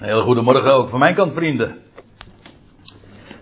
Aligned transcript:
Een 0.00 0.06
hele 0.06 0.20
goede 0.20 0.42
morgen 0.42 0.72
ook 0.72 0.88
van 0.88 0.98
mijn 0.98 1.14
kant, 1.14 1.32
vrienden. 1.32 1.82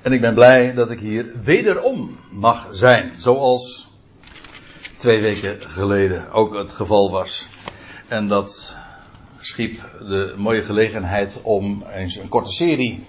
En 0.03 0.13
ik 0.13 0.21
ben 0.21 0.35
blij 0.35 0.75
dat 0.75 0.91
ik 0.91 1.01
hier 1.01 1.33
wederom 1.45 2.19
mag 2.31 2.67
zijn. 2.71 3.13
Zoals 3.17 3.89
twee 4.97 5.21
weken 5.21 5.61
geleden 5.61 6.33
ook 6.33 6.55
het 6.55 6.73
geval 6.73 7.11
was. 7.11 7.47
En 8.09 8.29
dat 8.29 8.77
schiep 9.39 9.81
de 9.99 10.35
mooie 10.37 10.63
gelegenheid 10.63 11.41
om 11.43 11.85
eens 11.93 12.17
een 12.17 12.29
korte 12.29 12.53
serie 12.53 13.05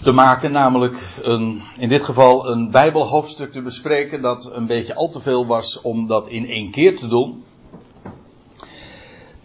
te 0.00 0.12
maken. 0.12 0.52
Namelijk 0.52 0.98
een, 1.22 1.62
in 1.78 1.88
dit 1.88 2.04
geval 2.04 2.50
een 2.50 2.70
Bijbelhoofdstuk 2.70 3.52
te 3.52 3.62
bespreken. 3.62 4.22
Dat 4.22 4.50
een 4.52 4.66
beetje 4.66 4.94
al 4.94 5.08
te 5.08 5.20
veel 5.20 5.46
was 5.46 5.80
om 5.80 6.06
dat 6.06 6.28
in 6.28 6.48
één 6.48 6.70
keer 6.70 6.96
te 6.96 7.08
doen. 7.08 7.44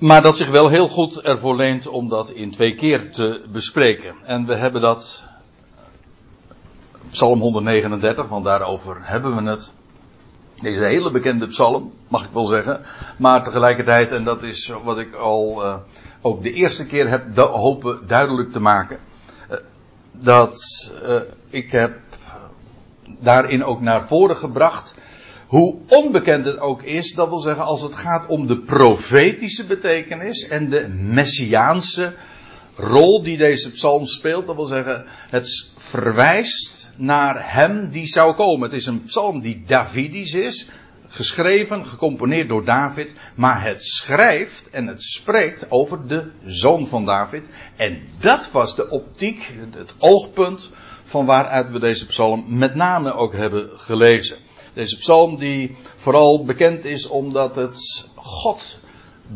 Maar 0.01 0.21
dat 0.21 0.37
zich 0.37 0.49
wel 0.49 0.69
heel 0.69 0.87
goed 0.87 1.21
ervoor 1.21 1.55
leent 1.55 1.87
om 1.87 2.09
dat 2.09 2.29
in 2.29 2.51
twee 2.51 2.75
keer 2.75 3.11
te 3.11 3.43
bespreken. 3.51 4.15
En 4.23 4.45
we 4.45 4.55
hebben 4.55 4.81
dat. 4.81 5.23
Psalm 7.09 7.39
139, 7.39 8.27
want 8.27 8.45
daarover 8.45 8.97
hebben 9.01 9.35
we 9.35 9.49
het. 9.49 9.73
Deze 10.61 10.83
hele 10.83 11.11
bekende 11.11 11.47
psalm, 11.47 11.93
mag 12.07 12.25
ik 12.25 12.31
wel 12.33 12.45
zeggen. 12.45 12.81
Maar 13.17 13.43
tegelijkertijd, 13.43 14.11
en 14.11 14.23
dat 14.23 14.43
is 14.43 14.71
wat 14.83 14.97
ik 14.97 15.15
al 15.15 15.65
uh, 15.65 15.75
ook 16.21 16.43
de 16.43 16.51
eerste 16.51 16.85
keer 16.85 17.09
heb 17.09 17.35
hopen 17.37 18.07
duidelijk 18.07 18.51
te 18.51 18.61
maken. 18.61 18.99
Uh, 19.51 19.57
dat 20.11 20.91
uh, 21.03 21.21
ik 21.49 21.71
heb 21.71 21.99
daarin 23.19 23.63
ook 23.63 23.81
naar 23.81 24.05
voren 24.05 24.37
gebracht 24.37 24.95
hoe 25.51 25.77
onbekend 25.87 26.45
het 26.45 26.59
ook 26.59 26.83
is, 26.83 27.13
dat 27.13 27.29
wil 27.29 27.39
zeggen 27.39 27.63
als 27.63 27.81
het 27.81 27.95
gaat 27.95 28.27
om 28.27 28.47
de 28.47 28.59
profetische 28.59 29.65
betekenis 29.65 30.47
en 30.47 30.69
de 30.69 30.87
messiaanse 30.87 32.13
rol 32.75 33.23
die 33.23 33.37
deze 33.37 33.71
psalm 33.71 34.05
speelt, 34.05 34.47
dat 34.47 34.55
wil 34.55 34.65
zeggen 34.65 35.05
het 35.29 35.73
verwijst 35.77 36.91
naar 36.95 37.53
hem 37.53 37.89
die 37.89 38.07
zou 38.07 38.33
komen. 38.33 38.69
Het 38.69 38.79
is 38.79 38.85
een 38.85 39.03
psalm 39.03 39.41
die 39.41 39.63
Davidisch 39.65 40.33
is, 40.33 40.69
geschreven, 41.07 41.85
gecomponeerd 41.85 42.47
door 42.47 42.65
David, 42.65 43.15
maar 43.35 43.63
het 43.63 43.83
schrijft 43.83 44.69
en 44.69 44.87
het 44.87 45.03
spreekt 45.03 45.71
over 45.71 46.07
de 46.07 46.31
zoon 46.45 46.87
van 46.87 47.05
David. 47.05 47.45
En 47.75 48.01
dat 48.19 48.51
was 48.51 48.75
de 48.75 48.89
optiek, 48.89 49.53
het 49.77 49.95
oogpunt 49.97 50.69
van 51.03 51.25
waaruit 51.25 51.71
we 51.71 51.79
deze 51.79 52.05
psalm 52.05 52.57
met 52.57 52.75
name 52.75 53.13
ook 53.13 53.33
hebben 53.33 53.69
gelezen. 53.73 54.37
Deze 54.73 54.97
psalm 54.97 55.37
die 55.37 55.75
vooral 55.95 56.45
bekend 56.45 56.85
is 56.85 57.07
omdat 57.07 57.55
het 57.55 58.07
God 58.15 58.79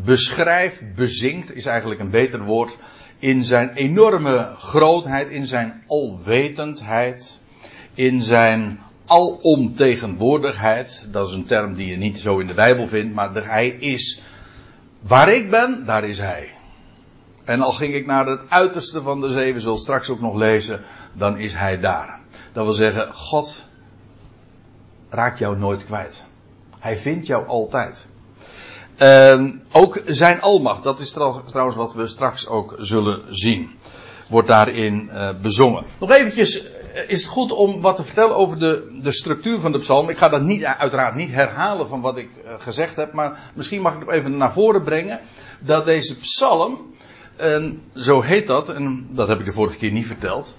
beschrijft, 0.03 0.95
bezingt, 0.95 1.55
is 1.55 1.66
eigenlijk 1.66 2.00
een 2.00 2.09
beter 2.09 2.44
woord, 2.44 2.77
in 3.19 3.44
zijn 3.44 3.69
enorme 3.69 4.53
grootheid, 4.58 5.30
in 5.30 5.47
zijn 5.47 5.83
alwetendheid, 5.88 7.39
in 7.94 8.23
zijn 8.23 8.80
alomtegenwoordigheid. 9.05 11.08
Dat 11.11 11.27
is 11.27 11.33
een 11.33 11.45
term 11.45 11.75
die 11.75 11.88
je 11.88 11.97
niet 11.97 12.20
zo 12.20 12.39
in 12.39 12.47
de 12.47 12.53
Bijbel 12.53 12.88
vindt, 12.88 13.14
maar 13.14 13.33
hij 13.33 13.67
is 13.67 14.22
waar 15.02 15.33
ik 15.33 15.49
ben, 15.49 15.86
daar 15.86 16.03
is 16.03 16.17
hij. 16.17 16.53
En 17.44 17.61
al 17.61 17.72
ging 17.72 17.94
ik 17.94 18.05
naar 18.05 18.25
het 18.25 18.49
uiterste 18.49 19.02
van 19.02 19.22
de 19.22 19.31
zee, 19.31 19.53
we 19.53 19.77
straks 19.77 20.09
ook 20.09 20.22
nog 20.22 20.36
lezen, 20.36 20.81
dan 21.14 21.38
is 21.38 21.53
hij 21.53 21.80
daar. 21.80 22.22
Dat 22.53 22.64
wil 22.64 22.73
zeggen, 22.73 23.14
God 23.14 23.64
raakt 25.16 25.39
jou 25.39 25.58
nooit 25.58 25.85
kwijt. 25.85 26.25
Hij 26.80 26.97
vindt 26.97 27.27
jou 27.27 27.47
altijd. 27.47 28.08
Uh, 29.02 29.52
ook 29.71 30.02
zijn 30.05 30.41
almacht, 30.41 30.83
dat 30.83 30.99
is 30.99 31.11
trouwens 31.11 31.75
wat 31.75 31.94
we 31.94 32.08
straks 32.08 32.47
ook 32.47 32.75
zullen 32.80 33.36
zien. 33.36 33.69
Wordt 34.27 34.47
daarin 34.47 35.09
uh, 35.13 35.30
bezongen. 35.41 35.86
Nog 35.99 36.11
eventjes 36.11 36.63
uh, 36.63 36.69
is 37.09 37.21
het 37.21 37.31
goed 37.31 37.52
om 37.52 37.81
wat 37.81 37.95
te 37.95 38.03
vertellen 38.03 38.36
over 38.36 38.59
de, 38.59 38.99
de 39.03 39.11
structuur 39.11 39.59
van 39.59 39.71
de 39.71 39.80
psalm. 39.80 40.09
Ik 40.09 40.17
ga 40.17 40.30
dat 40.30 40.41
niet, 40.41 40.63
uiteraard 40.63 41.15
niet 41.15 41.31
herhalen 41.31 41.87
van 41.87 42.02
wat 42.02 42.17
ik 42.17 42.30
uh, 42.45 42.54
gezegd 42.58 42.95
heb, 42.95 43.14
maar 43.14 43.52
misschien 43.54 43.81
mag 43.81 43.93
ik 43.93 43.99
het 43.99 44.09
even 44.09 44.37
naar 44.37 44.54
voren 44.54 44.83
brengen. 44.83 45.20
Dat 45.59 45.86
deze 45.86 46.17
psalm, 46.17 46.93
en 47.36 47.81
zo 47.95 48.21
heet 48.21 48.48
dat, 48.48 48.70
en 48.70 49.08
dat 49.09 49.27
heb 49.27 49.39
ik 49.39 49.45
de 49.45 49.54
vorige 49.54 49.77
keer 49.77 49.92
niet 49.92 50.08
verteld 50.08 50.55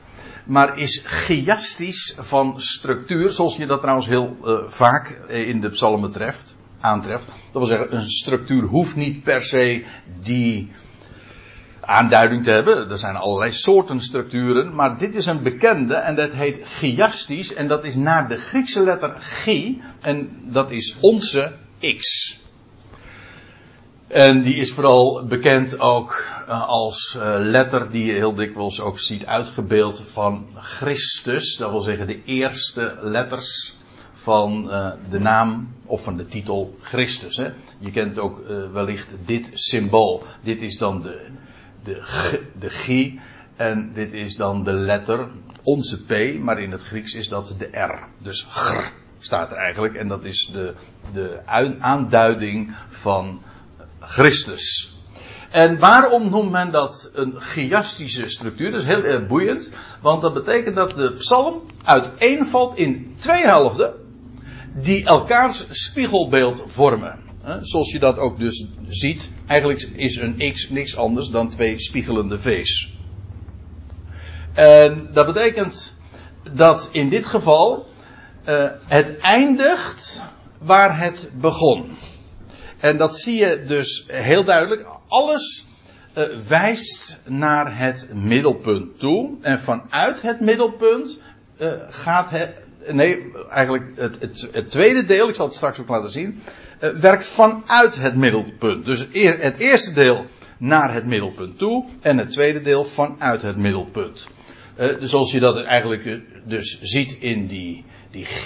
maar 0.46 0.78
is 0.78 1.02
chiastisch 1.06 2.16
van 2.18 2.60
structuur, 2.60 3.30
zoals 3.30 3.56
je 3.56 3.66
dat 3.66 3.80
trouwens 3.80 4.06
heel 4.06 4.36
uh, 4.44 4.58
vaak 4.66 5.08
in 5.28 5.60
de 5.60 5.68
psalmen 5.68 6.12
treft, 6.12 6.56
aantreft. 6.80 7.26
Dat 7.26 7.36
wil 7.52 7.66
zeggen, 7.66 7.94
een 7.94 8.08
structuur 8.08 8.62
hoeft 8.62 8.96
niet 8.96 9.22
per 9.22 9.42
se 9.42 9.84
die 10.22 10.70
aanduiding 11.80 12.44
te 12.44 12.50
hebben. 12.50 12.90
Er 12.90 12.98
zijn 12.98 13.16
allerlei 13.16 13.52
soorten 13.52 14.00
structuren, 14.00 14.74
maar 14.74 14.98
dit 14.98 15.14
is 15.14 15.26
een 15.26 15.42
bekende 15.42 15.94
en 15.94 16.14
dat 16.14 16.32
heet 16.32 16.60
chiastisch 16.64 17.54
en 17.54 17.68
dat 17.68 17.84
is 17.84 17.94
naar 17.94 18.28
de 18.28 18.36
Griekse 18.36 18.82
letter 18.82 19.16
chi 19.20 19.82
en 20.00 20.30
dat 20.42 20.70
is 20.70 20.96
onze 21.00 21.52
x. 21.80 22.38
En 24.06 24.42
die 24.42 24.54
is 24.54 24.72
vooral 24.72 25.24
bekend 25.24 25.80
ook 25.80 26.24
uh, 26.48 26.68
als 26.68 27.16
uh, 27.18 27.34
letter 27.38 27.90
die 27.90 28.04
je 28.04 28.12
heel 28.12 28.34
dikwijls 28.34 28.80
ook 28.80 28.98
ziet 28.98 29.26
uitgebeeld 29.26 30.02
van 30.04 30.46
Christus. 30.54 31.56
Dat 31.56 31.70
wil 31.70 31.80
zeggen 31.80 32.06
de 32.06 32.22
eerste 32.24 32.98
letters 33.00 33.74
van 34.12 34.64
uh, 34.68 34.90
de 35.10 35.18
naam 35.18 35.74
of 35.84 36.02
van 36.02 36.16
de 36.16 36.26
titel 36.26 36.76
Christus. 36.80 37.40
Je 37.78 37.90
kent 37.90 38.18
ook 38.18 38.46
wellicht 38.72 39.14
dit 39.24 39.50
symbool. 39.52 40.22
Dit 40.42 40.62
is 40.62 40.78
dan 40.78 41.02
de, 41.02 41.28
de, 41.82 42.02
de 42.58 42.70
G 42.70 43.12
en 43.56 43.90
dit 43.92 44.12
is 44.12 44.36
dan 44.36 44.64
de 44.64 44.72
letter, 44.72 45.28
onze 45.62 46.04
P, 46.04 46.38
maar 46.38 46.58
in 46.58 46.70
het 46.70 46.82
Grieks 46.82 47.14
is 47.14 47.28
dat 47.28 47.54
de 47.58 47.78
R. 47.78 48.08
Dus 48.18 48.46
gr 48.50 48.82
staat 49.18 49.50
er 49.50 49.56
eigenlijk 49.56 49.94
en 49.94 50.08
dat 50.08 50.24
is 50.24 50.50
de, 50.52 50.74
de 51.12 51.40
aanduiding 51.78 52.76
van 52.88 53.40
Christus. 54.06 54.94
En 55.50 55.78
waarom 55.78 56.30
noemt 56.30 56.50
men 56.50 56.70
dat 56.70 57.10
een 57.12 57.34
chiastische 57.38 58.28
structuur? 58.28 58.70
Dat 58.70 58.80
is 58.80 58.86
heel 58.86 59.02
erg 59.02 59.26
boeiend, 59.26 59.70
want 60.00 60.22
dat 60.22 60.34
betekent 60.34 60.76
dat 60.76 60.96
de 60.96 61.12
psalm 61.12 61.62
uiteenvalt 61.84 62.76
in 62.76 63.14
twee 63.18 63.42
helften 63.42 63.94
die 64.74 65.04
elkaars 65.04 65.66
spiegelbeeld 65.70 66.62
vormen. 66.66 67.18
Zoals 67.60 67.92
je 67.92 67.98
dat 67.98 68.18
ook 68.18 68.38
dus 68.38 68.66
ziet, 68.88 69.30
eigenlijk 69.46 69.82
is 69.82 70.16
een 70.16 70.52
x 70.52 70.68
niks 70.68 70.96
anders 70.96 71.28
dan 71.28 71.48
twee 71.48 71.80
spiegelende 71.80 72.38
v's. 72.38 72.94
En 74.52 75.08
dat 75.12 75.26
betekent 75.26 75.94
dat 76.52 76.88
in 76.92 77.08
dit 77.08 77.26
geval 77.26 77.86
uh, 78.48 78.70
het 78.86 79.18
eindigt 79.18 80.22
waar 80.58 80.98
het 80.98 81.30
begon. 81.40 81.96
En 82.80 82.96
dat 82.96 83.16
zie 83.16 83.38
je 83.38 83.62
dus 83.66 84.04
heel 84.06 84.44
duidelijk. 84.44 84.86
Alles 85.08 85.66
uh, 86.18 86.24
wijst 86.48 87.20
naar 87.24 87.78
het 87.78 88.08
middelpunt 88.14 88.98
toe. 88.98 89.36
En 89.40 89.60
vanuit 89.60 90.22
het 90.22 90.40
middelpunt 90.40 91.18
uh, 91.60 91.72
gaat 91.90 92.30
het. 92.30 92.64
Nee, 92.92 93.32
eigenlijk 93.48 93.84
het, 93.94 94.20
het, 94.20 94.48
het, 94.52 94.70
tweede 94.70 95.04
deel, 95.04 95.28
ik 95.28 95.34
zal 95.34 95.46
het 95.46 95.54
straks 95.54 95.80
ook 95.80 95.88
laten 95.88 96.10
zien. 96.10 96.42
Uh, 96.80 96.90
werkt 96.90 97.26
vanuit 97.26 97.96
het 97.96 98.16
middelpunt. 98.16 98.84
Dus 98.84 98.98
het 99.10 99.58
eerste 99.58 99.92
deel 99.92 100.26
naar 100.58 100.94
het 100.94 101.06
middelpunt 101.06 101.58
toe. 101.58 101.84
En 102.00 102.18
het 102.18 102.30
tweede 102.30 102.60
deel 102.60 102.84
vanuit 102.84 103.42
het 103.42 103.56
middelpunt. 103.56 104.28
dus 104.76 105.10
zoals 105.10 105.32
je 105.32 105.40
dat 105.40 105.62
eigenlijk 105.62 106.20
dus 106.44 106.80
ziet 106.80 107.16
in 107.20 107.46
die, 107.46 107.84
die 108.10 108.24
G. 108.24 108.44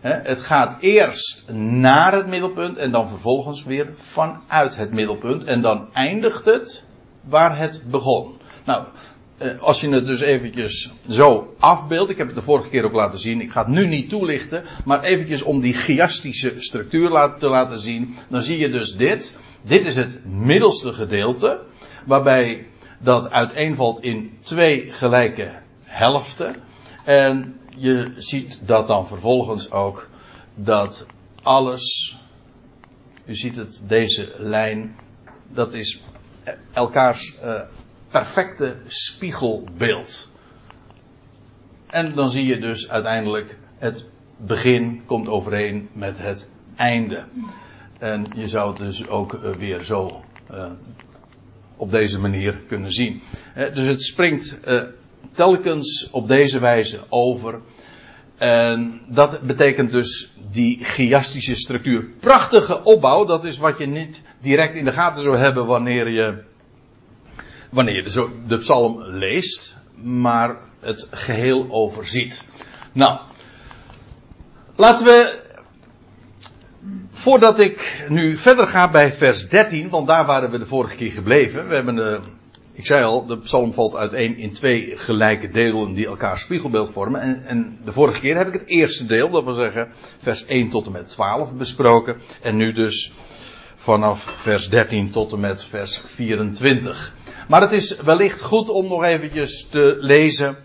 Het 0.00 0.40
gaat 0.40 0.80
eerst 0.80 1.50
naar 1.52 2.12
het 2.12 2.26
middelpunt 2.26 2.76
en 2.76 2.90
dan 2.90 3.08
vervolgens 3.08 3.64
weer 3.64 3.90
vanuit 3.94 4.76
het 4.76 4.92
middelpunt. 4.92 5.44
En 5.44 5.62
dan 5.62 5.88
eindigt 5.92 6.44
het 6.44 6.84
waar 7.20 7.58
het 7.58 7.82
begon. 7.90 8.36
Nou, 8.64 8.84
eh, 9.38 9.58
als 9.58 9.80
je 9.80 9.88
het 9.88 10.06
dus 10.06 10.20
eventjes 10.20 10.90
zo 11.08 11.54
afbeeldt, 11.58 12.10
ik 12.10 12.18
heb 12.18 12.26
het 12.26 12.36
de 12.36 12.42
vorige 12.42 12.68
keer 12.68 12.84
ook 12.84 12.92
laten 12.92 13.18
zien, 13.18 13.40
ik 13.40 13.50
ga 13.50 13.60
het 13.60 13.68
nu 13.68 13.86
niet 13.86 14.08
toelichten, 14.08 14.64
maar 14.84 15.02
eventjes 15.02 15.42
om 15.42 15.60
die 15.60 15.74
chiastische 15.74 16.54
structuur 16.58 17.34
te 17.38 17.48
laten 17.48 17.78
zien, 17.78 18.14
dan 18.28 18.42
zie 18.42 18.58
je 18.58 18.70
dus 18.70 18.96
dit. 18.96 19.36
Dit 19.62 19.86
is 19.86 19.96
het 19.96 20.24
middelste 20.24 20.92
gedeelte, 20.92 21.60
waarbij 22.06 22.66
dat 23.00 23.30
uiteenvalt 23.30 24.00
in 24.00 24.38
twee 24.42 24.86
gelijke 24.90 25.50
helften. 25.82 26.54
En 27.04 27.56
je 27.78 28.12
ziet 28.16 28.60
dat 28.62 28.86
dan 28.86 29.06
vervolgens 29.06 29.70
ook 29.70 30.08
dat 30.54 31.06
alles, 31.42 32.16
u 33.24 33.36
ziet 33.36 33.56
het, 33.56 33.82
deze 33.86 34.34
lijn, 34.36 34.96
dat 35.48 35.74
is 35.74 36.02
elkaars 36.72 37.36
uh, 37.44 37.60
perfecte 38.10 38.76
spiegelbeeld. 38.86 40.30
En 41.86 42.14
dan 42.14 42.30
zie 42.30 42.46
je 42.46 42.58
dus 42.58 42.88
uiteindelijk 42.88 43.58
het 43.78 44.08
begin 44.36 45.02
komt 45.06 45.28
overeen 45.28 45.88
met 45.92 46.18
het 46.18 46.48
einde. 46.76 47.24
En 47.98 48.26
je 48.34 48.48
zou 48.48 48.68
het 48.68 48.78
dus 48.78 49.08
ook 49.08 49.32
uh, 49.32 49.56
weer 49.56 49.84
zo 49.84 50.24
uh, 50.50 50.70
op 51.76 51.90
deze 51.90 52.20
manier 52.20 52.56
kunnen 52.68 52.92
zien. 52.92 53.22
Dus 53.54 53.86
het 53.86 54.02
springt 54.02 54.58
telkens 55.32 56.08
op 56.10 56.28
deze 56.28 56.58
wijze 56.58 57.00
over. 57.08 57.60
En 58.38 59.00
dat 59.08 59.40
betekent 59.40 59.90
dus 59.90 60.32
die 60.50 60.84
chiastische 60.84 61.54
structuur. 61.54 62.04
Prachtige 62.20 62.82
opbouw, 62.82 63.24
dat 63.24 63.44
is 63.44 63.58
wat 63.58 63.78
je 63.78 63.86
niet 63.86 64.22
direct 64.40 64.74
in 64.74 64.84
de 64.84 64.92
gaten 64.92 65.22
zou 65.22 65.36
hebben 65.36 65.66
wanneer 65.66 66.10
je, 66.10 66.42
wanneer 67.70 67.94
je 67.94 68.02
de, 68.02 68.28
de 68.46 68.56
psalm 68.56 69.02
leest, 69.02 69.76
maar 70.02 70.56
het 70.80 71.08
geheel 71.10 71.66
overziet. 71.70 72.44
Nou, 72.92 73.18
laten 74.76 75.06
we, 75.06 75.38
voordat 77.10 77.58
ik 77.58 78.06
nu 78.08 78.36
verder 78.36 78.66
ga 78.66 78.90
bij 78.90 79.12
vers 79.12 79.48
13, 79.48 79.88
want 79.88 80.06
daar 80.06 80.26
waren 80.26 80.50
we 80.50 80.58
de 80.58 80.66
vorige 80.66 80.96
keer 80.96 81.12
gebleven. 81.12 81.68
We 81.68 81.74
hebben 81.74 81.94
de 81.94 82.20
ik 82.78 82.86
zei 82.86 83.04
al, 83.04 83.26
de 83.26 83.38
psalm 83.38 83.72
valt 83.72 83.94
uiteen 83.94 84.36
in 84.36 84.52
twee 84.52 84.92
gelijke 84.96 85.50
delen 85.50 85.94
die 85.94 86.06
elkaar 86.06 86.38
spiegelbeeld 86.38 86.90
vormen. 86.90 87.20
En, 87.20 87.42
en, 87.42 87.78
de 87.84 87.92
vorige 87.92 88.20
keer 88.20 88.36
heb 88.36 88.46
ik 88.46 88.52
het 88.52 88.68
eerste 88.68 89.06
deel, 89.06 89.30
dat 89.30 89.44
wil 89.44 89.52
zeggen 89.52 89.88
vers 90.18 90.46
1 90.46 90.70
tot 90.70 90.86
en 90.86 90.92
met 90.92 91.08
12 91.08 91.54
besproken. 91.54 92.16
En 92.42 92.56
nu 92.56 92.72
dus 92.72 93.12
vanaf 93.74 94.20
vers 94.20 94.68
13 94.68 95.10
tot 95.10 95.32
en 95.32 95.40
met 95.40 95.64
vers 95.64 96.02
24. 96.06 97.14
Maar 97.48 97.60
het 97.60 97.72
is 97.72 97.96
wellicht 97.96 98.40
goed 98.40 98.68
om 98.68 98.88
nog 98.88 99.04
eventjes 99.04 99.66
te 99.70 99.96
lezen 100.00 100.56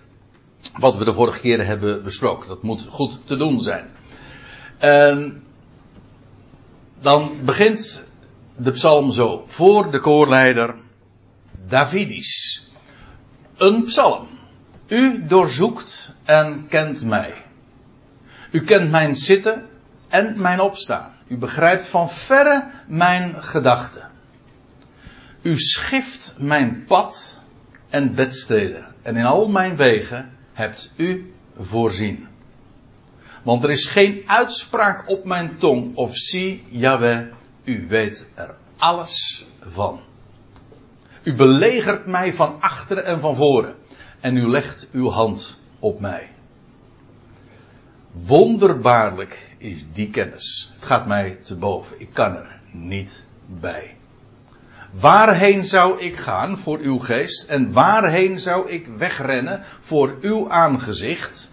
wat 0.80 0.98
we 0.98 1.06
de 1.06 1.13
vorige 1.13 1.39
keer 1.39 1.65
hebben 1.65 2.04
besproken. 2.04 2.48
Dat 2.48 2.63
moet 2.63 2.86
goed 2.89 3.19
te 3.25 3.36
doen 3.36 3.60
zijn. 3.60 3.89
En 4.77 5.44
dan 7.01 7.31
begint 7.45 8.04
de 8.56 8.71
psalm 8.71 9.12
zo. 9.12 9.44
Voor 9.48 9.92
de 9.92 10.00
koorleider 10.00 10.81
Davidisch. 11.68 12.68
Een 13.57 13.83
psalm. 13.83 14.27
U 14.88 15.25
doorzoekt 15.25 16.12
en 16.24 16.68
kent 16.68 17.04
mij. 17.04 17.33
U 18.51 18.62
kent 18.62 18.92
mijn 18.92 19.15
zitten 19.15 19.69
en 20.07 20.42
mijn 20.42 20.60
opstaan. 20.60 21.13
U 21.27 21.38
begrijpt 21.38 21.88
van 21.88 22.10
verre 22.10 22.71
mijn 22.88 23.44
gedachten. 23.44 24.10
U 25.42 25.57
schift 25.57 26.36
mijn 26.38 26.86
pad 26.86 27.39
en 27.89 28.15
bedsteden. 28.15 28.95
En 29.01 29.15
in 29.15 29.25
al 29.25 29.48
mijn 29.48 29.75
wegen 29.75 30.31
hebt 30.54 30.94
u 30.95 31.33
voorzien. 31.60 32.27
Want 33.44 33.63
er 33.63 33.69
is 33.69 33.88
geen 33.88 34.24
uitspraak 34.25 35.10
op 35.10 35.25
mijn 35.25 35.56
tong 35.57 35.95
of 35.95 36.15
zie, 36.15 36.63
Jaweh, 36.69 37.27
u 37.63 37.88
weet 37.88 38.27
er 38.33 38.56
alles 38.77 39.45
van. 39.62 40.00
U 41.23 41.35
belegert 41.35 42.05
mij 42.05 42.33
van 42.33 42.57
achteren 42.59 43.05
en 43.05 43.19
van 43.19 43.35
voren. 43.35 43.75
En 44.19 44.37
u 44.37 44.47
legt 44.47 44.89
uw 44.91 45.09
hand 45.09 45.59
op 45.79 45.99
mij. 45.99 46.29
Wonderbaarlijk 48.11 49.55
is 49.57 49.85
die 49.91 50.09
kennis. 50.09 50.71
Het 50.75 50.85
gaat 50.85 51.07
mij 51.07 51.37
te 51.43 51.55
boven. 51.55 51.99
Ik 51.99 52.09
kan 52.13 52.35
er 52.35 52.59
niet 52.71 53.23
bij. 53.45 53.95
Waarheen 54.91 55.65
zou 55.65 55.99
ik 55.99 56.15
gaan 56.15 56.57
voor 56.57 56.79
uw 56.79 56.99
geest? 56.99 57.49
En 57.49 57.73
waarheen 57.73 58.39
zou 58.39 58.69
ik 58.69 58.87
wegrennen 58.87 59.63
voor 59.79 60.17
uw 60.21 60.49
aangezicht? 60.49 61.51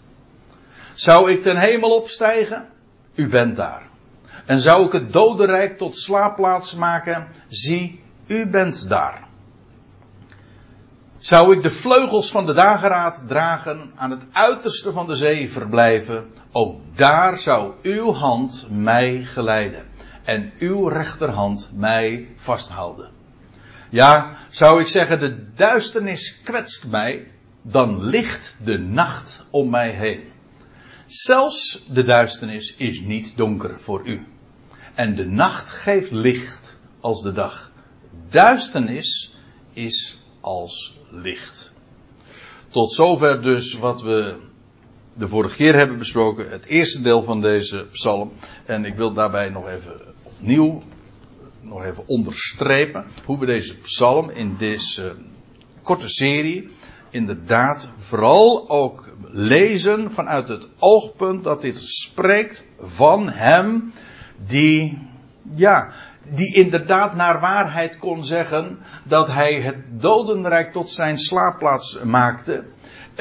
Zou 0.92 1.30
ik 1.30 1.42
ten 1.42 1.56
hemel 1.56 1.90
opstijgen? 1.90 2.68
U 3.14 3.28
bent 3.28 3.56
daar. 3.56 3.82
En 4.46 4.60
zou 4.60 4.86
ik 4.86 4.92
het 4.92 5.12
dodenrijk 5.12 5.78
tot 5.78 5.96
slaapplaats 5.96 6.74
maken? 6.74 7.28
Zie, 7.48 8.02
u 8.26 8.46
bent 8.46 8.88
daar. 8.88 9.28
Zou 11.30 11.56
ik 11.56 11.62
de 11.62 11.70
vleugels 11.70 12.30
van 12.30 12.46
de 12.46 12.52
dageraad 12.52 13.24
dragen, 13.28 13.92
aan 13.94 14.10
het 14.10 14.22
uiterste 14.32 14.92
van 14.92 15.06
de 15.06 15.14
zee 15.14 15.50
verblijven, 15.50 16.30
ook 16.52 16.80
daar 16.94 17.38
zou 17.38 17.74
uw 17.82 18.12
hand 18.12 18.66
mij 18.70 19.22
geleiden 19.22 19.86
en 20.24 20.52
uw 20.58 20.88
rechterhand 20.88 21.70
mij 21.74 22.28
vasthouden. 22.34 23.10
Ja, 23.90 24.36
zou 24.48 24.80
ik 24.80 24.88
zeggen, 24.88 25.20
de 25.20 25.52
duisternis 25.54 26.42
kwetst 26.42 26.90
mij, 26.90 27.30
dan 27.62 28.04
ligt 28.04 28.58
de 28.64 28.78
nacht 28.78 29.44
om 29.50 29.70
mij 29.70 29.90
heen. 29.90 30.22
Zelfs 31.06 31.86
de 31.88 32.04
duisternis 32.04 32.74
is 32.76 33.00
niet 33.00 33.36
donker 33.36 33.80
voor 33.80 34.06
u. 34.06 34.26
En 34.94 35.14
de 35.14 35.26
nacht 35.26 35.70
geeft 35.70 36.10
licht 36.10 36.76
als 37.00 37.22
de 37.22 37.32
dag. 37.32 37.70
Duisternis 38.28 39.36
is 39.72 40.18
als 40.40 40.98
licht. 41.10 41.72
Tot 42.68 42.92
zover 42.92 43.42
dus 43.42 43.74
wat 43.74 44.02
we 44.02 44.36
de 45.14 45.28
vorige 45.28 45.56
keer 45.56 45.74
hebben 45.74 45.98
besproken, 45.98 46.50
het 46.50 46.66
eerste 46.66 47.02
deel 47.02 47.22
van 47.22 47.40
deze 47.40 47.86
psalm. 47.90 48.32
En 48.66 48.84
ik 48.84 48.94
wil 48.96 49.12
daarbij 49.12 49.48
nog 49.48 49.68
even 49.68 50.00
opnieuw, 50.22 50.82
nog 51.60 51.84
even 51.84 52.02
onderstrepen 52.06 53.04
hoe 53.24 53.38
we 53.38 53.46
deze 53.46 53.76
psalm 53.76 54.30
in 54.30 54.56
deze 54.56 55.16
korte 55.82 56.08
serie 56.08 56.68
inderdaad 57.10 57.90
vooral 57.96 58.68
ook 58.68 59.14
lezen 59.30 60.12
vanuit 60.12 60.48
het 60.48 60.68
oogpunt 60.78 61.44
dat 61.44 61.60
dit 61.60 61.78
spreekt 61.78 62.64
van 62.78 63.28
hem 63.28 63.92
die, 64.46 64.98
ja, 65.54 65.92
die 66.28 66.54
inderdaad 66.54 67.14
naar 67.14 67.40
waarheid 67.40 67.98
kon 67.98 68.24
zeggen 68.24 68.78
dat 69.04 69.26
hij 69.26 69.54
het 69.54 69.76
dodenrijk 69.88 70.72
tot 70.72 70.90
zijn 70.90 71.18
slaapplaats 71.18 71.98
maakte, 72.02 72.64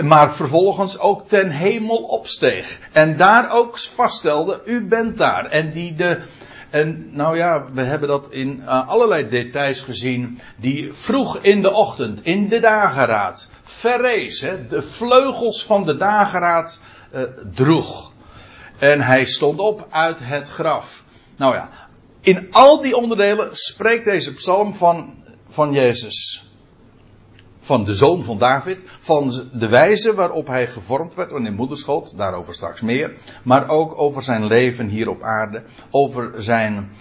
maar 0.04 0.34
vervolgens 0.34 1.00
ook 1.00 1.28
ten 1.28 1.50
hemel 1.50 1.98
opsteeg. 1.98 2.80
En 2.92 3.18
daar 3.18 3.52
ook 3.52 3.80
vaststelde, 3.80 4.62
u 4.66 4.88
bent 4.88 5.18
daar. 5.18 5.46
En 5.46 5.72
die 5.72 5.96
de, 5.96 6.22
en 6.70 7.10
nou 7.12 7.38
ja, 7.38 7.66
we 7.74 7.82
hebben 7.82 8.08
dat 8.08 8.32
in 8.32 8.60
uh, 8.60 8.88
allerlei 8.90 9.30
details 9.30 9.82
gezien, 9.82 10.40
die 10.56 10.94
vroeg 10.94 11.38
in 11.38 11.62
de 11.62 11.74
ochtend, 11.74 12.24
in 12.24 12.48
de 12.48 12.60
dageraad, 12.60 13.50
verrees, 13.64 14.42
hè, 14.42 14.68
de 14.68 14.82
vleugels 14.82 15.66
van 15.66 15.86
de 15.86 15.98
dageraad 15.98 16.82
uh, 17.14 17.22
droeg. 17.54 18.12
En 18.78 19.02
hij 19.02 19.26
stond 19.26 19.60
op 19.60 19.88
uit 19.90 20.20
het 20.24 20.50
graf. 20.50 21.04
Nou 21.38 21.56
ja, 21.56 21.70
in 22.22 22.48
al 22.52 22.82
die 22.82 22.98
onderdelen 22.98 23.50
spreekt 23.52 24.06
deze 24.06 24.34
psalm 24.34 24.74
van, 24.74 25.14
van 25.48 25.72
Jezus. 25.72 26.44
Van 27.60 27.86
de 27.86 27.96
zoon 27.96 28.24
van 28.24 28.38
David. 28.38 28.86
Van 29.00 29.50
de 29.54 29.68
wijze 29.68 30.14
waarop 30.14 30.48
hij 30.48 30.68
gevormd 30.68 31.16
werd 31.16 31.32
in 31.32 31.54
moederschoot. 31.54 32.18
Daarover 32.18 32.54
straks 32.54 32.82
meer. 32.82 33.16
Maar 33.44 33.70
ook 33.70 34.00
over 34.00 34.24
zijn 34.24 34.46
leven 34.46 34.88
hier 34.88 35.10
op 35.10 35.22
aarde. 35.22 35.64
Over 35.90 36.44
zijn, 36.44 36.92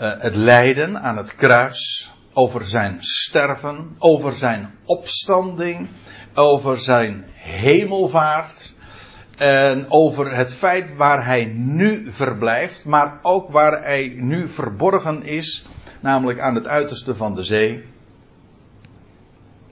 uh, 0.00 0.12
het 0.18 0.34
lijden 0.34 1.00
aan 1.00 1.16
het 1.16 1.34
kruis. 1.34 2.12
Over 2.32 2.64
zijn 2.64 2.96
sterven. 3.00 3.96
Over 3.98 4.32
zijn 4.32 4.74
opstanding. 4.84 5.88
Over 6.34 6.78
zijn 6.78 7.24
hemelvaart. 7.34 8.74
En 9.38 9.86
over 9.88 10.36
het 10.36 10.54
feit 10.54 10.96
waar 10.96 11.26
hij 11.26 11.44
nu 11.44 12.12
verblijft, 12.12 12.84
maar 12.84 13.18
ook 13.22 13.50
waar 13.50 13.82
hij 13.82 14.14
nu 14.16 14.48
verborgen 14.48 15.22
is, 15.22 15.64
namelijk 16.00 16.40
aan 16.40 16.54
het 16.54 16.66
uiterste 16.66 17.14
van 17.14 17.34
de 17.34 17.42
zee. 17.42 17.84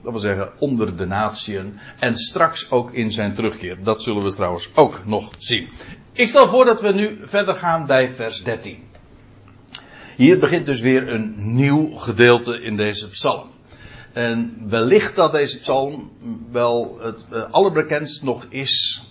Dat 0.01 0.11
wil 0.11 0.19
zeggen 0.19 0.51
onder 0.59 0.97
de 0.97 1.05
natieën. 1.05 1.79
En 1.99 2.15
straks 2.15 2.71
ook 2.71 2.93
in 2.93 3.11
zijn 3.11 3.33
terugkeer. 3.33 3.83
Dat 3.83 4.03
zullen 4.03 4.23
we 4.23 4.33
trouwens 4.33 4.69
ook 4.75 5.01
nog 5.05 5.33
zien. 5.37 5.69
Ik 6.11 6.27
stel 6.27 6.49
voor 6.49 6.65
dat 6.65 6.81
we 6.81 6.93
nu 6.93 7.19
verder 7.23 7.55
gaan 7.55 7.85
bij 7.85 8.09
vers 8.09 8.43
13. 8.43 8.83
Hier 10.15 10.39
begint 10.39 10.65
dus 10.65 10.79
weer 10.79 11.07
een 11.13 11.33
nieuw 11.37 11.95
gedeelte 11.95 12.61
in 12.61 12.77
deze 12.77 13.07
psalm. 13.07 13.49
En 14.13 14.63
wellicht 14.69 15.15
dat 15.15 15.31
deze 15.31 15.57
psalm 15.57 16.11
wel 16.51 16.99
het 17.01 17.25
eh, 17.31 17.51
allerbekendst 17.51 18.23
nog 18.23 18.45
is 18.49 19.01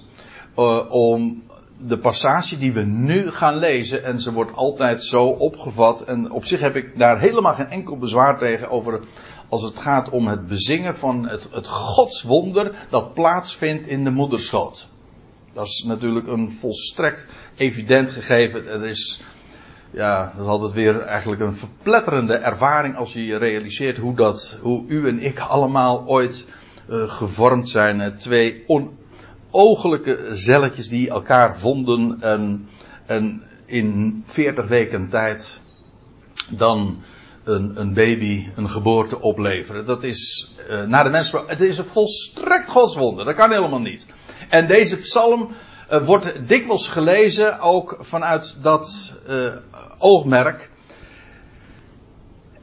uh, 0.56 0.90
om 0.90 1.42
de 1.78 1.98
passage 1.98 2.58
die 2.58 2.72
we 2.72 2.82
nu 2.82 3.30
gaan 3.30 3.56
lezen, 3.56 4.04
en 4.04 4.20
ze 4.20 4.32
wordt 4.32 4.56
altijd 4.56 5.02
zo 5.02 5.24
opgevat, 5.24 6.04
en 6.04 6.30
op 6.30 6.44
zich 6.44 6.60
heb 6.60 6.76
ik 6.76 6.98
daar 6.98 7.20
helemaal 7.20 7.54
geen 7.54 7.70
enkel 7.70 7.96
bezwaar 7.96 8.38
tegen 8.38 8.70
over 8.70 9.00
als 9.48 9.62
het 9.62 9.78
gaat 9.78 10.10
om 10.10 10.26
het 10.26 10.46
bezingen 10.46 10.96
van 10.96 11.28
het, 11.28 11.48
het 11.50 11.66
godswonder 11.66 12.86
dat 12.90 13.14
plaatsvindt 13.14 13.86
in 13.86 14.04
de 14.04 14.10
moederschoot. 14.10 14.88
Dat 15.52 15.66
is 15.66 15.84
natuurlijk 15.86 16.26
een 16.26 16.52
volstrekt 16.52 17.26
evident 17.56 18.10
gegeven. 18.10 18.66
Er 18.66 18.84
is, 18.84 19.22
ja, 19.90 20.32
dat 20.36 20.44
is 20.44 20.50
altijd 20.50 20.72
weer 20.72 21.00
eigenlijk 21.00 21.40
een 21.40 21.56
verpletterende 21.56 22.34
ervaring 22.34 22.96
als 22.96 23.12
je 23.12 23.36
realiseert 23.36 23.96
hoe 23.96 24.14
dat, 24.14 24.58
hoe 24.60 24.84
u 24.88 25.08
en 25.08 25.18
ik 25.18 25.38
allemaal 25.38 26.06
ooit 26.06 26.46
uh, 26.90 27.02
gevormd 27.02 27.68
zijn. 27.68 28.16
Twee 28.18 28.64
on, 28.66 28.98
ogelijke 29.56 30.28
zelletjes 30.32 30.88
die 30.88 31.10
elkaar 31.10 31.58
vonden 31.58 32.16
en, 32.20 32.68
en 33.06 33.42
in 33.66 34.22
40 34.26 34.66
weken 34.66 35.08
tijd 35.08 35.60
dan 36.50 37.02
een, 37.44 37.80
een 37.80 37.94
baby 37.94 38.46
een 38.54 38.70
geboorte 38.70 39.20
opleveren. 39.20 39.86
Dat 39.86 40.02
is 40.02 40.54
uh, 40.70 40.82
naar 40.82 41.04
de 41.04 41.10
mens. 41.10 41.32
Het 41.46 41.60
is 41.60 41.78
een 41.78 41.84
volstrekt 41.84 42.68
godswonder. 42.68 43.24
Dat 43.24 43.34
kan 43.34 43.52
helemaal 43.52 43.80
niet. 43.80 44.06
En 44.48 44.66
deze 44.66 44.98
psalm 44.98 45.50
uh, 45.92 46.06
wordt 46.06 46.48
dikwijls 46.48 46.88
gelezen 46.88 47.58
ook 47.58 47.96
vanuit 48.00 48.58
dat 48.62 49.14
uh, 49.28 49.52
oogmerk. 49.98 50.70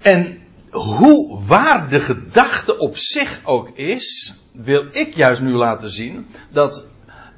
En 0.02 0.43
hoe 0.74 1.40
waar 1.48 1.90
de 1.90 2.00
gedachte 2.00 2.78
op 2.78 2.98
zich 2.98 3.42
ook 3.44 3.70
is, 3.70 4.36
wil 4.54 4.86
ik 4.92 5.16
juist 5.16 5.42
nu 5.42 5.52
laten 5.52 5.90
zien 5.90 6.26
dat 6.52 6.86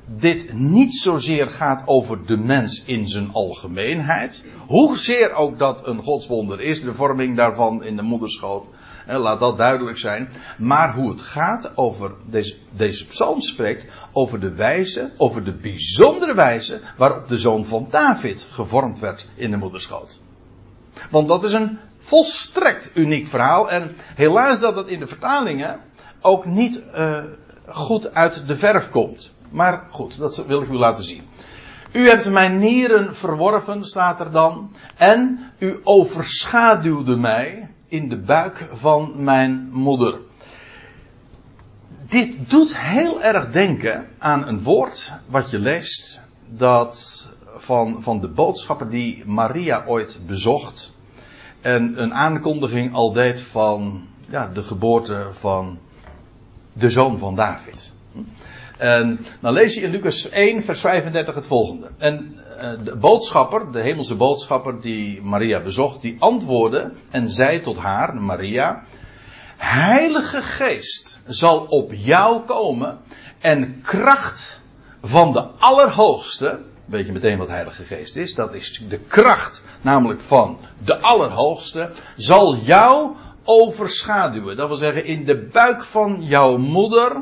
dit 0.05 0.53
niet 0.53 0.95
zozeer 0.95 1.47
gaat 1.47 1.81
over 1.85 2.25
de 2.25 2.37
mens 2.37 2.83
in 2.85 3.07
zijn 3.07 3.33
algemeenheid. 3.33 4.43
Hoezeer 4.67 5.31
ook 5.31 5.59
dat 5.59 5.87
een 5.87 6.01
godswonder 6.01 6.61
is, 6.61 6.81
de 6.81 6.93
vorming 6.93 7.35
daarvan 7.35 7.83
in 7.83 7.95
de 7.95 8.01
moederschoot. 8.01 8.65
Laat 9.07 9.39
dat 9.39 9.57
duidelijk 9.57 9.97
zijn. 9.97 10.29
Maar 10.57 10.93
hoe 10.93 11.09
het 11.09 11.21
gaat 11.21 11.71
over 11.77 12.13
deze, 12.25 12.55
deze 12.71 13.05
psalm 13.05 13.41
spreekt 13.41 13.85
over 14.11 14.39
de 14.39 14.55
wijze, 14.55 15.11
over 15.17 15.43
de 15.43 15.53
bijzondere 15.53 16.35
wijze 16.35 16.81
waarop 16.97 17.27
de 17.27 17.37
zoon 17.37 17.65
van 17.65 17.87
David 17.89 18.47
gevormd 18.49 18.99
werd 18.99 19.27
in 19.35 19.51
de 19.51 19.57
moederschoot. 19.57 20.21
Want 21.11 21.27
dat 21.27 21.43
is 21.43 21.51
een 21.51 21.77
volstrekt 22.05 22.91
uniek 22.93 23.27
verhaal. 23.27 23.69
En 23.69 23.95
helaas 24.15 24.59
dat 24.59 24.75
het 24.75 24.87
in 24.87 24.99
de 24.99 25.07
vertalingen 25.07 25.79
ook 26.21 26.45
niet 26.45 26.83
uh, 26.95 27.23
goed 27.67 28.13
uit 28.13 28.47
de 28.47 28.55
verf 28.55 28.89
komt. 28.89 29.33
Maar 29.49 29.83
goed, 29.89 30.17
dat 30.17 30.45
wil 30.47 30.61
ik 30.61 30.69
u 30.69 30.77
laten 30.77 31.03
zien. 31.03 31.23
U 31.91 32.09
hebt 32.09 32.29
mijn 32.29 32.59
nieren 32.59 33.15
verworven, 33.15 33.83
staat 33.83 34.19
er 34.19 34.31
dan. 34.31 34.75
En 34.95 35.51
u 35.57 35.79
overschaduwde 35.83 37.17
mij 37.17 37.69
in 37.87 38.09
de 38.09 38.17
buik 38.17 38.69
van 38.73 39.23
mijn 39.23 39.69
moeder. 39.71 40.19
Dit 42.05 42.49
doet 42.49 42.77
heel 42.77 43.21
erg 43.21 43.51
denken 43.51 44.07
aan 44.17 44.47
een 44.47 44.63
woord 44.63 45.13
wat 45.25 45.49
je 45.49 45.59
leest. 45.59 46.21
Dat 46.47 47.27
van, 47.55 48.01
van 48.01 48.19
de 48.19 48.27
boodschapper 48.27 48.89
die 48.89 49.23
Maria 49.25 49.83
ooit 49.85 50.19
bezocht. 50.27 50.93
En 51.65 52.01
een 52.01 52.13
aankondiging 52.13 52.93
al 52.93 53.11
deed 53.11 53.41
van 53.41 54.07
ja, 54.29 54.47
de 54.53 54.63
geboorte 54.63 55.27
van 55.31 55.79
de 56.73 56.89
zoon 56.89 57.17
van 57.17 57.35
David. 57.35 57.93
En 58.77 59.25
dan 59.41 59.53
lees 59.53 59.73
je 59.73 59.81
in 59.81 59.89
Lucas 59.89 60.29
1, 60.29 60.63
vers 60.63 60.79
35 60.79 61.35
het 61.35 61.45
volgende. 61.45 61.91
En 61.97 62.35
uh, 62.35 62.69
de 62.83 62.95
boodschapper, 62.95 63.71
de 63.71 63.79
hemelse 63.79 64.15
boodschapper 64.15 64.81
die 64.81 65.21
Maria 65.21 65.61
bezocht, 65.61 66.01
die 66.01 66.15
antwoordde 66.19 66.91
en 67.09 67.29
zei 67.29 67.61
tot 67.61 67.77
haar, 67.77 68.15
Maria, 68.15 68.83
Heilige 69.57 70.41
Geest 70.41 71.21
zal 71.27 71.59
op 71.59 71.93
jou 71.93 72.41
komen 72.41 72.99
en 73.39 73.81
kracht 73.81 74.61
van 75.01 75.33
de 75.33 75.47
Allerhoogste, 75.57 76.59
weet 76.85 77.05
je 77.05 77.11
meteen 77.11 77.37
wat 77.37 77.47
Heilige 77.47 77.83
Geest 77.83 78.15
is, 78.15 78.33
dat 78.33 78.53
is 78.53 78.83
de 78.89 78.99
kracht 78.99 79.63
namelijk 79.81 80.19
van 80.19 80.59
de 80.83 80.99
Allerhoogste, 80.99 81.89
zal 82.15 82.55
jou 82.55 83.15
overschaduwen. 83.43 84.57
Dat 84.57 84.67
wil 84.67 84.77
zeggen, 84.77 85.05
in 85.05 85.25
de 85.25 85.47
buik 85.51 85.83
van 85.83 86.21
jouw 86.21 86.57
moeder 86.57 87.21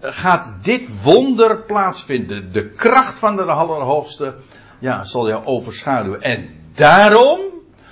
gaat 0.00 0.56
dit 0.62 1.02
wonder 1.02 1.62
plaatsvinden. 1.62 2.52
De 2.52 2.68
kracht 2.68 3.18
van 3.18 3.36
de 3.36 3.42
Allerhoogste 3.42 4.34
ja, 4.78 5.04
zal 5.04 5.28
jou 5.28 5.44
overschaduwen. 5.44 6.22
En 6.22 6.48
daarom 6.74 7.40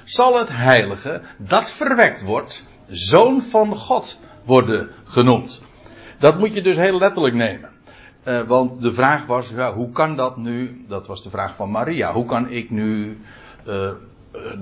zal 0.04 0.38
het 0.38 0.48
heilige, 0.48 1.20
dat 1.38 1.70
verwekt 1.70 2.22
wordt, 2.22 2.64
zoon 2.86 3.42
van 3.42 3.76
God 3.76 4.18
worden 4.44 4.90
genoemd. 5.04 5.62
Dat 6.18 6.38
moet 6.38 6.54
je 6.54 6.62
dus 6.62 6.76
heel 6.76 6.98
letterlijk 6.98 7.34
nemen. 7.34 7.69
Uh, 8.24 8.40
want 8.42 8.82
de 8.82 8.92
vraag 8.92 9.26
was, 9.26 9.50
ja, 9.50 9.72
hoe 9.72 9.90
kan 9.90 10.16
dat 10.16 10.36
nu? 10.36 10.84
Dat 10.88 11.06
was 11.06 11.22
de 11.22 11.30
vraag 11.30 11.54
van 11.54 11.70
Maria. 11.70 12.12
Hoe 12.12 12.24
kan 12.24 12.48
ik 12.48 12.70
nu 12.70 13.20
uh, 13.66 13.90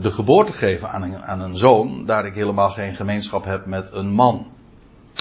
de 0.00 0.10
geboorte 0.10 0.52
geven 0.52 0.90
aan 0.90 1.02
een, 1.02 1.22
aan 1.22 1.40
een 1.40 1.56
zoon, 1.56 2.04
daar 2.04 2.26
ik 2.26 2.34
helemaal 2.34 2.70
geen 2.70 2.94
gemeenschap 2.94 3.44
heb 3.44 3.66
met 3.66 3.92
een 3.92 4.08
man? 4.08 4.46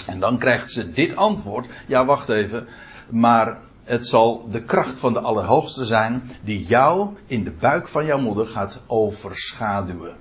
En 0.06 0.20
dan 0.20 0.38
krijgt 0.38 0.72
ze 0.72 0.90
dit 0.90 1.16
antwoord. 1.16 1.68
Ja, 1.86 2.04
wacht 2.04 2.28
even. 2.28 2.66
Maar 3.08 3.58
het 3.84 4.06
zal 4.06 4.48
de 4.50 4.62
kracht 4.62 4.98
van 4.98 5.12
de 5.12 5.20
Allerhoogste 5.20 5.84
zijn 5.84 6.30
die 6.44 6.64
jou 6.64 7.08
in 7.26 7.44
de 7.44 7.50
buik 7.50 7.88
van 7.88 8.04
jouw 8.04 8.18
moeder 8.18 8.46
gaat 8.46 8.80
overschaduwen. 8.86 10.16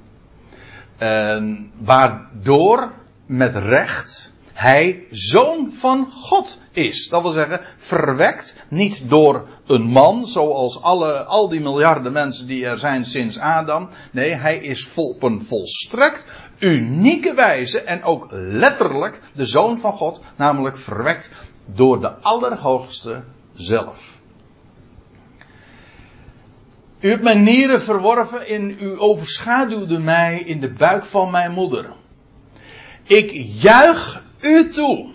En 0.97 1.71
waardoor 1.79 2.91
met 3.25 3.55
recht 3.55 4.33
hij 4.57 5.05
zoon 5.09 5.71
van 5.71 6.11
God 6.11 6.59
is. 6.71 7.07
Dat 7.07 7.21
wil 7.21 7.31
zeggen, 7.31 7.61
verwekt 7.75 8.55
niet 8.69 9.09
door 9.09 9.47
een 9.67 9.81
man, 9.81 10.25
zoals 10.25 10.81
alle, 10.81 11.23
al 11.23 11.49
die 11.49 11.59
miljarden 11.59 12.11
mensen 12.11 12.47
die 12.47 12.65
er 12.65 12.77
zijn 12.77 13.05
sinds 13.05 13.39
Adam. 13.39 13.89
Nee, 14.11 14.33
hij 14.33 14.57
is 14.57 14.87
vol, 14.87 15.09
op 15.09 15.23
een 15.23 15.43
volstrekt 15.43 16.25
unieke 16.59 17.33
wijze 17.33 17.81
en 17.81 18.03
ook 18.03 18.27
letterlijk 18.31 19.21
de 19.33 19.45
zoon 19.45 19.79
van 19.79 19.93
God, 19.93 20.21
namelijk 20.35 20.77
verwekt 20.77 21.31
door 21.65 21.99
de 21.99 22.13
Allerhoogste 22.13 23.23
zelf. 23.55 24.19
U 26.99 27.09
hebt 27.09 27.23
mijn 27.23 27.43
nieren 27.43 27.81
verworven 27.81 28.47
en 28.47 28.77
u 28.79 28.99
overschaduwde 28.99 29.99
mij 29.99 30.39
in 30.39 30.59
de 30.59 30.71
buik 30.71 31.05
van 31.05 31.31
mijn 31.31 31.51
moeder. 31.51 31.89
Ik 33.03 33.31
juich 33.61 34.25
u 34.41 34.69
toe, 34.69 35.13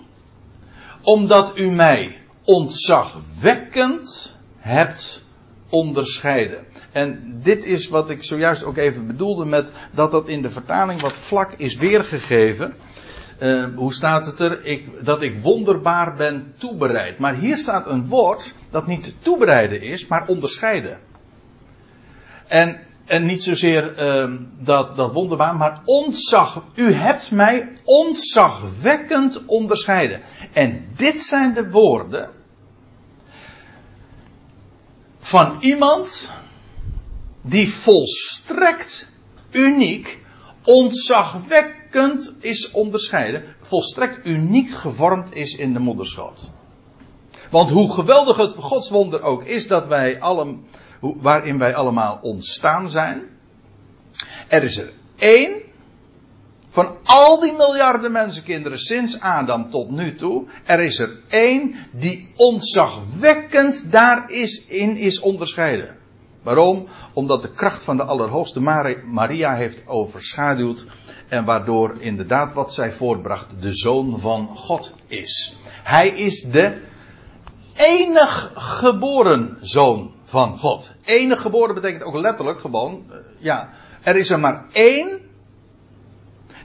omdat 1.02 1.59
u 1.59 1.71
mij 1.71 2.21
ontzagwekkend 2.45 4.37
hebt 4.57 5.23
onderscheiden. 5.69 6.67
En 6.93 7.38
dit 7.43 7.64
is 7.64 7.88
wat 7.88 8.11
ik 8.11 8.25
zojuist 8.25 8.64
ook 8.64 8.76
even 8.76 9.07
bedoelde 9.07 9.45
met 9.45 9.73
dat 9.91 10.11
dat 10.11 10.29
in 10.29 10.43
de 10.43 10.50
vertaling 10.50 11.00
wat 11.00 11.12
vlak 11.12 11.52
is 11.57 11.76
weergegeven. 11.76 12.75
Uh, 13.43 13.64
hoe 13.75 13.93
staat 13.93 14.26
het 14.26 14.41
er? 14.41 14.64
Ik, 14.64 15.05
dat 15.05 15.23
ik 15.23 15.43
wonderbaar 15.43 16.14
ben 16.14 16.52
toebereid. 16.59 17.19
Maar 17.19 17.35
hier 17.35 17.59
staat 17.59 17.87
een 17.87 18.09
woord 18.09 18.55
dat 18.71 18.87
niet 18.87 19.14
toebereiden 19.19 19.83
is, 19.83 20.07
maar 20.07 20.26
onderscheiden. 20.26 20.99
En, 22.47 22.81
en 23.12 23.26
niet 23.26 23.42
zozeer 23.42 23.99
uh, 23.99 24.38
dat, 24.59 24.97
dat 24.97 25.12
wonderbaar, 25.12 25.57
maar 25.57 25.81
ontzag. 25.85 26.64
U 26.75 26.92
hebt 26.92 27.31
mij 27.31 27.73
ontzagwekkend 27.85 29.45
onderscheiden. 29.47 30.23
En 30.52 30.88
dit 30.97 31.21
zijn 31.21 31.54
de 31.54 31.71
woorden 31.71 32.31
van 35.19 35.57
iemand 35.61 36.33
die 37.42 37.73
volstrekt 37.73 39.11
uniek, 39.50 40.21
ontzagwekkend 40.64 42.35
is 42.40 42.71
onderscheiden, 42.71 43.45
volstrekt 43.61 44.26
uniek 44.26 44.71
gevormd 44.71 45.35
is 45.35 45.57
in 45.57 45.73
de 45.73 45.78
moederschoot. 45.78 46.50
Want 47.50 47.71
hoe 47.71 47.92
geweldig 47.92 48.37
het 48.37 48.52
godswonder 48.52 49.23
ook 49.23 49.45
is 49.45 49.66
dat 49.66 49.87
wij 49.87 50.21
allen, 50.21 50.64
waarin 51.02 51.59
wij 51.59 51.75
allemaal 51.75 52.18
ontstaan 52.23 52.90
zijn, 52.90 53.23
er 54.49 54.62
is 54.62 54.76
er 54.76 54.92
één 55.18 55.61
van 56.68 56.97
al 57.04 57.40
die 57.40 57.52
miljarden 57.52 58.12
mensenkinderen 58.12 58.78
sinds 58.78 59.21
Adam 59.21 59.71
tot 59.71 59.90
nu 59.90 60.14
toe, 60.16 60.44
er 60.64 60.80
is 60.80 60.99
er 60.99 61.21
één 61.28 61.75
die 61.92 62.32
ontzagwekkend 62.37 63.92
daarin 63.92 64.97
is 64.97 65.21
onderscheiden. 65.21 65.97
Waarom? 66.42 66.87
Omdat 67.12 67.42
de 67.42 67.50
kracht 67.50 67.82
van 67.82 67.97
de 67.97 68.02
Allerhoogste 68.02 68.61
Maria 69.04 69.54
heeft 69.54 69.82
overschaduwd. 69.87 70.85
En 71.28 71.44
waardoor 71.44 71.94
inderdaad 71.99 72.52
wat 72.52 72.75
zij 72.75 72.92
voortbracht 72.92 73.47
de 73.61 73.73
zoon 73.73 74.21
van 74.21 74.56
God 74.56 74.94
is. 75.06 75.56
Hij 75.82 76.09
is 76.09 76.42
de 76.42 76.80
enig 77.76 78.52
geboren 78.54 79.59
zoon 79.61 80.12
van 80.33 80.59
God. 80.59 80.91
Enig 81.05 81.41
geboren 81.41 81.75
betekent 81.75 82.03
ook 82.03 82.15
letterlijk 82.15 82.61
gewoon, 82.61 83.05
eh, 83.11 83.17
ja, 83.39 83.69
er 84.03 84.17
is 84.17 84.31
er 84.31 84.41
maar 84.41 84.65
één 84.73 85.21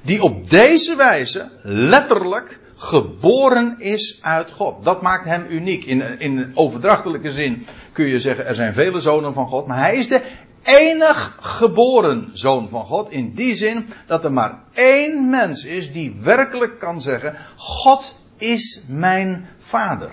die 0.02 0.22
op 0.24 0.50
deze 0.50 0.96
wijze 0.96 1.52
letterlijk 1.64 2.60
geboren 2.76 3.76
is 3.80 4.20
uit 4.22 4.52
God. 4.52 4.84
Dat 4.84 5.02
maakt 5.02 5.26
hem 5.26 5.46
uniek. 5.50 5.86
In, 5.86 6.20
in 6.20 6.52
overdrachtelijke 6.54 7.32
zin 7.32 7.66
kun 7.92 8.08
je 8.08 8.20
zeggen, 8.20 8.46
er 8.46 8.56
zijn 8.56 8.74
vele 8.74 9.02
zonen 9.02 9.34
van 9.34 9.48
God, 9.48 9.68
maar 9.68 9.80
hij 9.80 9.96
is 9.96 10.08
de 10.08 10.22
enig 10.64 11.38
geboren 11.40 12.30
zoon 12.34 12.70
van 12.70 12.86
God. 12.86 13.10
In 13.12 13.34
die 13.34 13.56
zin 13.56 13.90
dat 14.06 14.24
er 14.24 14.32
maar 14.32 14.64
één 14.74 15.30
mens 15.30 15.66
is 15.66 15.92
die 15.92 16.16
werkelijk 16.22 16.80
kan 16.80 17.02
zeggen, 17.02 17.36
God 17.56 18.16
is 18.38 18.84
mijn 18.88 19.48
vader. 19.58 20.12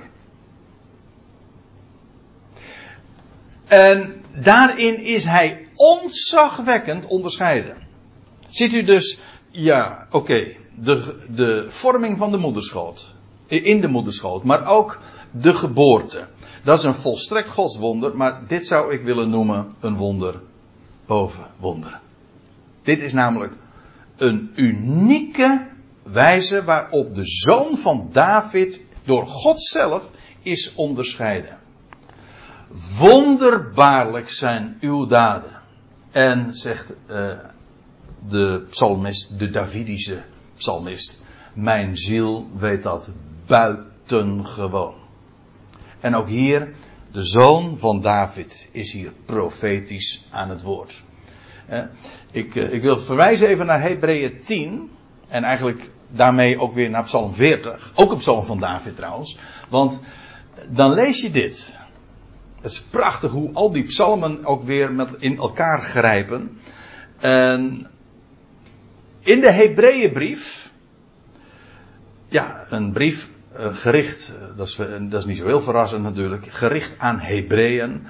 En 3.66 4.22
daarin 4.34 5.04
is 5.04 5.24
hij 5.24 5.68
ontzagwekkend 5.74 7.06
onderscheiden. 7.06 7.76
Ziet 8.48 8.72
u 8.72 8.82
dus 8.82 9.18
Ja, 9.50 10.06
oké. 10.10 10.56
De, 10.74 11.24
de 11.30 11.66
vorming 11.68 12.18
van 12.18 12.30
de 12.30 12.36
moederschoot. 12.36 13.14
In 13.46 13.80
de 13.80 13.88
moederschoot. 13.88 14.44
Maar 14.44 14.68
ook 14.68 15.00
de 15.30 15.54
geboorte. 15.54 16.26
Dat 16.64 16.78
is 16.78 16.84
een 16.84 16.94
volstrekt 16.94 17.48
godswonder. 17.48 18.16
Maar 18.16 18.46
dit 18.46 18.66
zou 18.66 18.92
ik 18.92 19.02
willen 19.02 19.30
noemen 19.30 19.72
een 19.80 19.96
wonder 19.96 20.40
boven 21.06 21.46
wonderen. 21.56 22.00
Dit 22.82 23.02
is 23.02 23.12
namelijk 23.12 23.52
een 24.16 24.52
unieke 24.54 25.66
wijze 26.02 26.64
waarop 26.64 27.14
de 27.14 27.24
zoon 27.24 27.76
van 27.76 28.08
David 28.12 28.84
door 29.04 29.26
God 29.26 29.62
zelf 29.62 30.10
is 30.42 30.74
onderscheiden. 30.74 31.58
Wonderbaarlijk 32.98 34.30
zijn 34.30 34.76
uw 34.80 35.06
daden. 35.06 35.60
En 36.10 36.54
zegt 36.54 36.94
uh, 37.10 37.32
de 38.28 38.66
psalmist, 38.68 39.38
de 39.38 39.50
Davidische 39.50 40.22
psalmist, 40.56 41.22
mijn 41.52 41.96
ziel 41.96 42.48
weet 42.56 42.82
dat 42.82 43.08
buitengewoon. 43.46 44.94
En 46.00 46.14
ook 46.14 46.28
hier, 46.28 46.74
de 47.12 47.24
zoon 47.24 47.78
van 47.78 48.00
David 48.00 48.68
is 48.72 48.92
hier 48.92 49.12
profetisch 49.24 50.26
aan 50.30 50.50
het 50.50 50.62
woord. 50.62 51.02
Ik, 52.30 52.56
eh, 52.56 52.72
ik 52.72 52.82
wil 52.82 53.00
verwijzen 53.00 53.48
even 53.48 53.66
naar 53.66 53.82
Hebreeën 53.82 54.40
10. 54.44 54.90
En 55.28 55.42
eigenlijk 55.42 55.90
daarmee 56.08 56.60
ook 56.60 56.74
weer 56.74 56.90
naar 56.90 57.04
Psalm 57.04 57.34
40. 57.34 57.92
Ook 57.94 58.12
een 58.12 58.18
psalm 58.18 58.44
van 58.44 58.60
David 58.60 58.96
trouwens. 58.96 59.38
Want 59.68 60.00
dan 60.70 60.92
lees 60.92 61.20
je 61.20 61.30
dit. 61.30 61.78
Het 62.64 62.72
is 62.72 62.82
prachtig 62.82 63.30
hoe 63.30 63.50
al 63.52 63.72
die 63.72 63.82
psalmen 63.82 64.44
ook 64.44 64.62
weer 64.62 64.92
met 64.92 65.14
in 65.18 65.36
elkaar 65.36 65.82
grijpen. 65.82 66.58
En 67.18 67.86
in 69.20 69.40
de 69.40 69.50
Hebreeënbrief. 69.52 70.72
Ja, 72.28 72.64
een 72.68 72.92
brief 72.92 73.28
uh, 73.58 73.74
gericht. 73.74 74.34
Uh, 74.34 74.56
dat, 74.56 74.68
is, 74.68 74.76
dat 75.08 75.20
is 75.20 75.24
niet 75.24 75.36
zo 75.36 75.46
heel 75.46 75.60
verrassend 75.60 76.02
natuurlijk. 76.02 76.46
Gericht 76.46 76.94
aan 76.98 77.20
Hebreeën. 77.20 78.06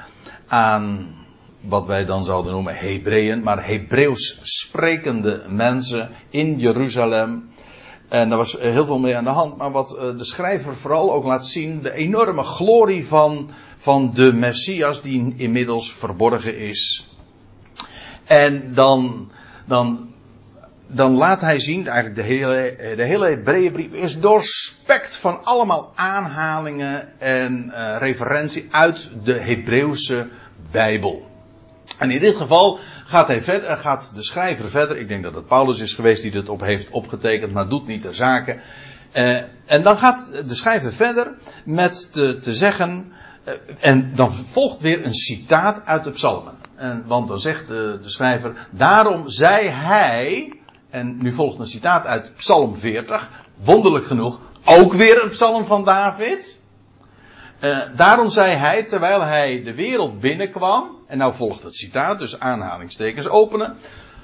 Aan 0.47 1.15
wat 1.61 1.87
wij 1.87 2.05
dan 2.05 2.25
zouden 2.25 2.53
noemen 2.53 2.77
Hebreeën, 2.77 3.43
maar 3.43 3.67
Hebreeuws 3.67 4.39
sprekende 4.43 5.45
mensen 5.49 6.11
in 6.31 6.59
Jeruzalem. 6.59 7.49
En 8.09 8.29
daar 8.29 8.39
was 8.39 8.57
heel 8.61 8.85
veel 8.85 8.99
mee 8.99 9.17
aan 9.17 9.25
de 9.25 9.31
hand. 9.31 9.57
Maar 9.57 9.71
wat 9.71 9.97
eh, 9.97 10.19
de 10.19 10.25
schrijver 10.25 10.77
vooral 10.77 11.13
ook 11.13 11.25
laat 11.25 11.47
zien, 11.47 11.83
de 11.83 11.93
enorme 11.93 12.43
glorie 12.43 13.07
van, 13.07 13.51
van 13.85 14.11
de 14.15 14.33
Messias 14.33 15.03
die 15.03 15.35
inmiddels 15.37 15.93
verborgen 15.93 16.59
is. 16.59 17.09
En 18.25 18.75
dan, 18.75 19.31
dan, 19.67 20.13
dan 20.87 21.13
laat 21.13 21.41
hij 21.41 21.59
zien, 21.59 21.87
eigenlijk 21.87 22.17
de 22.17 22.35
hele, 22.35 22.77
de 22.97 23.05
hele 23.05 23.27
Hebreeënbrief 23.27 23.93
is 23.93 24.21
doorspekt 24.21 25.17
van 25.17 25.45
allemaal 25.45 25.93
aanhalingen 25.95 27.21
en 27.21 27.73
uh, 27.75 27.97
referentie 27.99 28.67
uit 28.71 29.11
de 29.23 29.33
Hebreeuwse 29.33 30.29
Bijbel. 30.71 31.31
En 31.99 32.11
in 32.11 32.21
dit 32.21 32.37
geval 32.37 32.79
gaat, 33.07 33.27
hij 33.27 33.43
verder, 33.43 33.77
gaat 33.77 34.15
de 34.15 34.23
schrijver 34.23 34.69
verder. 34.69 34.97
Ik 34.97 35.09
denk 35.09 35.23
dat 35.23 35.35
het 35.35 35.47
Paulus 35.47 35.81
is 35.81 35.93
geweest 35.93 36.23
die 36.23 36.31
dit 36.31 36.49
op 36.49 36.61
heeft 36.61 36.91
opgetekend, 36.91 37.53
maar 37.53 37.69
doet 37.69 37.87
niet 37.87 38.03
de 38.03 38.13
zaken. 38.13 38.61
Uh, 39.17 39.37
en 39.67 39.83
dan 39.83 39.97
gaat 39.97 40.31
de 40.47 40.55
schrijver 40.55 40.93
verder 40.93 41.35
met 41.65 42.13
te, 42.13 42.39
te 42.39 42.55
zeggen. 42.55 43.13
Uh, 43.49 43.55
en 43.81 44.13
dan 44.15 44.33
volgt 44.33 44.81
weer 44.81 45.05
een 45.05 45.15
citaat 45.15 45.85
uit 45.85 46.05
de 46.05 46.11
psalmen. 46.11 46.55
En, 46.75 47.05
want 47.07 47.29
dan 47.29 47.41
zegt 47.41 47.67
de, 47.67 47.99
de 48.03 48.09
schrijver. 48.09 48.69
Daarom 48.71 49.29
zei 49.29 49.69
hij. 49.69 50.53
En 50.91 51.17
nu 51.23 51.33
volgt 51.33 51.59
een 51.59 51.67
citaat 51.67 52.07
uit 52.07 52.33
Psalm 52.37 52.77
40. 52.77 53.31
Wonderlijk 53.57 54.05
genoeg. 54.05 54.41
Ook 54.65 54.93
weer 54.93 55.23
een 55.23 55.29
psalm 55.29 55.65
van 55.65 55.85
David. 55.85 56.61
Uh, 57.61 57.79
daarom 57.97 58.31
zei 58.31 58.57
hij, 58.57 58.83
terwijl 58.83 59.23
hij 59.23 59.63
de 59.63 59.75
wereld 59.75 60.21
binnenkwam, 60.21 60.97
en 61.07 61.19
nou 61.19 61.35
volgt 61.35 61.63
het 61.63 61.77
citaat, 61.77 62.19
dus 62.19 62.41
aanhalingstekens 62.41 63.29
openen. 63.29 63.77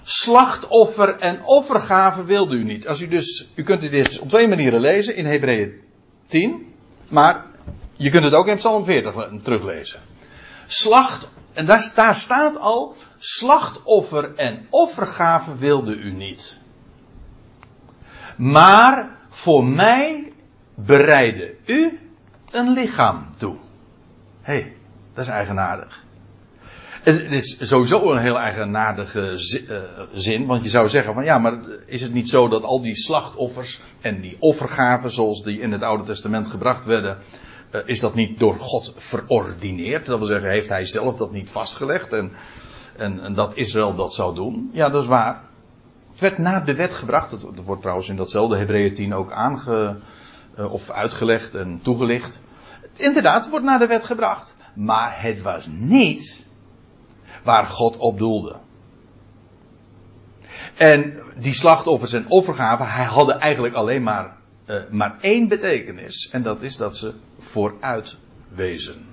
Slachtoffer 0.03 1.17
en 1.19 1.45
offergave 1.45 2.25
wilde 2.25 2.57
u 2.57 2.65
niet. 2.65 2.89
Als 2.89 3.01
u 3.01 3.09
dus, 3.09 3.49
u 3.55 3.63
kunt 3.63 3.81
dit 3.81 4.19
op 4.19 4.29
twee 4.29 4.49
manieren 4.49 4.81
lezen, 4.81 5.17
in 5.17 5.27
Hebreeën 5.27 5.73
10, 6.27 6.67
maar 7.09 7.47
je 8.01 8.11
kunt 8.11 8.25
het 8.25 8.35
ook 8.35 8.47
in 8.47 8.57
Psalm 8.57 8.85
40 8.85 9.29
teruglezen. 9.43 10.01
Slacht, 10.67 11.29
en 11.53 11.67
daar, 11.67 12.15
staat 12.15 12.59
al, 12.59 12.97
slachtoffer 13.19 14.35
en 14.35 14.67
offergave 14.71 15.57
wilde 15.57 15.97
u 15.97 16.13
niet. 16.13 16.59
Maar 18.37 19.19
voor 19.29 19.65
mij 19.65 20.33
bereidde 20.75 21.57
u 21.67 21.99
een 22.51 22.71
lichaam 22.71 23.27
toe. 23.37 23.57
Hé, 24.41 24.53
hey, 24.53 24.77
dat 25.15 25.25
is 25.25 25.31
eigenaardig. 25.31 26.05
Het 27.03 27.33
is 27.33 27.69
sowieso 27.69 28.13
een 28.13 28.19
heel 28.19 28.39
eigenaardige 28.39 29.31
eh, 29.31 30.05
zin, 30.13 30.47
want 30.47 30.63
je 30.63 30.69
zou 30.69 30.89
zeggen 30.89 31.15
van 31.15 31.25
ja, 31.25 31.39
maar 31.39 31.59
is 31.87 32.01
het 32.01 32.13
niet 32.13 32.29
zo 32.29 32.49
dat 32.49 32.63
al 32.63 32.83
die 32.83 32.97
slachtoffers 32.97 33.81
en 34.01 34.21
die 34.21 34.37
offergaven 34.39 35.11
zoals 35.11 35.43
die 35.43 35.61
in 35.61 35.73
het 35.73 35.83
Oude 35.83 36.05
Testament 36.05 36.49
gebracht 36.49 36.85
werden, 36.85 37.19
eh, 37.71 37.81
is 37.85 38.01
dat 38.01 38.15
niet 38.15 38.39
door 38.39 38.59
God 38.59 38.93
verordineerd? 38.97 40.07
Dat 40.07 40.19
wil 40.19 40.27
zeggen, 40.27 40.51
heeft 40.51 40.69
hij 40.69 40.87
zelf 40.87 41.17
dat 41.17 41.33
niet 41.33 41.51
vastgelegd 41.51 42.13
en, 42.13 42.33
en, 42.97 43.21
en 43.21 43.35
dat 43.35 43.57
Israël 43.57 43.95
dat 43.95 44.15
zou 44.15 44.35
doen? 44.35 44.71
Ja, 44.73 44.89
dat 44.89 45.03
is 45.03 45.09
waar. 45.09 45.49
Het 46.11 46.21
werd 46.21 46.39
naar 46.39 46.65
de 46.65 46.75
wet 46.75 46.95
gebracht, 46.95 47.31
dat, 47.31 47.65
wordt 47.65 47.81
trouwens 47.81 48.09
in 48.09 48.17
datzelfde 48.17 48.57
Hebreeën 48.57 48.95
10 48.95 49.15
ook 49.15 49.33
aange, 49.33 49.97
uh, 50.59 50.73
of 50.73 50.91
uitgelegd 50.91 51.55
en 51.55 51.81
toegelicht. 51.83 52.41
Inderdaad, 52.97 53.41
het 53.41 53.51
wordt 53.51 53.65
naar 53.65 53.79
de 53.79 53.87
wet 53.87 54.05
gebracht. 54.05 54.55
Maar 54.75 55.23
het 55.23 55.43
was 55.43 55.67
niet 55.69 56.47
waar 57.45 57.65
God 57.65 57.97
op 57.97 58.19
doelde. 58.19 58.57
En 60.77 61.19
die 61.39 61.55
slachtoffers 61.55 62.13
en 62.13 62.29
offergaven 62.29 62.89
hij 62.89 63.05
hadden 63.05 63.41
eigenlijk 63.41 63.75
alleen 63.75 64.03
maar, 64.03 64.37
uh, 64.67 64.77
maar 64.91 65.17
één 65.21 65.49
betekenis. 65.49 66.29
En 66.31 66.43
dat 66.43 66.63
is 66.63 66.77
dat 66.77 66.97
ze 66.97 67.15
vooruit 67.51 68.17
wezen. 68.55 69.09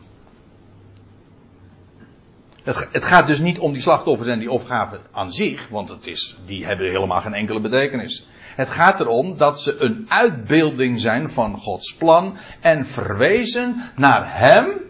Het, 2.63 2.87
het, 2.91 3.05
gaat 3.05 3.27
dus 3.27 3.39
niet 3.39 3.59
om 3.59 3.73
die 3.73 3.81
slachtoffers 3.81 4.29
en 4.29 4.39
die 4.39 4.51
offergaven 4.51 4.99
aan 5.11 5.33
zich, 5.33 5.67
want 5.67 5.89
het 5.89 6.07
is, 6.07 6.37
die 6.45 6.65
hebben 6.65 6.87
helemaal 6.87 7.21
geen 7.21 7.33
enkele 7.33 7.61
betekenis. 7.61 8.27
Het 8.55 8.69
gaat 8.69 8.99
erom 8.99 9.37
dat 9.37 9.59
ze 9.59 9.77
een 9.79 10.05
uitbeelding 10.07 10.99
zijn 10.99 11.29
van 11.29 11.57
Gods 11.57 11.95
plan 11.95 12.37
en 12.61 12.85
verwezen 12.85 13.91
naar 13.95 14.39
Hem 14.39 14.85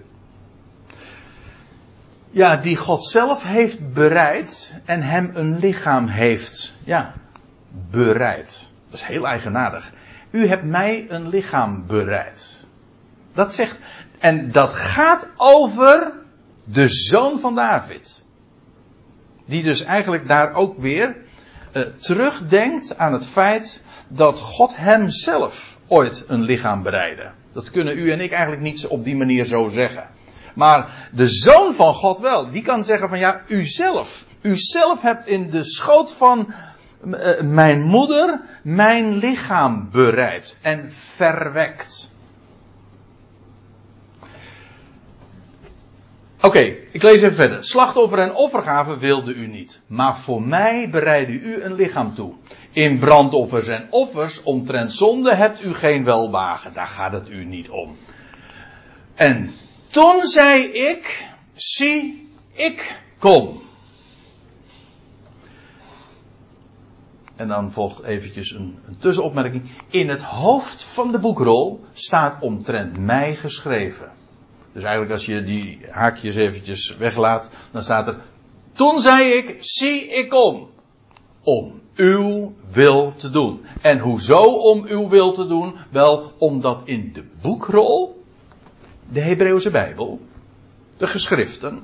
ja, 2.38 2.56
die 2.56 2.78
God 2.78 3.06
zelf 3.06 3.44
heeft 3.44 3.94
bereid 3.94 4.76
en 4.86 5.02
hem 5.02 5.32
een 5.34 5.60
lichaam 5.60 6.08
heeft, 6.08 6.74
ja, 6.84 7.14
bereid. 7.92 8.72
Dat 8.90 9.00
is 9.00 9.06
heel 9.06 9.28
eigenaardig. 9.28 9.92
U 10.30 10.48
hebt 10.48 10.64
mij 10.64 11.06
een 11.10 11.30
lichaam 11.30 11.88
bereid. 11.88 12.67
Dat 13.38 13.54
zegt, 13.54 13.80
en 14.20 14.52
dat 14.52 14.74
gaat 14.74 15.30
over 15.36 16.12
de 16.64 16.88
zoon 16.88 17.40
van 17.40 17.56
David. 17.56 18.26
Die 19.46 19.64
dus 19.64 19.84
eigenlijk 19.84 20.28
daar 20.28 20.54
ook 20.54 20.78
weer 20.78 21.16
uh, 21.74 21.82
terugdenkt 21.82 22.98
aan 22.98 23.14
het 23.14 23.26
feit 23.26 23.84
dat 24.08 24.40
God 24.40 24.76
hem 24.76 25.10
zelf 25.10 25.78
ooit 25.88 26.26
een 26.28 26.42
lichaam 26.42 26.84
bereidde. 26.84 27.32
Dat 27.54 27.72
kunnen 27.72 27.98
u 27.98 28.12
en 28.12 28.22
ik 28.22 28.32
eigenlijk 28.32 28.62
niet 28.62 28.88
op 28.88 29.04
die 29.04 29.16
manier 29.16 29.46
zo 29.46 29.70
zeggen. 29.70 30.08
Maar 30.56 31.10
de 31.12 31.28
zoon 31.28 31.74
van 31.74 31.94
God 31.94 32.20
wel. 32.20 32.50
Die 32.50 32.62
kan 32.62 32.84
zeggen 32.84 33.10
van 33.10 33.20
ja, 33.20 33.42
u 33.48 33.64
zelf. 33.64 34.26
U 34.42 34.56
zelf 34.56 35.02
hebt 35.02 35.26
in 35.26 35.50
de 35.50 35.64
schoot 35.64 36.14
van 36.14 36.54
uh, 37.06 37.42
mijn 37.42 37.82
moeder 37.82 38.42
mijn 38.64 39.18
lichaam 39.18 39.90
bereid 39.92 40.58
en 40.62 40.92
verwekt. 40.92 42.16
Okay, 46.48 46.88
ik 46.92 47.04
lees 47.04 47.22
even 47.22 47.34
verder. 47.34 47.66
Slachtoffer 47.66 48.20
en 48.20 48.36
offergave 48.36 48.98
wilde 48.98 49.34
u 49.34 49.48
niet, 49.48 49.80
maar 49.88 50.20
voor 50.20 50.42
mij 50.42 50.90
bereidde 50.90 51.34
u 51.34 51.62
een 51.62 51.74
lichaam 51.74 52.14
toe. 52.14 52.34
In 52.72 53.00
brandoffers 53.00 53.68
en 53.68 53.88
offers 53.90 54.44
omtrent 54.44 54.94
zonde 54.94 55.36
hebt 55.36 55.64
u 55.64 55.74
geen 55.74 56.04
welwagen, 56.04 56.74
daar 56.74 56.88
gaat 56.88 57.12
het 57.12 57.30
u 57.30 57.46
niet 57.46 57.70
om. 57.70 57.98
En 59.16 59.54
toen 59.88 60.24
zei 60.24 60.64
ik, 60.64 61.28
zie, 61.54 62.30
ik 62.54 63.02
kom. 63.20 63.62
En 67.36 67.48
dan 67.48 67.72
volgt 67.72 68.04
eventjes 68.04 68.52
een, 68.52 68.80
een, 68.88 68.98
tussenopmerking. 68.98 69.72
In 69.90 70.10
het 70.10 70.22
hoofd 70.22 70.84
van 70.84 71.12
de 71.12 71.20
boekrol 71.20 71.86
staat 71.94 72.42
omtrent 72.42 72.98
mij 72.98 73.36
geschreven. 73.36 74.12
Dus 74.78 74.86
eigenlijk 74.86 75.16
als 75.16 75.26
je 75.26 75.44
die 75.44 75.80
haakjes 75.90 76.36
eventjes 76.36 76.98
weglaat, 76.98 77.50
dan 77.72 77.84
staat 77.84 78.08
er, 78.08 78.18
toen 78.72 79.02
zei 79.02 79.34
ik, 79.34 79.58
zie 79.60 80.08
ik 80.08 80.30
kom. 80.30 80.70
om 81.44 81.82
uw 81.96 82.54
wil 82.72 83.14
te 83.14 83.30
doen. 83.30 83.66
En 83.82 84.00
hoezo 84.00 84.42
om 84.44 84.86
uw 84.88 85.10
wil 85.10 85.34
te 85.34 85.48
doen? 85.48 85.76
Wel, 85.92 86.34
omdat 86.38 86.82
in 86.86 87.14
de 87.14 87.26
boekrol, 87.42 88.24
de 89.10 89.20
Hebreeuwse 89.20 89.72
Bijbel, 89.72 90.20
de 90.98 91.08
geschriften, 91.08 91.84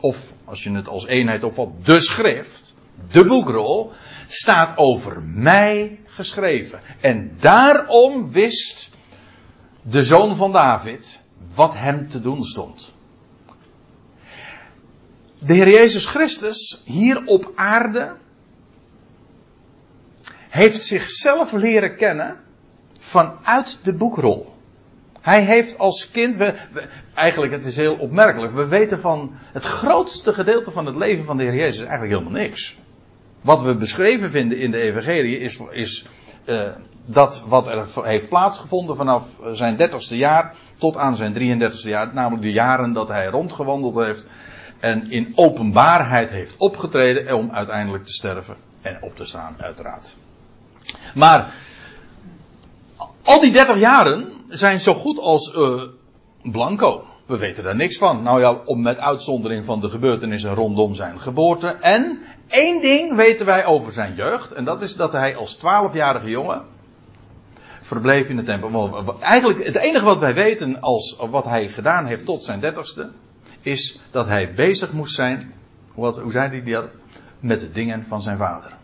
of 0.00 0.32
als 0.44 0.62
je 0.62 0.70
het 0.70 0.88
als 0.88 1.06
eenheid 1.06 1.44
opvat, 1.44 1.84
de 1.84 2.00
schrift, 2.00 2.74
de 3.10 3.24
boekrol, 3.24 3.92
staat 4.28 4.76
over 4.76 5.22
mij 5.22 6.00
geschreven. 6.04 6.80
En 7.00 7.36
daarom 7.40 8.32
wist 8.32 8.90
de 9.82 10.04
zoon 10.04 10.36
van 10.36 10.52
David 10.52 11.26
wat 11.54 11.74
hem 11.74 12.08
te 12.08 12.20
doen 12.20 12.44
stond. 12.44 12.94
De 15.38 15.54
Heer 15.54 15.68
Jezus 15.68 16.06
Christus 16.06 16.82
hier 16.84 17.22
op 17.24 17.52
aarde 17.54 18.16
heeft 20.48 20.82
zichzelf 20.82 21.52
leren 21.52 21.96
kennen 21.96 22.40
vanuit 22.98 23.78
de 23.82 23.94
boekrol. 23.94 24.56
Hij 25.20 25.42
heeft 25.42 25.78
als 25.78 26.10
kind, 26.10 26.36
we, 26.36 26.54
eigenlijk 27.14 27.52
het 27.52 27.66
is 27.66 27.76
heel 27.76 27.94
opmerkelijk, 27.94 28.54
we 28.54 28.66
weten 28.66 29.00
van 29.00 29.30
het 29.34 29.64
grootste 29.64 30.32
gedeelte 30.32 30.70
van 30.70 30.86
het 30.86 30.96
leven 30.96 31.24
van 31.24 31.36
de 31.36 31.42
Heer 31.42 31.54
Jezus 31.54 31.80
eigenlijk 31.80 32.10
helemaal 32.10 32.40
niks. 32.40 32.76
Wat 33.40 33.62
we 33.62 33.74
beschreven 33.74 34.30
vinden 34.30 34.58
in 34.58 34.70
de 34.70 34.80
Evangelie 34.80 35.38
is, 35.38 35.58
is 35.70 36.06
uh, 36.48 36.62
dat 37.04 37.42
wat 37.46 37.66
er 37.66 37.86
heeft 38.02 38.28
plaatsgevonden 38.28 38.96
vanaf 38.96 39.38
zijn 39.52 39.76
dertigste 39.76 40.16
jaar 40.16 40.54
tot 40.78 40.96
aan 40.96 41.16
zijn 41.16 41.34
33ste 41.34 41.88
jaar, 41.88 42.14
namelijk 42.14 42.42
de 42.42 42.52
jaren 42.52 42.92
dat 42.92 43.08
hij 43.08 43.26
rondgewandeld 43.26 43.94
heeft 43.94 44.26
en 44.80 45.10
in 45.10 45.32
openbaarheid 45.34 46.30
heeft 46.30 46.56
opgetreden 46.56 47.36
om 47.36 47.50
uiteindelijk 47.50 48.04
te 48.04 48.12
sterven 48.12 48.56
en 48.82 48.98
op 49.00 49.16
te 49.16 49.24
staan, 49.24 49.56
uiteraard. 49.58 50.16
Maar 51.14 51.54
al 53.22 53.40
die 53.40 53.52
30 53.52 53.78
jaren 53.78 54.32
zijn 54.48 54.80
zo 54.80 54.94
goed 54.94 55.18
als 55.18 55.54
uh, 55.54 55.82
blanco. 56.42 57.04
We 57.28 57.38
weten 57.38 57.64
daar 57.64 57.76
niks 57.76 57.98
van. 57.98 58.22
Nou 58.22 58.40
ja, 58.40 58.52
om 58.64 58.82
met 58.82 58.98
uitzondering 58.98 59.64
van 59.64 59.80
de 59.80 59.88
gebeurtenissen 59.88 60.54
rondom 60.54 60.94
zijn 60.94 61.20
geboorte. 61.20 61.68
En 61.68 62.18
één 62.46 62.80
ding 62.80 63.16
weten 63.16 63.46
wij 63.46 63.64
over 63.64 63.92
zijn 63.92 64.14
jeugd. 64.14 64.52
En 64.52 64.64
dat 64.64 64.82
is 64.82 64.94
dat 64.94 65.12
hij 65.12 65.36
als 65.36 65.56
12-jarige 65.56 66.30
jongen 66.30 66.62
verbleef 67.80 68.28
in 68.28 68.36
de 68.36 68.42
tempel. 68.42 69.18
Eigenlijk 69.20 69.64
het 69.64 69.76
enige 69.76 70.04
wat 70.04 70.18
wij 70.18 70.34
weten 70.34 70.80
als 70.80 71.16
wat 71.30 71.44
hij 71.44 71.68
gedaan 71.68 72.06
heeft 72.06 72.24
tot 72.24 72.44
zijn 72.44 72.60
dertigste. 72.60 73.10
Is 73.60 74.00
dat 74.10 74.26
hij 74.26 74.54
bezig 74.54 74.92
moest 74.92 75.14
zijn. 75.14 75.52
Wat, 75.94 76.20
hoe 76.20 76.32
zei 76.32 76.48
hij 76.48 76.72
dat? 76.72 76.88
Met 77.40 77.60
de 77.60 77.70
dingen 77.70 78.06
van 78.06 78.22
zijn 78.22 78.38
vader. 78.38 78.76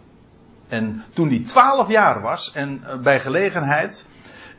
En 0.69 1.05
toen 1.13 1.29
hij 1.29 1.39
12 1.39 1.89
jaar 1.89 2.21
was 2.21 2.53
en 2.53 2.81
eh, 2.85 2.99
bij 2.99 3.21
gelegenheid 3.21 4.07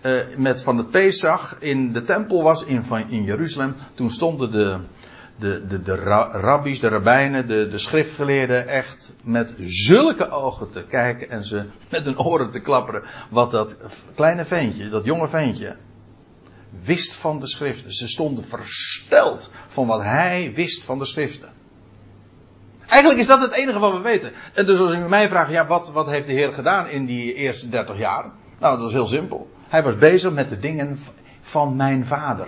uh, 0.05 0.37
met 0.37 0.63
van 0.63 0.77
het 0.77 0.89
Pesach 0.89 1.55
in 1.59 1.93
de 1.93 2.01
tempel 2.01 2.43
was 2.43 2.65
in, 2.65 2.83
in 3.07 3.23
Jeruzalem, 3.23 3.75
toen 3.93 4.09
stonden 4.09 4.51
de, 4.51 4.77
de, 5.39 5.67
de, 5.67 5.81
de 5.81 5.95
rabbies, 6.31 6.79
de 6.79 6.87
rabbijnen, 6.87 7.47
de, 7.47 7.67
de 7.67 7.77
schriftgeleerden 7.77 8.67
echt 8.67 9.13
met 9.23 9.53
zulke 9.57 10.29
ogen 10.29 10.69
te 10.69 10.83
kijken 10.83 11.29
en 11.29 11.43
ze 11.43 11.65
met 11.89 12.05
hun 12.05 12.19
oren 12.19 12.51
te 12.51 12.59
klapperen. 12.59 13.03
Wat 13.29 13.51
dat 13.51 13.77
kleine 14.15 14.45
ventje, 14.45 14.89
dat 14.89 15.05
jonge 15.05 15.27
ventje, 15.27 15.75
wist 16.83 17.15
van 17.15 17.39
de 17.39 17.47
schriften. 17.47 17.93
Ze 17.93 18.07
stonden 18.07 18.43
versteld 18.43 19.51
van 19.67 19.87
wat 19.87 20.01
hij 20.01 20.51
wist 20.55 20.83
van 20.83 20.99
de 20.99 21.05
schriften. 21.05 21.49
Eigenlijk 22.87 23.19
is 23.19 23.27
dat 23.27 23.41
het 23.41 23.53
enige 23.53 23.79
wat 23.79 23.93
we 23.93 24.01
weten. 24.01 24.31
En 24.53 24.65
dus 24.65 24.79
als 24.79 24.91
u 24.91 24.97
mij 24.97 25.27
vraagt, 25.27 25.51
ja, 25.51 25.67
wat, 25.67 25.91
wat 25.91 26.09
heeft 26.09 26.27
de 26.27 26.33
Heer 26.33 26.53
gedaan 26.53 26.89
in 26.89 27.05
die 27.05 27.33
eerste 27.33 27.69
30 27.69 27.97
jaar? 27.97 28.31
Nou, 28.59 28.77
dat 28.77 28.87
is 28.87 28.93
heel 28.93 29.05
simpel. 29.05 29.49
Hij 29.67 29.83
was 29.83 29.97
bezig 29.97 30.31
met 30.31 30.49
de 30.49 30.59
dingen 30.59 30.99
van 31.41 31.75
mijn 31.75 32.05
vader. 32.05 32.47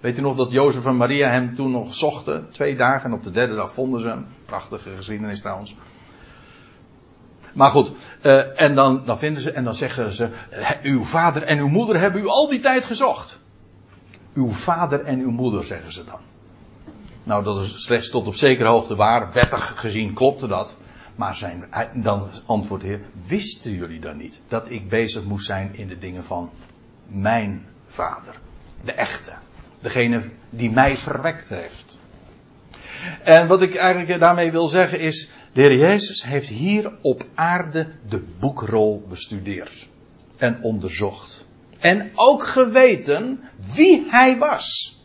Weet 0.00 0.18
u 0.18 0.20
nog 0.20 0.36
dat 0.36 0.50
Jozef 0.50 0.86
en 0.86 0.96
Maria 0.96 1.30
hem 1.30 1.54
toen 1.54 1.70
nog 1.70 1.94
zochten? 1.94 2.48
Twee 2.50 2.76
dagen 2.76 3.10
en 3.10 3.16
op 3.16 3.22
de 3.22 3.30
derde 3.30 3.54
dag 3.54 3.72
vonden 3.72 4.00
ze 4.00 4.08
hem. 4.08 4.26
Prachtige 4.44 4.90
geschiedenis 4.96 5.40
trouwens. 5.40 5.76
Maar 7.54 7.70
goed, 7.70 7.92
uh, 8.22 8.60
en 8.60 8.74
dan, 8.74 9.02
dan 9.04 9.18
vinden 9.18 9.42
ze 9.42 9.50
en 9.50 9.64
dan 9.64 9.74
zeggen 9.74 10.12
ze: 10.12 10.28
Uw 10.82 11.04
vader 11.04 11.42
en 11.42 11.58
uw 11.58 11.68
moeder 11.68 11.98
hebben 12.00 12.22
u 12.22 12.26
al 12.26 12.48
die 12.48 12.60
tijd 12.60 12.84
gezocht. 12.84 13.38
Uw 14.34 14.50
vader 14.50 15.04
en 15.04 15.20
uw 15.20 15.30
moeder, 15.30 15.64
zeggen 15.64 15.92
ze 15.92 16.04
dan. 16.04 16.20
Nou, 17.22 17.44
dat 17.44 17.60
is 17.60 17.82
slechts 17.82 18.10
tot 18.10 18.26
op 18.26 18.34
zekere 18.34 18.68
hoogte 18.68 18.96
waar. 18.96 19.32
Wettig 19.32 19.74
gezien 19.76 20.14
klopte 20.14 20.46
dat. 20.46 20.76
Maar 21.16 21.36
zijn, 21.36 21.64
dan 21.94 22.28
antwoordt 22.46 22.84
de 22.84 22.90
Heer, 22.90 23.00
wisten 23.26 23.72
jullie 23.72 24.00
dan 24.00 24.16
niet 24.16 24.40
dat 24.48 24.70
ik 24.70 24.88
bezig 24.88 25.24
moest 25.24 25.46
zijn 25.46 25.74
in 25.74 25.88
de 25.88 25.98
dingen 25.98 26.24
van 26.24 26.50
mijn 27.06 27.66
vader? 27.86 28.34
De 28.84 28.92
echte. 28.92 29.32
Degene 29.80 30.22
die 30.50 30.70
mij 30.70 30.96
verwekt 30.96 31.48
heeft. 31.48 31.98
En 33.22 33.46
wat 33.46 33.62
ik 33.62 33.74
eigenlijk 33.74 34.20
daarmee 34.20 34.50
wil 34.50 34.68
zeggen 34.68 35.00
is, 35.00 35.30
de 35.52 35.60
Heer 35.60 35.76
Jezus 35.76 36.24
heeft 36.24 36.48
hier 36.48 36.92
op 37.02 37.24
aarde 37.34 37.92
de 38.08 38.22
boekrol 38.38 39.06
bestudeerd. 39.08 39.88
En 40.36 40.62
onderzocht. 40.62 41.44
En 41.78 42.10
ook 42.14 42.46
geweten 42.46 43.40
wie 43.74 44.06
hij 44.08 44.38
was. 44.38 44.95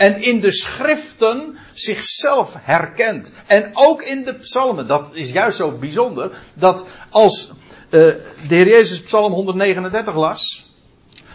En 0.00 0.22
in 0.22 0.40
de 0.40 0.52
schriften 0.52 1.58
zichzelf 1.72 2.54
herkent. 2.62 3.30
En 3.46 3.70
ook 3.72 4.02
in 4.02 4.24
de 4.24 4.34
psalmen. 4.34 4.86
Dat 4.86 5.10
is 5.12 5.30
juist 5.30 5.56
zo 5.56 5.78
bijzonder. 5.78 6.38
Dat 6.54 6.84
als 7.10 7.50
uh, 7.50 7.90
de 7.90 8.54
Heer 8.54 8.68
Jezus 8.68 9.02
psalm 9.02 9.32
139 9.32 10.14
las. 10.14 10.72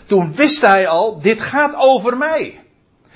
Toen 0.06 0.34
wist 0.34 0.62
hij 0.62 0.88
al, 0.88 1.20
dit 1.20 1.42
gaat 1.42 1.76
over 1.76 2.18
mij. 2.18 2.64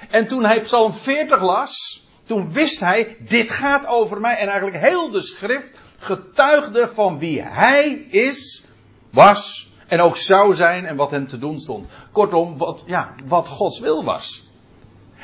En 0.09 0.27
toen 0.27 0.45
hij 0.45 0.61
psalm 0.61 0.93
40 0.93 1.41
las. 1.41 2.07
Toen 2.25 2.53
wist 2.53 2.79
hij, 2.79 3.17
dit 3.19 3.51
gaat 3.51 3.85
over 3.85 4.19
mij. 4.19 4.37
En 4.37 4.47
eigenlijk 4.47 4.77
heel 4.77 5.09
de 5.09 5.21
schrift 5.21 5.73
getuigde 5.97 6.87
van 6.87 7.19
wie 7.19 7.41
hij 7.41 8.05
is, 8.09 8.63
was 9.11 9.71
en 9.87 10.01
ook 10.01 10.17
zou 10.17 10.53
zijn 10.53 10.85
en 10.85 10.95
wat 10.95 11.11
hem 11.11 11.27
te 11.27 11.37
doen 11.37 11.59
stond. 11.59 11.87
Kortom, 12.11 12.57
wat, 12.57 12.83
ja, 12.85 13.15
wat 13.25 13.47
Gods 13.47 13.79
wil 13.79 14.03
was. 14.03 14.47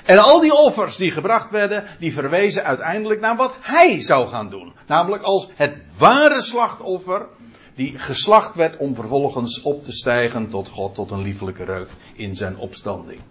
En 0.06 0.18
al 0.18 0.40
die 0.40 0.54
offers 0.54 0.96
die 0.96 1.12
gebracht 1.12 1.50
werden, 1.50 1.84
die 2.00 2.14
verwezen 2.14 2.64
uiteindelijk 2.64 3.22
naar 3.22 3.36
wat 3.36 3.56
hij 3.62 4.02
zou 4.02 4.28
gaan 4.28 4.50
doen. 4.50 4.74
Namelijk 4.88 5.24
als 5.24 5.50
het 5.56 5.82
ware 5.98 6.42
slachtoffer, 6.42 7.28
die 7.76 8.00
geslacht 8.00 8.56
werd 8.56 8.78
om 8.78 8.96
vervolgens 8.96 9.62
op 9.62 9.84
te 9.84 9.92
stijgen 9.92 10.50
tot 10.50 10.68
God, 10.68 10.96
tot 10.96 11.12
een 11.12 11.22
liefelijke 11.22 11.64
reuk 11.64 11.90
in 12.14 12.36
zijn 12.36 12.58
opstanding. 12.58 13.22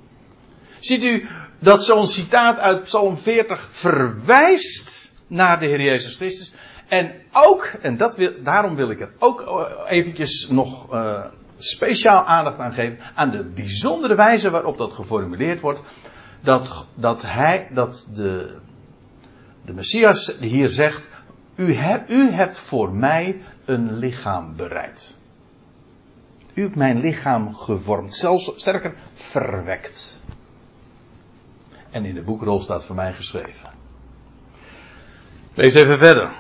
Ziet 0.79 1.03
u 1.03 1.29
dat 1.59 1.85
zo'n 1.85 2.07
citaat 2.07 2.59
uit 2.59 2.83
Psalm 2.83 3.19
40 3.19 3.69
verwijst 3.71 5.13
naar 5.27 5.61
de 5.61 5.67
Heer 5.67 5.81
Jezus 5.81 6.17
Christus. 6.17 6.55
En 6.89 7.13
ook, 7.33 7.65
en 7.81 7.97
dat 7.97 8.17
wil, 8.17 8.33
daarom 8.43 8.75
wil 8.75 8.91
ik 8.91 9.01
er 9.01 9.13
ook 9.19 9.67
eventjes 9.89 10.49
nog 10.49 10.95
uh, 10.95 11.25
speciaal 11.59 12.25
aandacht 12.25 12.59
aan 12.59 12.73
geven, 12.73 12.99
aan 13.15 13.31
de 13.31 13.45
bijzondere 13.45 14.15
wijze 14.15 14.51
waarop 14.51 14.79
dat 14.79 14.93
geformuleerd 14.93 15.61
wordt 15.61 15.81
dat, 16.44 16.87
dat 16.94 17.22
hij, 17.22 17.68
dat 17.70 18.07
de, 18.14 18.59
de 19.64 19.72
Messias 19.72 20.37
hier 20.40 20.68
zegt, 20.68 21.09
u, 21.54 21.78
u 22.09 22.30
hebt 22.30 22.59
voor 22.59 22.92
mij 22.92 23.42
een 23.64 23.98
lichaam 23.98 24.57
bereid. 24.57 25.18
U 26.54 26.62
hebt 26.62 26.76
mijn 26.76 27.00
lichaam 27.00 27.54
gevormd, 27.54 28.14
zelfs 28.14 28.52
sterker 28.57 28.94
verwekt. 29.12 30.22
En 31.90 32.04
in 32.04 32.14
de 32.14 32.22
boekrol 32.22 32.61
staat 32.61 32.85
voor 32.85 32.96
mij 32.96 33.12
geschreven. 33.12 33.70
Lees 35.54 35.74
even 35.74 35.98
verder. 35.98 36.30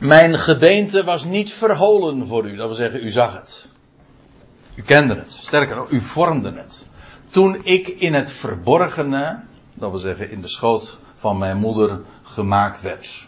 Mijn 0.00 0.38
gebeente 0.38 1.04
was 1.04 1.24
niet 1.24 1.52
verholen 1.52 2.26
voor 2.26 2.46
u, 2.46 2.56
dat 2.56 2.66
wil 2.66 2.74
zeggen, 2.74 3.04
u 3.04 3.10
zag 3.10 3.34
het. 3.34 3.68
U 4.74 4.82
kende 4.82 5.14
het, 5.14 5.32
sterker 5.32 5.76
nog, 5.76 5.90
u 5.90 6.00
vormde 6.00 6.52
het 6.52 6.86
toen 7.34 7.60
ik 7.62 7.88
in 7.88 8.14
het 8.14 8.32
verborgene, 8.32 9.40
dat 9.74 9.90
wil 9.90 9.98
zeggen 9.98 10.30
in 10.30 10.40
de 10.40 10.48
schoot 10.48 10.98
van 11.14 11.38
mijn 11.38 11.56
moeder, 11.56 12.00
gemaakt 12.22 12.80
werd. 12.80 13.26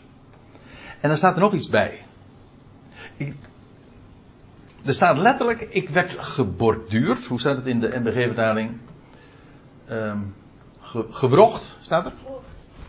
En 1.01 1.09
dan 1.09 1.17
staat 1.17 1.35
er 1.35 1.41
nog 1.41 1.53
iets 1.53 1.69
bij. 1.69 2.05
Ik, 3.17 3.35
er 4.85 4.95
staat 4.95 5.17
letterlijk, 5.17 5.61
ik 5.61 5.89
werd 5.89 6.17
geborduurd. 6.19 7.27
Hoe 7.27 7.41
staat 7.41 7.57
het 7.57 7.67
in 7.67 7.81
de 7.81 7.99
NBG-vertaling? 7.99 8.79
Um, 9.91 10.35
ge, 10.81 11.07
gewrocht, 11.11 11.75
staat 11.81 12.05
er? 12.05 12.13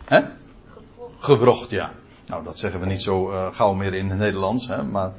Hè? 0.04 0.20
Gewrocht, 1.18 1.70
ja. 1.70 1.92
Nou, 2.26 2.44
dat 2.44 2.58
zeggen 2.58 2.80
we 2.80 2.86
niet 2.86 3.02
zo 3.02 3.32
uh, 3.32 3.52
gauw 3.52 3.72
meer 3.72 3.94
in 3.94 4.10
het 4.10 4.18
Nederlands, 4.18 4.68
hè, 4.68 4.82
maar 4.82 5.12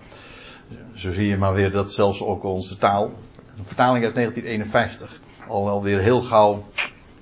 zo 0.93 1.11
zie 1.11 1.27
je 1.27 1.37
maar 1.37 1.53
weer 1.53 1.71
dat 1.71 1.91
zelfs 1.91 2.21
ook 2.21 2.43
onze 2.43 2.77
taal, 2.77 3.13
een 3.57 3.65
vertaling 3.65 4.05
uit 4.05 4.15
1951, 4.15 5.21
al 5.49 5.83
weer 5.83 5.99
heel 5.99 6.21
gauw 6.21 6.65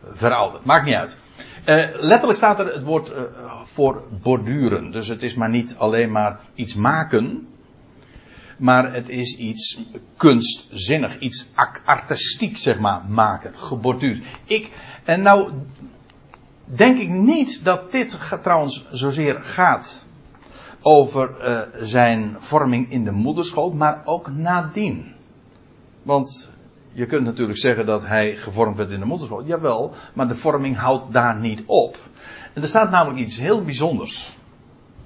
verouderd. 0.03 0.65
Maakt 0.65 0.85
niet 0.85 0.95
uit. 0.95 1.17
Uh, 1.65 1.75
letterlijk 1.93 2.37
staat 2.37 2.59
er 2.59 2.73
het 2.73 2.83
woord 2.83 3.09
uh, 3.09 3.15
voor 3.63 4.03
borduren. 4.21 4.91
Dus 4.91 5.07
het 5.07 5.23
is 5.23 5.35
maar 5.35 5.49
niet 5.49 5.75
alleen 5.77 6.11
maar 6.11 6.39
iets 6.55 6.75
maken. 6.75 7.47
Maar 8.57 8.93
het 8.93 9.09
is 9.09 9.37
iets 9.37 9.81
kunstzinnig, 10.17 11.19
iets 11.19 11.49
artistiek, 11.85 12.57
zeg 12.57 12.79
maar, 12.79 13.05
maken, 13.07 13.59
geborduurd. 13.59 14.23
Ik, 14.45 14.71
en 15.03 15.21
nou 15.21 15.51
denk 16.63 16.99
ik 16.99 17.09
niet 17.09 17.63
dat 17.63 17.91
dit 17.91 18.19
trouwens 18.41 18.87
zozeer 18.91 19.43
gaat 19.43 20.05
over 20.81 21.35
uh, 21.41 21.61
zijn 21.85 22.35
vorming 22.39 22.91
in 22.91 23.03
de 23.03 23.11
moederschoot, 23.11 23.73
maar 23.73 24.01
ook 24.05 24.31
nadien. 24.31 25.13
Want 26.03 26.51
je 26.97 27.05
kunt 27.05 27.25
natuurlijk 27.25 27.57
zeggen 27.57 27.85
dat 27.85 28.05
hij 28.05 28.35
gevormd 28.35 28.77
werd 28.77 28.91
in 28.91 28.99
de 28.99 29.05
moederschoot. 29.05 29.47
Jawel, 29.47 29.95
maar 30.13 30.27
de 30.27 30.35
vorming 30.35 30.77
houdt 30.77 31.13
daar 31.13 31.39
niet 31.39 31.63
op. 31.65 31.97
En 32.53 32.61
er 32.61 32.67
staat 32.67 32.91
namelijk 32.91 33.19
iets 33.19 33.37
heel 33.37 33.63
bijzonders. 33.63 34.37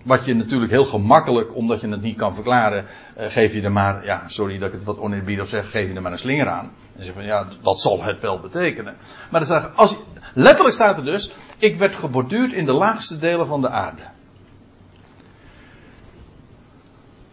Wat 0.04 0.26
je 0.26 0.34
natuurlijk 0.34 0.72
heel 0.72 0.86
gemakkelijk, 0.86 1.56
omdat 1.56 1.82
je 1.82 1.88
het 1.88 2.02
niet 2.02 2.18
kan 2.18 2.34
verklaren, 2.34 2.86
uh, 3.20 3.26
geef 3.26 3.54
je 3.54 3.62
er 3.62 3.72
maar, 3.72 4.06
ja, 4.06 4.28
sorry 4.28 4.58
dat 4.58 4.68
ik 4.68 4.74
het 4.74 4.84
wat 4.84 5.00
oneerbiedig 5.00 5.48
zeg, 5.48 5.72
geef 5.72 5.88
je 5.88 5.94
er 5.94 6.02
maar 6.02 6.12
een 6.12 6.18
slinger 6.18 6.48
aan. 6.48 6.72
En 6.96 7.06
zeg 7.06 7.14
van, 7.14 7.24
ja, 7.24 7.48
dat 7.62 7.82
zal 7.82 8.04
het 8.04 8.22
wel 8.22 8.40
betekenen. 8.40 8.96
Maar 9.32 9.40
er 9.40 9.48
staat, 9.48 9.78
als, 9.78 9.96
letterlijk 10.34 10.76
staat 10.76 10.98
er 10.98 11.06
dus, 11.06 11.34
ik 11.58 11.78
werd 11.78 11.96
geborduurd 11.96 12.54
in 12.54 12.66
de 12.66 12.74
laagste 12.74 13.20
delen 13.20 13.48
van 13.48 13.62
de 13.62 13.70
aarde. 13.70 14.04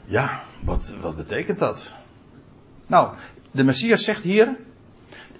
Ja, 0.05 0.43
wat, 0.65 0.95
wat 1.01 1.17
betekent 1.17 1.59
dat? 1.59 1.97
Nou, 2.87 3.09
de 3.59 3.65
Messias 3.65 4.05
zegt 4.05 4.23
hier, 4.23 4.57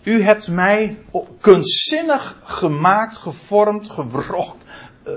u 0.03 0.23
hebt 0.23 0.49
mij 0.49 0.99
kunstzinnig 1.41 2.39
gemaakt, 2.43 3.17
gevormd, 3.17 3.91
gewrocht. 3.91 4.65
Uh, 5.07 5.13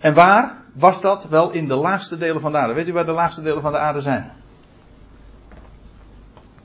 en 0.00 0.14
waar 0.14 0.62
was 0.72 1.00
dat? 1.00 1.28
Wel 1.28 1.50
in 1.50 1.68
de 1.68 1.74
laagste 1.74 2.18
delen 2.18 2.40
van 2.40 2.52
de 2.52 2.58
aarde. 2.58 2.74
Weet 2.74 2.88
u 2.88 2.92
waar 2.92 3.06
de 3.06 3.12
laagste 3.12 3.42
delen 3.42 3.62
van 3.62 3.72
de 3.72 3.78
aarde 3.78 4.00
zijn? 4.00 4.32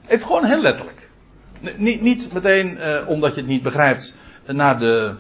Even 0.07 0.27
gewoon 0.27 0.45
heel 0.45 0.61
letterlijk. 0.61 1.09
Niet, 1.77 2.01
niet 2.01 2.33
meteen 2.33 2.77
uh, 2.77 3.07
omdat 3.07 3.33
je 3.33 3.39
het 3.39 3.49
niet 3.49 3.63
begrijpt 3.63 4.15
naar 4.45 4.79
de, 4.79 5.15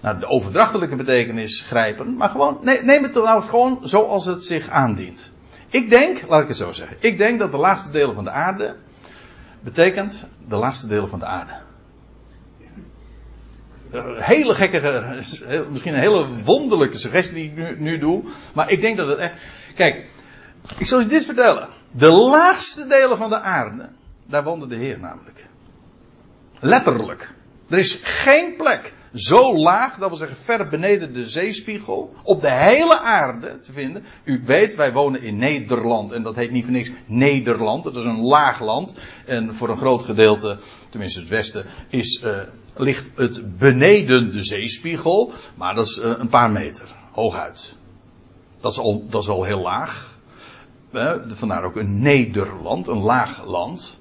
naar 0.00 0.20
de 0.20 0.26
overdrachtelijke 0.26 0.96
betekenis 0.96 1.60
grijpen. 1.60 2.16
Maar 2.16 2.28
gewoon, 2.28 2.58
nee, 2.62 2.82
neem 2.82 3.02
het 3.02 3.12
trouwens 3.12 3.48
gewoon 3.48 3.78
zoals 3.82 4.26
het 4.26 4.44
zich 4.44 4.68
aandient. 4.68 5.32
Ik 5.72 5.90
denk, 5.90 6.22
laat 6.28 6.42
ik 6.42 6.48
het 6.48 6.56
zo 6.56 6.72
zeggen. 6.72 6.96
Ik 7.00 7.18
denk 7.18 7.38
dat 7.38 7.50
de 7.50 7.56
laagste 7.56 7.90
delen 7.90 8.14
van 8.14 8.24
de 8.24 8.30
aarde 8.30 8.76
betekent 9.60 10.26
de 10.48 10.56
laagste 10.56 10.86
delen 10.86 11.08
van 11.08 11.18
de 11.18 11.24
aarde. 11.24 11.52
Hele 14.22 14.54
gekke, 14.54 15.22
misschien 15.70 15.94
een 15.94 16.00
hele 16.00 16.42
wonderlijke 16.42 16.98
suggestie 16.98 17.34
die 17.34 17.44
ik 17.44 17.56
nu, 17.56 17.80
nu 17.80 17.98
doe. 17.98 18.24
Maar 18.54 18.70
ik 18.70 18.80
denk 18.80 18.96
dat 18.96 19.08
het 19.08 19.18
echt. 19.18 19.34
Kijk, 19.74 20.06
ik 20.78 20.86
zal 20.86 21.00
je 21.00 21.06
dit 21.06 21.24
vertellen. 21.24 21.68
De 21.90 22.10
laagste 22.10 22.86
delen 22.86 23.16
van 23.16 23.28
de 23.28 23.40
aarde, 23.40 23.88
daar 24.26 24.44
woonde 24.44 24.66
de 24.66 24.76
Heer 24.76 24.98
namelijk. 24.98 25.46
Letterlijk. 26.60 27.30
Er 27.68 27.78
is 27.78 28.00
geen 28.02 28.56
plek 28.56 28.92
zo 29.14 29.56
laag, 29.56 29.98
dat 29.98 30.08
wil 30.08 30.18
zeggen 30.18 30.36
ver 30.36 30.68
beneden 30.68 31.12
de 31.12 31.28
zeespiegel, 31.28 32.14
op 32.22 32.40
de 32.40 32.50
hele 32.50 33.00
aarde 33.00 33.60
te 33.60 33.72
vinden. 33.72 34.04
U 34.24 34.42
weet, 34.44 34.74
wij 34.74 34.92
wonen 34.92 35.22
in 35.22 35.36
Nederland 35.36 36.12
en 36.12 36.22
dat 36.22 36.36
heet 36.36 36.50
niet 36.50 36.64
voor 36.64 36.72
niks 36.72 36.90
Nederland. 37.06 37.84
Dat 37.84 37.96
is 37.96 38.04
een 38.04 38.20
laag 38.20 38.60
land 38.60 38.94
en 39.26 39.54
voor 39.54 39.68
een 39.68 39.76
groot 39.76 40.02
gedeelte, 40.02 40.58
tenminste 40.90 41.20
het 41.20 41.28
westen, 41.28 41.66
is, 41.88 42.22
uh, 42.24 42.38
ligt 42.76 43.10
het 43.14 43.58
beneden 43.58 44.32
de 44.32 44.44
zeespiegel, 44.44 45.32
maar 45.54 45.74
dat 45.74 45.86
is 45.86 45.98
uh, 45.98 46.14
een 46.18 46.28
paar 46.28 46.50
meter 46.50 46.88
hooguit. 47.12 47.76
Dat 48.60 48.72
is 48.72 48.78
al, 48.78 49.06
dat 49.08 49.22
is 49.22 49.28
al 49.28 49.44
heel 49.44 49.60
laag. 49.60 50.10
Uh, 50.92 51.12
vandaar 51.26 51.64
ook 51.64 51.76
een 51.76 52.02
Nederland, 52.02 52.86
een 52.86 53.02
laag 53.02 53.46
land. 53.46 54.00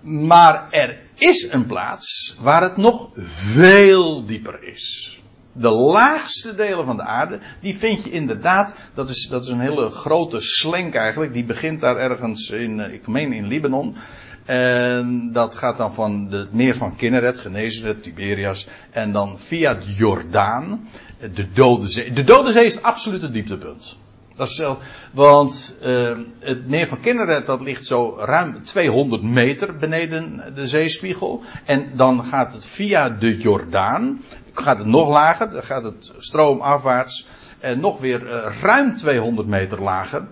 Maar 0.00 0.66
er 0.70 0.98
is 1.14 1.48
een 1.50 1.66
plaats 1.66 2.36
waar 2.40 2.62
het 2.62 2.76
nog 2.76 3.08
veel 3.14 4.26
dieper 4.26 4.62
is. 4.62 5.18
De 5.52 5.70
laagste 5.70 6.54
delen 6.54 6.86
van 6.86 6.96
de 6.96 7.02
aarde, 7.02 7.38
die 7.60 7.76
vind 7.76 8.04
je 8.04 8.10
inderdaad, 8.10 8.74
dat 8.94 9.08
is, 9.08 9.26
dat 9.30 9.42
is 9.42 9.48
een 9.48 9.60
hele 9.60 9.90
grote 9.90 10.40
slenk 10.40 10.94
eigenlijk, 10.94 11.32
die 11.32 11.44
begint 11.44 11.80
daar 11.80 11.96
ergens 11.96 12.50
in, 12.50 12.80
ik 12.92 13.06
meen 13.06 13.32
in 13.32 13.46
Libanon. 13.46 13.96
En 14.44 15.32
dat 15.32 15.54
gaat 15.54 15.76
dan 15.76 15.94
van 15.94 16.26
het 16.30 16.52
meer 16.52 16.76
van 16.76 16.96
Kinneret, 16.96 17.38
Genezeret, 17.38 18.02
Tiberias, 18.02 18.68
en 18.90 19.12
dan 19.12 19.38
via 19.38 19.74
de 19.74 19.92
Jordaan, 19.92 20.88
de 21.34 21.52
Dode 21.52 21.88
Zee. 21.88 22.12
De 22.12 22.24
Dode 22.24 22.52
Zee 22.52 22.64
is 22.64 22.74
het 22.74 22.82
absolute 22.82 23.30
dieptepunt. 23.30 23.96
Dat 24.38 24.48
is 24.48 24.56
zelf, 24.56 24.78
want 25.12 25.74
uh, 25.86 26.18
het 26.38 26.68
meer 26.68 26.86
van 26.86 27.00
Kinneret 27.00 27.46
dat 27.46 27.60
ligt 27.60 27.86
zo 27.86 28.16
ruim 28.18 28.62
200 28.62 29.22
meter 29.22 29.76
beneden 29.76 30.52
de 30.54 30.66
zeespiegel. 30.66 31.42
En 31.64 31.90
dan 31.94 32.24
gaat 32.24 32.52
het 32.52 32.66
via 32.66 33.08
de 33.10 33.36
Jordaan, 33.36 34.22
gaat 34.52 34.78
het 34.78 34.86
nog 34.86 35.08
lager, 35.08 35.50
dan 35.50 35.62
gaat 35.62 35.82
het 35.82 36.12
stroomafwaarts 36.18 37.26
en 37.58 37.80
nog 37.80 38.00
weer 38.00 38.26
uh, 38.26 38.52
ruim 38.60 38.96
200 38.96 39.48
meter 39.48 39.82
lager. 39.82 40.26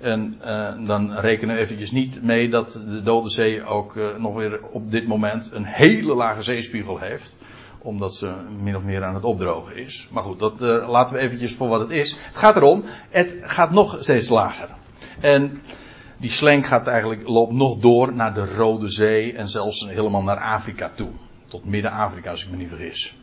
En 0.00 0.40
uh, 0.40 0.86
dan 0.86 1.12
rekenen 1.18 1.54
we 1.54 1.60
eventjes 1.60 1.90
niet 1.90 2.22
mee 2.22 2.48
dat 2.48 2.72
de 2.72 3.02
Dode 3.02 3.30
Zee 3.30 3.64
ook 3.64 3.94
nog 4.18 4.34
weer 4.34 4.60
op 4.70 4.90
dit 4.90 5.06
moment 5.06 5.50
een 5.52 5.64
hele 5.64 6.14
lage 6.14 6.42
zeespiegel 6.42 6.98
heeft 6.98 7.36
omdat 7.82 8.14
ze 8.14 8.34
min 8.62 8.76
of 8.76 8.82
meer 8.82 9.04
aan 9.04 9.14
het 9.14 9.24
opdrogen 9.24 9.76
is. 9.76 10.08
Maar 10.10 10.22
goed, 10.22 10.38
dat 10.38 10.52
uh, 10.60 10.88
laten 10.88 11.16
we 11.16 11.20
eventjes 11.22 11.54
voor 11.54 11.68
wat 11.68 11.80
het 11.80 11.90
is. 11.90 12.16
Het 12.16 12.36
gaat 12.36 12.56
erom, 12.56 12.84
het 13.10 13.38
gaat 13.42 13.70
nog 13.70 13.96
steeds 14.00 14.28
lager. 14.28 14.68
En 15.20 15.62
die 16.16 16.30
slenk 16.30 16.66
gaat 16.66 16.86
eigenlijk, 16.86 17.28
loopt 17.28 17.54
nog 17.54 17.78
door 17.78 18.12
naar 18.12 18.34
de 18.34 18.54
Rode 18.54 18.88
Zee 18.88 19.32
en 19.32 19.48
zelfs 19.48 19.86
helemaal 19.88 20.22
naar 20.22 20.36
Afrika 20.36 20.90
toe. 20.94 21.10
Tot 21.48 21.64
Midden-Afrika, 21.64 22.30
als 22.30 22.44
ik 22.44 22.50
me 22.50 22.56
niet 22.56 22.68
vergis. 22.68 23.16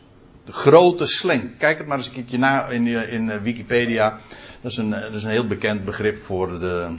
De 0.44 0.52
grote 0.52 1.06
slenk. 1.06 1.58
Kijk 1.58 1.78
het 1.78 1.86
maar 1.86 1.96
eens 1.96 2.06
een 2.06 2.12
keertje 2.12 2.38
na 2.38 2.66
in, 2.66 2.86
in 2.86 3.42
Wikipedia. 3.42 4.18
Dat 4.60 4.70
is, 4.70 4.76
een, 4.76 4.90
dat 4.90 5.14
is 5.14 5.24
een 5.24 5.30
heel 5.30 5.46
bekend 5.46 5.84
begrip 5.84 6.18
voor 6.18 6.58
de 6.58 6.96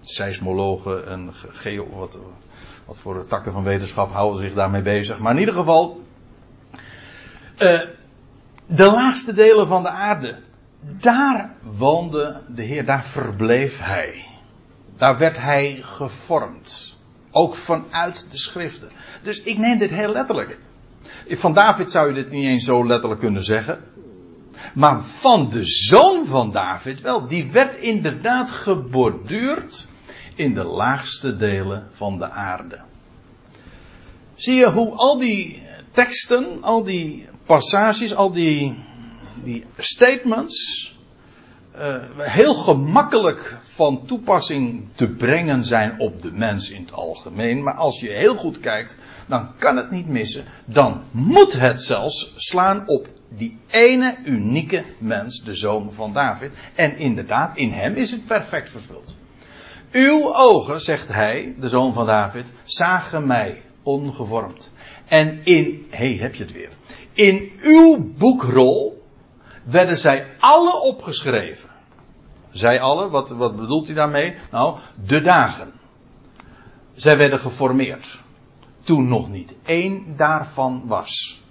seismologen 0.00 1.06
en 1.06 1.30
geo, 1.48 1.88
wat, 1.96 2.18
wat 2.84 2.98
voor 2.98 3.26
takken 3.26 3.52
van 3.52 3.62
wetenschap 3.62 4.12
houden 4.12 4.40
zich 4.40 4.54
daarmee 4.54 4.82
bezig. 4.82 5.18
Maar 5.18 5.32
in 5.32 5.38
ieder 5.38 5.54
geval, 5.54 6.00
uh, 7.58 7.80
de 8.66 8.90
laagste 8.90 9.34
delen 9.34 9.66
van 9.66 9.82
de 9.82 9.88
aarde. 9.88 10.38
Daar 10.80 11.54
woonde 11.62 12.42
de 12.48 12.62
Heer, 12.62 12.84
daar 12.84 13.04
verbleef 13.04 13.78
hij. 13.78 14.24
Daar 14.96 15.18
werd 15.18 15.36
hij 15.36 15.78
gevormd. 15.82 16.96
Ook 17.30 17.54
vanuit 17.54 18.26
de 18.30 18.38
schriften. 18.38 18.88
Dus 19.22 19.42
ik 19.42 19.58
neem 19.58 19.78
dit 19.78 19.90
heel 19.90 20.12
letterlijk. 20.12 20.58
Van 21.26 21.52
David 21.52 21.90
zou 21.90 22.08
je 22.08 22.14
dit 22.14 22.30
niet 22.30 22.44
eens 22.44 22.64
zo 22.64 22.86
letterlijk 22.86 23.20
kunnen 23.20 23.44
zeggen. 23.44 23.84
Maar 24.74 25.02
van 25.02 25.50
de 25.50 25.64
zoon 25.64 26.26
van 26.26 26.52
David 26.52 27.00
wel. 27.00 27.26
Die 27.26 27.50
werd 27.50 27.80
inderdaad 27.80 28.50
geborduurd 28.50 29.88
in 30.34 30.54
de 30.54 30.64
laagste 30.64 31.36
delen 31.36 31.88
van 31.90 32.18
de 32.18 32.30
aarde. 32.30 32.78
Zie 34.34 34.54
je 34.54 34.70
hoe 34.70 34.94
al 34.94 35.18
die 35.18 35.62
teksten, 35.90 36.62
al 36.62 36.82
die 36.82 37.28
passages, 37.48 38.14
al 38.14 38.32
die, 38.32 38.78
die 39.44 39.64
statements, 39.76 40.92
uh, 41.76 41.96
heel 42.18 42.54
gemakkelijk 42.54 43.58
van 43.62 44.06
toepassing 44.06 44.88
te 44.94 45.08
brengen 45.10 45.64
zijn 45.64 46.00
op 46.00 46.22
de 46.22 46.32
mens 46.32 46.70
in 46.70 46.82
het 46.82 46.92
algemeen. 46.92 47.62
Maar 47.62 47.74
als 47.74 48.00
je 48.00 48.10
heel 48.10 48.34
goed 48.36 48.60
kijkt, 48.60 48.96
dan 49.28 49.56
kan 49.56 49.76
het 49.76 49.90
niet 49.90 50.06
missen. 50.06 50.44
Dan 50.64 51.02
moet 51.10 51.52
het 51.52 51.80
zelfs 51.80 52.32
slaan 52.36 52.82
op 52.86 53.08
die 53.28 53.58
ene 53.66 54.18
unieke 54.24 54.84
mens, 54.98 55.42
de 55.44 55.54
zoon 55.54 55.92
van 55.92 56.12
David. 56.12 56.50
En 56.74 56.96
inderdaad, 56.96 57.56
in 57.56 57.72
hem 57.72 57.94
is 57.94 58.10
het 58.10 58.26
perfect 58.26 58.70
vervuld. 58.70 59.16
Uw 59.92 60.34
ogen, 60.34 60.80
zegt 60.80 61.08
hij, 61.08 61.54
de 61.58 61.68
zoon 61.68 61.92
van 61.92 62.06
David, 62.06 62.46
zagen 62.64 63.26
mij 63.26 63.62
ongevormd. 63.88 64.72
En 65.06 65.44
in, 65.44 65.86
hé, 65.90 65.96
hey, 65.96 66.16
heb 66.16 66.34
je 66.34 66.42
het 66.42 66.52
weer. 66.52 66.70
In 67.12 67.52
uw 67.62 68.12
boekrol 68.18 69.02
werden 69.64 69.98
zij 69.98 70.26
alle 70.38 70.80
opgeschreven. 70.80 71.70
Zij 72.50 72.80
alle, 72.80 73.08
wat, 73.08 73.30
wat 73.30 73.56
bedoelt 73.56 73.86
hij 73.86 73.94
daarmee? 73.94 74.34
Nou, 74.50 74.78
de 75.06 75.20
dagen. 75.20 75.72
Zij 76.94 77.16
werden 77.16 77.38
geformeerd. 77.38 78.18
Toen 78.80 79.08
nog 79.08 79.28
niet 79.28 79.56
één 79.64 80.16
daarvan 80.16 80.82
was. 80.86 81.42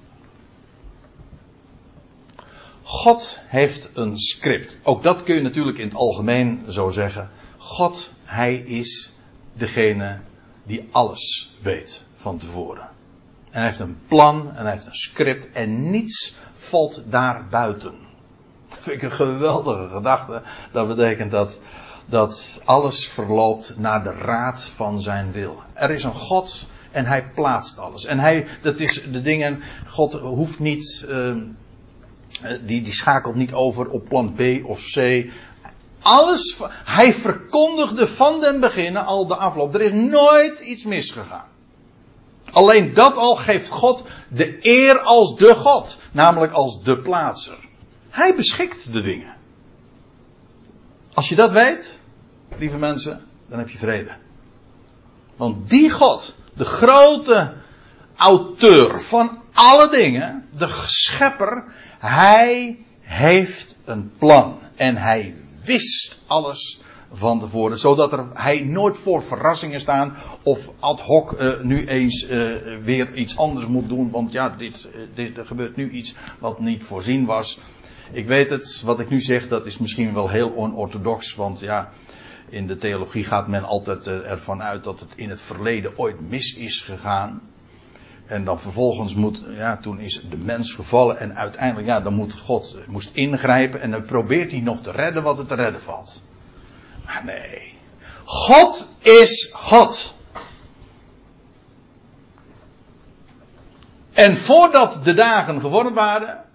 God 2.82 3.40
heeft 3.46 3.92
een 3.94 4.18
script. 4.18 4.78
Ook 4.84 5.04
dat 5.04 5.24
kun 5.24 5.36
je 5.36 5.42
natuurlijk 5.42 5.78
in 5.78 5.88
het 5.88 5.98
algemeen 5.98 6.64
zo 6.68 6.90
zeggen. 6.90 7.32
God, 7.58 8.12
hij 8.24 8.56
is 8.56 9.14
degene 9.54 10.20
die 10.64 10.88
alles 10.92 11.56
weet 11.62 12.07
van 12.18 12.38
tevoren. 12.38 12.90
En 13.52 13.60
hij 13.60 13.66
heeft 13.66 13.80
een 13.80 14.00
plan 14.08 14.52
en 14.56 14.64
hij 14.64 14.72
heeft 14.72 14.86
een 14.86 14.96
script 14.96 15.52
en 15.52 15.90
niets 15.92 16.36
valt 16.54 17.02
daar 17.06 17.48
buiten. 17.50 17.94
Dat 18.70 18.80
vind 18.80 18.96
ik 18.96 19.02
een 19.02 19.12
geweldige 19.12 19.88
gedachte. 19.90 20.42
Dat 20.72 20.88
betekent 20.88 21.32
dat, 21.32 21.62
dat 22.06 22.62
alles 22.66 23.08
verloopt 23.08 23.78
naar 23.78 24.04
de 24.04 24.12
raad 24.14 24.62
van 24.62 25.02
zijn 25.02 25.32
wil. 25.32 25.62
Er 25.74 25.90
is 25.90 26.04
een 26.04 26.16
God 26.16 26.68
en 26.92 27.06
hij 27.06 27.30
plaatst 27.30 27.78
alles. 27.78 28.06
En 28.06 28.20
hij, 28.20 28.48
dat 28.62 28.80
is 28.80 29.04
de 29.12 29.22
dingen, 29.22 29.62
God 29.88 30.14
hoeft 30.14 30.60
niet, 30.60 31.06
uh, 31.10 31.36
die, 32.62 32.82
die 32.82 32.94
schakelt 32.94 33.36
niet 33.36 33.54
over 33.54 33.90
op 33.90 34.08
plan 34.08 34.34
B 34.34 34.42
of 34.66 34.92
C. 34.92 35.26
Alles, 36.02 36.62
hij 36.70 37.14
verkondigde 37.14 38.08
van 38.08 38.40
den 38.40 38.60
beginnen 38.60 39.06
al 39.06 39.28
de 39.28 39.36
afloop. 39.36 39.74
Er 39.74 39.82
is 39.82 39.92
nooit 39.92 40.60
iets 40.60 40.84
misgegaan. 40.84 41.46
Alleen 42.52 42.94
dat 42.94 43.16
al 43.16 43.36
geeft 43.36 43.70
God 43.70 44.04
de 44.30 44.58
eer 44.62 45.00
als 45.00 45.36
de 45.36 45.56
God, 45.56 45.98
namelijk 46.12 46.54
als 46.54 46.84
de 46.84 47.00
plaatser. 47.00 47.58
Hij 48.10 48.36
beschikt 48.36 48.94
de 48.94 49.02
dingen. 49.02 49.36
Als 51.14 51.30
je 51.30 51.36
dat 51.36 51.52
weet, 51.52 52.00
lieve 52.58 52.78
mensen, 52.78 53.26
dan 53.48 53.60
heb 53.60 53.70
je 53.70 53.78
vrede. 53.78 54.12
Want 55.36 55.70
die 55.70 55.92
God, 55.92 56.36
de 56.54 56.66
grote 56.66 57.54
auteur 58.16 59.02
van 59.02 59.42
alle 59.54 59.90
dingen, 59.90 60.50
de 60.58 60.68
schepper, 60.86 61.64
hij 62.00 62.80
heeft 63.00 63.78
een 63.86 64.12
plan. 64.18 64.60
En 64.76 64.98
hij 64.98 65.36
wist 65.64 66.20
alles 66.28 66.80
van 67.12 67.40
tevoren. 67.40 67.78
Zodat 67.78 68.14
er, 68.14 68.26
hij 68.34 68.62
nooit 68.62 68.98
voor 68.98 69.24
verrassingen 69.24 69.80
staan. 69.80 70.16
Of 70.44 70.72
ad 70.80 71.02
hoc 71.02 71.32
uh, 71.32 71.62
nu 71.62 71.88
eens 71.88 72.30
uh, 72.30 72.52
weer 72.84 73.14
iets 73.14 73.38
anders 73.38 73.68
moet 73.68 73.90
doen. 73.90 74.12
Want 74.12 74.32
ja, 74.32 74.50
dit, 74.50 74.88
uh, 74.96 75.02
dit, 75.14 75.38
er 75.38 75.46
gebeurt 75.46 75.76
nu 75.76 75.90
iets 75.90 76.16
wat 76.40 76.60
niet 76.60 76.84
voorzien 76.84 77.26
was. 77.26 77.60
Ik 78.12 78.28
weet 78.28 78.50
het, 78.50 78.82
wat 78.86 79.00
ik 79.00 79.10
nu 79.10 79.20
zeg, 79.20 79.48
dat 79.48 79.66
is 79.66 79.78
misschien 79.78 80.14
wel 80.14 80.30
heel 80.30 80.56
onorthodox. 80.56 81.36
Want 81.36 81.60
ja, 81.60 81.90
in 82.50 82.68
de 82.68 82.76
theologie 82.76 83.24
gaat 83.24 83.48
men 83.48 83.64
altijd 83.64 84.08
ervan 84.08 84.62
uit 84.62 84.84
dat 84.84 85.00
het 85.00 85.10
in 85.16 85.30
het 85.30 85.42
verleden 85.42 85.98
ooit 85.98 86.30
mis 86.30 86.56
is 86.56 86.82
gegaan. 86.82 87.42
En 88.26 88.44
dan 88.44 88.60
vervolgens 88.60 89.16
moet, 89.16 89.46
ja, 89.50 89.78
toen 89.78 90.00
is 90.00 90.24
de 90.30 90.38
mens 90.38 90.74
gevallen 90.74 91.20
en 91.20 91.36
uiteindelijk, 91.36 91.88
ja, 91.88 92.00
dan 92.00 92.14
moet 92.14 92.34
God 92.34 92.78
moest 92.88 93.16
ingrijpen 93.16 93.82
en 93.82 93.92
dan 93.92 94.06
probeert 94.06 94.52
hij 94.52 94.60
nog 94.60 94.82
te 94.82 94.92
redden 94.92 95.24
wat 95.24 95.40
er 95.40 95.46
te 95.46 95.56
redden 95.56 95.82
valt. 95.82 96.24
Maar 97.08 97.22
nee. 97.26 97.74
God 98.24 98.88
is 99.00 99.50
God. 99.54 100.16
En 104.14 104.38
voordat 104.38 105.04
de 105.04 105.14
dagen 105.14 105.62
geworden 105.62 105.94
waren, 105.94 106.46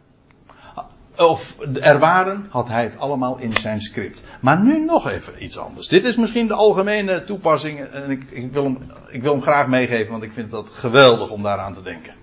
of 1.16 1.56
er 1.80 1.98
waren, 1.98 2.46
had 2.50 2.68
hij 2.68 2.82
het 2.82 2.98
allemaal 2.98 3.38
in 3.38 3.52
zijn 3.52 3.80
script. 3.80 4.22
Maar 4.40 4.60
nu 4.60 4.84
nog 4.84 5.10
even 5.10 5.44
iets 5.44 5.58
anders. 5.58 5.88
Dit 5.88 6.04
is 6.04 6.16
misschien 6.16 6.46
de 6.46 6.54
algemene 6.54 7.24
toepassing 7.24 7.80
en 7.80 8.10
ik, 8.10 8.30
ik, 8.30 8.52
wil, 8.52 8.64
hem, 8.64 8.78
ik 9.10 9.22
wil 9.22 9.32
hem 9.32 9.42
graag 9.42 9.66
meegeven, 9.66 10.10
want 10.10 10.22
ik 10.22 10.32
vind 10.32 10.50
dat 10.50 10.68
geweldig 10.68 11.30
om 11.30 11.42
daaraan 11.42 11.72
te 11.72 11.82
denken. 11.82 12.14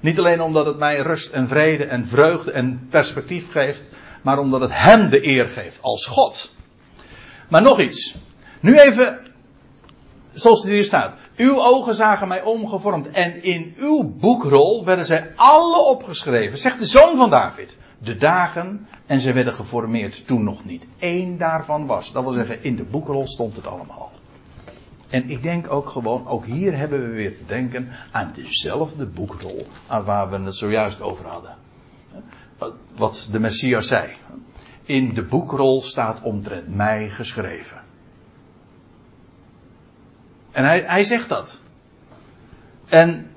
Niet 0.00 0.18
alleen 0.18 0.42
omdat 0.42 0.66
het 0.66 0.78
mij 0.78 0.98
rust 0.98 1.32
en 1.32 1.48
vrede 1.48 1.84
en 1.84 2.06
vreugde 2.06 2.52
en 2.52 2.86
perspectief 2.90 3.50
geeft, 3.50 3.90
maar 4.22 4.38
omdat 4.38 4.60
het 4.60 4.70
hem 4.72 5.10
de 5.10 5.26
eer 5.26 5.48
geeft 5.48 5.82
als 5.82 6.06
God. 6.06 6.54
Maar 7.48 7.62
nog 7.62 7.80
iets. 7.80 8.14
Nu 8.60 8.78
even, 8.78 9.20
zoals 10.32 10.62
het 10.62 10.70
hier 10.70 10.84
staat. 10.84 11.14
Uw 11.36 11.60
ogen 11.60 11.94
zagen 11.94 12.28
mij 12.28 12.42
omgevormd 12.42 13.10
en 13.10 13.42
in 13.42 13.74
uw 13.76 14.14
boekrol 14.20 14.84
werden 14.84 15.06
zij 15.06 15.32
alle 15.36 15.84
opgeschreven, 15.84 16.58
zegt 16.58 16.78
de 16.78 16.86
zoon 16.86 17.16
van 17.16 17.30
David. 17.30 17.76
De 17.98 18.16
dagen 18.16 18.88
en 19.06 19.20
ze 19.20 19.32
werden 19.32 19.54
geformeerd 19.54 20.26
toen 20.26 20.44
nog 20.44 20.64
niet 20.64 20.86
één 20.98 21.38
daarvan 21.38 21.86
was. 21.86 22.12
Dat 22.12 22.22
wil 22.22 22.32
zeggen, 22.32 22.62
in 22.64 22.76
de 22.76 22.84
boekrol 22.84 23.26
stond 23.26 23.56
het 23.56 23.66
allemaal. 23.66 24.12
En 25.08 25.30
ik 25.30 25.42
denk 25.42 25.72
ook 25.72 25.88
gewoon, 25.88 26.26
ook 26.26 26.44
hier 26.44 26.76
hebben 26.76 27.08
we 27.08 27.14
weer 27.14 27.36
te 27.36 27.46
denken 27.46 27.88
aan 28.12 28.32
dezelfde 28.34 29.06
boekrol 29.06 29.66
waar 30.04 30.30
we 30.30 30.38
het 30.38 30.56
zojuist 30.56 31.00
over 31.02 31.26
hadden 31.26 31.65
wat 32.96 33.28
de 33.30 33.40
Messias 33.40 33.86
zei. 33.86 34.12
In 34.82 35.14
de 35.14 35.24
boekrol 35.24 35.82
staat 35.82 36.22
omtrent 36.22 36.74
mij 36.74 37.10
geschreven. 37.10 37.84
En 40.50 40.64
hij, 40.64 40.80
hij 40.80 41.04
zegt 41.04 41.28
dat. 41.28 41.60
En 42.88 43.30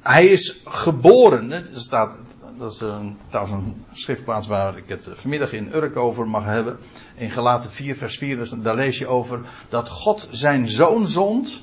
hij 0.00 0.26
is 0.26 0.62
geboren. 0.64 1.52
Er 1.52 1.68
staat, 1.72 2.18
dat 2.58 2.72
is 2.72 2.80
een, 2.80 3.18
trouwens 3.28 3.54
een 3.56 3.84
schriftplaats 3.92 4.46
waar 4.46 4.76
ik 4.76 4.88
het 4.88 5.08
vanmiddag 5.12 5.52
in 5.52 5.74
Urk 5.74 5.96
over 5.96 6.28
mag 6.28 6.44
hebben. 6.44 6.78
In 7.14 7.30
Galaten 7.30 7.70
4 7.70 7.96
vers 7.96 8.18
4, 8.18 8.36
dus 8.36 8.50
daar 8.50 8.74
lees 8.74 8.98
je 8.98 9.06
over 9.06 9.40
dat 9.68 9.88
God 9.88 10.28
zijn 10.30 10.68
zoon 10.68 11.06
zond 11.06 11.62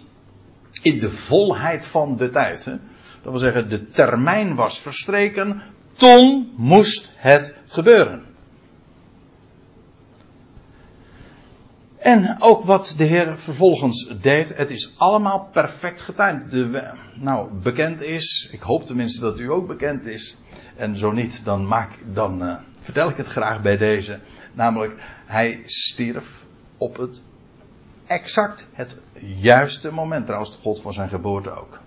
in 0.81 0.99
de 0.99 1.11
volheid 1.11 1.85
van 1.85 2.17
de 2.17 2.29
tijd. 2.29 2.71
Dat 3.23 3.31
wil 3.31 3.41
zeggen, 3.41 3.69
de 3.69 3.89
termijn 3.89 4.55
was 4.55 4.79
verstreken. 4.79 5.62
Toen 5.93 6.51
moest 6.55 7.12
het 7.15 7.55
gebeuren. 7.67 8.23
En 11.97 12.36
ook 12.39 12.63
wat 12.63 12.93
de 12.97 13.03
Heer 13.03 13.38
vervolgens 13.38 14.13
deed, 14.21 14.57
het 14.57 14.71
is 14.71 14.93
allemaal 14.97 15.49
perfect 15.51 16.01
getimed. 16.01 16.51
De, 16.51 16.91
nou, 17.15 17.53
bekend 17.53 18.01
is, 18.01 18.49
ik 18.51 18.62
hoop 18.62 18.86
tenminste 18.88 19.21
dat 19.21 19.39
u 19.39 19.51
ook 19.51 19.67
bekend 19.67 20.05
is. 20.05 20.38
En 20.75 20.97
zo 20.97 21.12
niet, 21.12 21.45
dan, 21.45 21.67
maak, 21.67 21.89
dan 22.13 22.43
uh, 22.43 22.57
vertel 22.79 23.09
ik 23.09 23.17
het 23.17 23.27
graag 23.27 23.62
bij 23.62 23.77
deze. 23.77 24.19
Namelijk, 24.53 24.93
hij 25.25 25.63
stierf 25.65 26.45
op 26.77 26.97
het 26.97 27.21
exact 28.07 28.67
het 28.73 28.97
juiste 29.39 29.91
moment. 29.91 30.25
Trouwens, 30.25 30.59
God 30.62 30.81
van 30.81 30.93
zijn 30.93 31.09
geboorte 31.09 31.51
ook. 31.51 31.79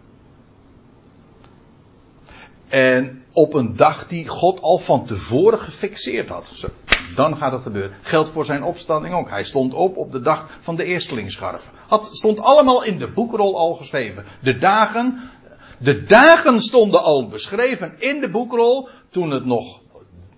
En 2.68 3.24
op 3.32 3.54
een 3.54 3.76
dag 3.76 4.06
die 4.06 4.28
God 4.28 4.60
al 4.60 4.78
van 4.78 5.06
tevoren 5.06 5.58
gefixeerd 5.58 6.28
had. 6.28 6.50
Zo, 6.54 6.68
dan 7.14 7.36
gaat 7.36 7.52
het 7.52 7.62
gebeuren. 7.62 7.96
Geldt 8.02 8.28
voor 8.28 8.44
zijn 8.44 8.62
opstanding 8.62 9.14
ook. 9.14 9.28
Hij 9.28 9.44
stond 9.44 9.74
op 9.74 9.96
op 9.96 10.12
de 10.12 10.20
dag 10.20 10.46
van 10.60 10.76
de 10.76 10.84
eerstelingsscharf. 10.84 11.70
Had, 11.88 12.08
stond 12.12 12.40
allemaal 12.40 12.82
in 12.82 12.98
de 12.98 13.10
boekrol 13.10 13.58
al 13.58 13.74
geschreven. 13.74 14.24
De 14.42 14.58
dagen, 14.58 15.30
de 15.78 16.02
dagen 16.02 16.60
stonden 16.60 17.02
al 17.02 17.28
beschreven 17.28 17.94
in 17.98 18.20
de 18.20 18.30
boekrol 18.30 18.88
toen 19.10 19.30
het 19.30 19.44
nog 19.44 19.80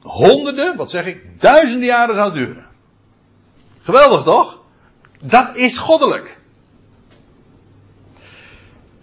honderden, 0.02 0.76
wat 0.76 0.90
zeg 0.90 1.06
ik, 1.06 1.40
duizenden 1.40 1.88
jaren 1.88 2.14
zou 2.14 2.32
duren. 2.32 2.66
Geweldig 3.82 4.22
toch? 4.22 4.58
Dat 5.20 5.56
is 5.56 5.78
goddelijk 5.78 6.37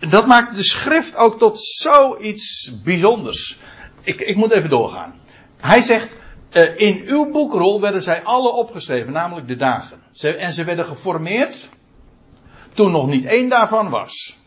dat 0.10 0.26
maakt 0.26 0.56
de 0.56 0.64
schrift 0.64 1.16
ook 1.16 1.38
tot 1.38 1.60
zoiets 1.62 2.72
bijzonders. 2.84 3.60
Ik, 4.02 4.22
ik 4.22 4.36
moet 4.36 4.52
even 4.52 4.70
doorgaan. 4.70 5.14
Hij 5.58 5.82
zegt, 5.82 6.18
uh, 6.52 6.80
in 6.80 7.04
uw 7.06 7.32
boekrol 7.32 7.82
werden 7.82 8.02
zij 8.02 8.24
alle 8.24 8.52
opgeschreven, 8.52 9.14
namelijk 9.14 9.48
de 9.48 9.56
dagen. 9.56 10.02
En 10.22 10.54
ze 10.54 10.64
werden 10.64 10.86
geformeerd 10.86 11.70
toen 12.74 12.92
nog 12.92 13.08
niet 13.08 13.26
één 13.26 13.50
daarvan 13.50 13.90
was. 13.90 14.38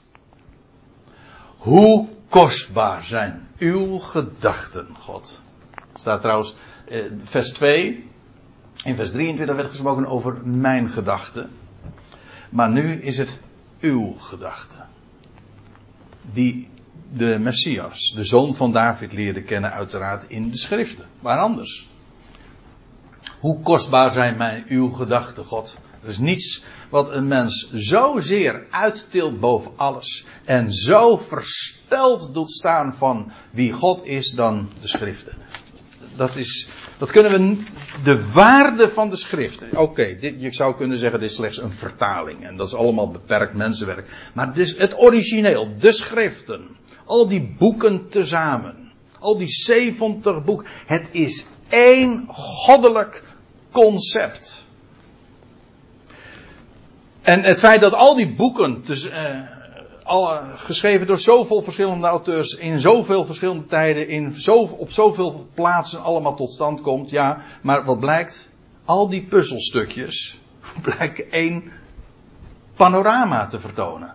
Hoe 1.57 2.09
kostbaar 2.29 3.05
zijn 3.05 3.49
uw 3.59 3.99
gedachten, 3.99 4.87
God. 4.99 5.43
Staat 5.95 6.21
trouwens, 6.21 6.57
uh, 6.89 7.05
vers 7.23 7.53
2. 7.53 8.07
In 8.85 8.97
vers 8.97 9.11
23 9.11 9.57
werd 9.57 9.69
gesproken 9.69 10.07
over 10.07 10.47
mijn 10.47 10.91
gedachten. 10.91 11.51
Maar 12.51 12.71
nu 12.71 12.93
is 12.93 13.19
het 13.19 13.39
uw 13.81 14.13
gedachten 14.13 14.89
die 16.33 16.69
de 17.13 17.39
Messias, 17.39 18.13
de 18.17 18.25
zoon 18.25 18.55
van 18.55 18.73
David, 18.73 19.13
leerde 19.13 19.43
kennen, 19.43 19.73
uiteraard 19.73 20.25
in 20.29 20.51
de 20.51 20.59
schriften. 20.59 21.05
Waar 21.21 21.39
anders? 21.39 21.89
Hoe 23.39 23.61
kostbaar 23.61 24.11
zijn 24.11 24.37
mij 24.37 24.65
uw 24.69 24.89
gedachten, 24.89 25.45
God? 25.45 25.79
Er 26.03 26.09
is 26.09 26.19
niets 26.19 26.65
wat 26.91 27.11
een 27.11 27.29
mens 27.29 27.71
zozeer 27.73 28.67
uittilt 28.71 29.41
boven 29.41 29.73
alles 29.77 30.27
en 30.45 30.73
zo 30.73 31.17
versteld 31.17 32.35
doet 32.35 32.51
staan 32.53 32.95
van 32.95 33.33
wie 33.51 33.73
God 33.73 34.05
is 34.05 34.31
dan 34.31 34.69
de 34.81 34.89
schriften. 34.89 35.37
Dat 36.19 36.37
is, 36.37 36.69
dat 36.99 37.11
kunnen 37.11 37.33
we, 37.33 37.63
de 38.03 38.33
waarde 38.33 38.89
van 38.89 39.11
de 39.11 39.17
schriften. 39.17 39.77
Oké, 39.77 40.17
je 40.21 40.53
zou 40.53 40.77
kunnen 40.77 40.99
zeggen 40.99 41.21
dit 41.21 41.29
is 41.29 41.35
slechts 41.35 41.59
een 41.59 41.73
vertaling. 41.73 42.45
En 42.45 42.57
dat 42.57 42.67
is 42.67 42.75
allemaal 42.75 43.11
beperkt 43.11 43.55
mensenwerk. 43.55 44.31
Maar 44.35 44.47
het 44.47 44.59
is 44.59 44.79
het 44.79 45.01
origineel, 45.01 45.77
de 45.79 45.93
schriften. 45.93 46.77
Al 47.05 47.29
die 47.29 47.55
boeken 47.59 48.09
tezamen. 48.09 48.93
Al 49.19 49.37
die 49.37 49.49
70 49.49 50.45
boeken. 50.45 50.67
Het 50.87 51.07
is 51.11 51.47
één 51.69 52.25
goddelijk 52.29 53.23
concept. 53.71 54.67
En 57.23 57.43
het 57.43 57.59
feit 57.59 57.81
dat 57.81 57.95
al 57.95 58.15
die 58.15 58.35
boeken, 58.35 58.83
dus, 58.85 59.11
uh, 59.11 59.58
al, 60.09 60.41
geschreven 60.57 61.07
door 61.07 61.19
zoveel 61.19 61.63
verschillende 61.63 62.07
auteurs, 62.07 62.55
in 62.55 62.81
zoveel 62.81 63.25
verschillende 63.25 63.67
tijden, 63.67 64.09
in 64.09 64.33
zo, 64.33 64.59
op 64.59 64.93
zoveel 64.93 65.49
plaatsen 65.55 66.03
allemaal 66.03 66.37
tot 66.37 66.53
stand 66.53 66.81
komt, 66.81 67.11
ja, 67.11 67.43
maar 67.63 67.85
wat 67.85 68.01
blijkt? 68.01 68.49
Al 68.85 69.09
die 69.09 69.27
puzzelstukjes 69.27 70.39
blijken 70.83 71.31
één 71.31 71.73
panorama 72.77 73.47
te 73.47 73.61
vertonen. 73.61 74.15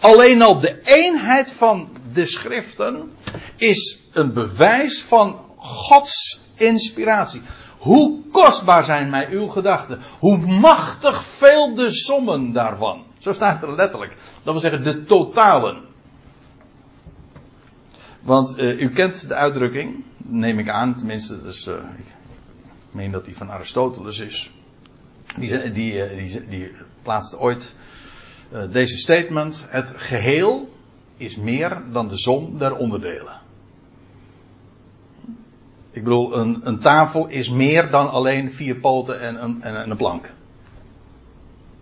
Alleen 0.00 0.42
al 0.42 0.58
de 0.58 0.80
eenheid 0.84 1.52
van 1.52 1.88
de 2.12 2.26
schriften 2.26 3.12
is 3.56 4.08
een 4.12 4.32
bewijs 4.32 5.02
van 5.02 5.40
Gods 5.56 6.40
inspiratie. 6.54 7.42
Hoe 7.78 8.20
kostbaar 8.32 8.84
zijn 8.84 9.10
mij 9.10 9.28
uw 9.30 9.46
gedachten. 9.46 10.02
Hoe 10.18 10.38
machtig 10.38 11.24
veel 11.24 11.74
de 11.74 11.90
sommen 11.90 12.52
daarvan. 12.52 13.04
Zo 13.24 13.32
staat 13.32 13.62
er 13.62 13.74
letterlijk. 13.74 14.16
Dat 14.42 14.52
wil 14.52 14.60
zeggen 14.60 14.82
de 14.82 15.04
totalen. 15.04 15.82
Want 18.20 18.58
uh, 18.58 18.80
u 18.80 18.90
kent 18.90 19.28
de 19.28 19.34
uitdrukking, 19.34 20.04
neem 20.16 20.58
ik 20.58 20.68
aan, 20.68 20.96
tenminste, 20.96 21.42
dus, 21.42 21.66
uh, 21.66 21.74
ik 21.74 22.06
meen 22.90 23.10
dat 23.10 23.24
die 23.24 23.36
van 23.36 23.50
Aristoteles 23.50 24.18
is. 24.18 24.50
Die, 25.38 25.72
die, 25.72 26.02
eh, 26.02 26.16
die, 26.16 26.48
die 26.48 26.72
plaatste 27.02 27.38
ooit 27.38 27.74
deze 28.70 28.96
statement: 28.96 29.64
Het 29.68 29.92
geheel 29.96 30.68
is 31.16 31.36
meer 31.36 31.82
dan 31.92 32.08
de 32.08 32.16
som 32.16 32.58
der 32.58 32.76
onderdelen. 32.76 33.40
Ik 35.90 36.04
bedoel, 36.04 36.36
een, 36.36 36.60
een, 36.66 36.78
tafel 36.78 37.26
is 37.26 37.50
meer 37.50 37.90
dan 37.90 38.10
alleen 38.10 38.52
vier 38.52 38.76
poten 38.76 39.20
en 39.20 39.42
een, 39.42 39.62
en 39.62 39.90
een 39.90 39.96
plank. 39.96 40.32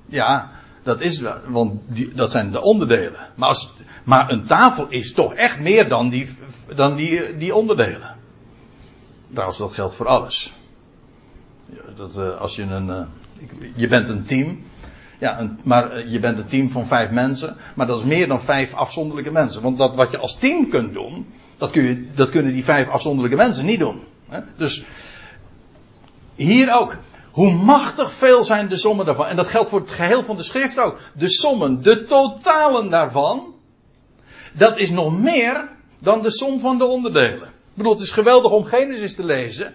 Ja, 0.07 0.62
dat 0.83 1.01
is 1.01 1.23
want 1.47 1.81
die, 1.87 2.15
dat 2.15 2.31
zijn 2.31 2.51
de 2.51 2.61
onderdelen. 2.61 3.29
Maar, 3.35 3.49
als, 3.49 3.73
maar 4.05 4.31
een 4.31 4.45
tafel 4.45 4.87
is 4.89 5.13
toch 5.13 5.35
echt 5.35 5.61
meer 5.61 5.89
dan 5.89 6.09
die, 6.09 6.29
dan 6.75 6.97
die, 6.97 7.37
die 7.37 7.55
onderdelen. 7.55 8.17
Trouwens, 9.33 9.59
dat 9.59 9.73
geldt 9.73 9.95
voor 9.95 10.07
alles. 10.07 10.53
Dat, 11.97 12.17
uh, 12.17 12.41
als 12.41 12.57
je 12.57 12.63
een, 12.63 12.87
uh, 12.87 13.03
je 13.75 13.89
bent 13.89 14.09
een 14.09 14.23
team. 14.23 14.63
Ja, 15.19 15.57
maar 15.63 15.99
uh, 15.99 16.13
je 16.13 16.21
bent 16.21 16.39
een 16.39 16.47
team 16.47 16.71
van 16.71 16.87
vijf 16.87 17.11
mensen. 17.11 17.57
Maar 17.75 17.87
dat 17.87 17.99
is 17.99 18.05
meer 18.05 18.29
dan 18.29 18.43
vijf 18.43 18.75
afzonderlijke 18.75 19.31
mensen. 19.31 19.63
Want 19.63 19.79
dat 19.79 19.95
wat 19.95 20.11
je 20.11 20.19
als 20.19 20.39
team 20.39 20.69
kunt 20.69 20.93
doen. 20.93 21.27
Dat, 21.57 21.71
kun 21.71 21.83
je, 21.83 22.11
dat 22.15 22.31
kunnen 22.31 22.53
die 22.53 22.65
vijf 22.65 22.89
afzonderlijke 22.89 23.37
mensen 23.37 23.67
niet 23.67 23.79
doen. 23.79 24.05
Hè? 24.29 24.41
Dus 24.57 24.85
hier 26.35 26.75
ook. 26.75 26.97
Hoe 27.33 27.53
machtig 27.53 28.13
veel 28.13 28.45
zijn 28.45 28.69
de 28.69 28.77
sommen 28.77 29.07
daarvan. 29.07 29.27
En 29.27 29.37
dat 29.37 29.49
geldt 29.49 29.69
voor 29.69 29.81
het 29.81 29.91
geheel 29.91 30.25
van 30.25 30.37
de 30.37 30.43
schrift 30.43 30.79
ook. 30.79 30.99
De 31.15 31.29
sommen, 31.29 31.83
de 31.83 32.05
totalen 32.05 32.91
daarvan. 32.91 33.55
Dat 34.53 34.79
is 34.79 34.91
nog 34.91 35.19
meer 35.19 35.69
dan 35.99 36.23
de 36.23 36.31
som 36.31 36.61
van 36.61 36.79
de 36.79 36.85
onderdelen. 36.85 37.49
Ik 37.49 37.75
bedoel, 37.75 37.93
het 37.93 38.03
is 38.03 38.11
geweldig 38.11 38.51
om 38.51 38.65
Genesis 38.65 39.15
te 39.15 39.25
lezen. 39.25 39.75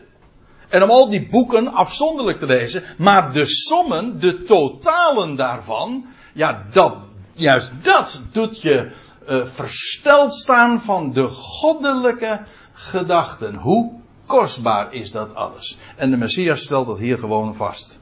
En 0.70 0.84
om 0.84 0.90
al 0.90 1.10
die 1.10 1.28
boeken 1.30 1.68
afzonderlijk 1.68 2.40
te 2.40 2.46
lezen. 2.46 2.84
Maar 2.98 3.34
de 3.34 3.46
sommen, 3.46 4.20
de 4.20 4.42
totalen 4.42 5.36
daarvan. 5.36 6.06
Ja, 6.34 6.66
dat, 6.72 6.96
juist 7.34 7.72
dat 7.82 8.22
doet 8.32 8.62
je 8.62 8.92
uh, 9.30 9.46
versteld 9.46 10.34
staan 10.34 10.82
van 10.82 11.14
de 11.14 11.28
goddelijke 11.30 12.42
gedachten. 12.74 13.56
Hoe 13.56 13.92
kostbaar 14.28 14.94
is 14.94 15.12
dat 15.12 15.36
alles. 15.36 15.78
En 15.96 16.10
de 16.12 16.18
Messias 16.18 16.64
stelt 16.64 16.88
dat 16.88 17.00
hier 17.00 17.18
gewoon 17.18 17.56
vast. 17.56 18.00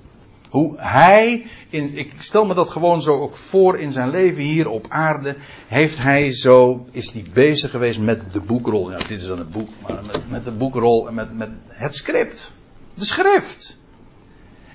Hoe 0.50 0.74
hij, 0.78 1.46
in, 1.70 1.98
ik 1.98 2.14
stel 2.18 2.46
me 2.46 2.54
dat 2.54 2.70
gewoon 2.70 3.02
zo 3.02 3.20
ook 3.20 3.36
voor 3.36 3.80
in 3.80 3.92
zijn 3.92 4.10
leven 4.10 4.44
hier 4.44 4.68
op 4.68 4.86
aarde, 4.90 5.36
heeft 5.68 5.98
hij 5.98 6.32
zo, 6.32 6.86
is 6.92 7.12
hij 7.12 7.26
bezig 7.34 7.72
geweest 7.72 8.00
met 8.00 8.34
de 8.34 8.40
boekrol. 8.40 8.92
Ja, 8.92 8.98
dit 8.98 9.10
is 9.10 9.28
dan 9.28 9.38
het 9.38 9.52
boek, 9.52 9.70
maar 9.88 10.04
met, 10.06 10.30
met 10.30 10.44
de 10.44 10.52
boekrol 10.52 11.08
en 11.08 11.14
met, 11.14 11.34
met 11.34 11.50
het 11.68 11.96
script. 11.96 12.52
De 12.94 13.06
schrift. 13.06 13.78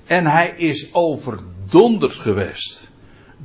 En 0.05 0.25
hij 0.25 0.53
is 0.57 0.93
overdonderd 0.93 2.13
geweest 2.13 2.91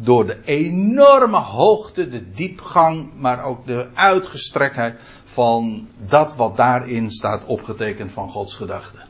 door 0.00 0.26
de 0.26 0.38
enorme 0.44 1.38
hoogte, 1.38 2.08
de 2.08 2.30
diepgang, 2.30 3.10
maar 3.18 3.44
ook 3.44 3.66
de 3.66 3.88
uitgestrektheid 3.94 5.00
van 5.36 5.88
dat 6.06 6.36
wat 6.36 6.56
daarin 6.56 7.10
staat 7.10 7.44
opgetekend 7.44 8.12
van 8.12 8.30
Gods 8.30 8.54
gedachten. 8.54 9.00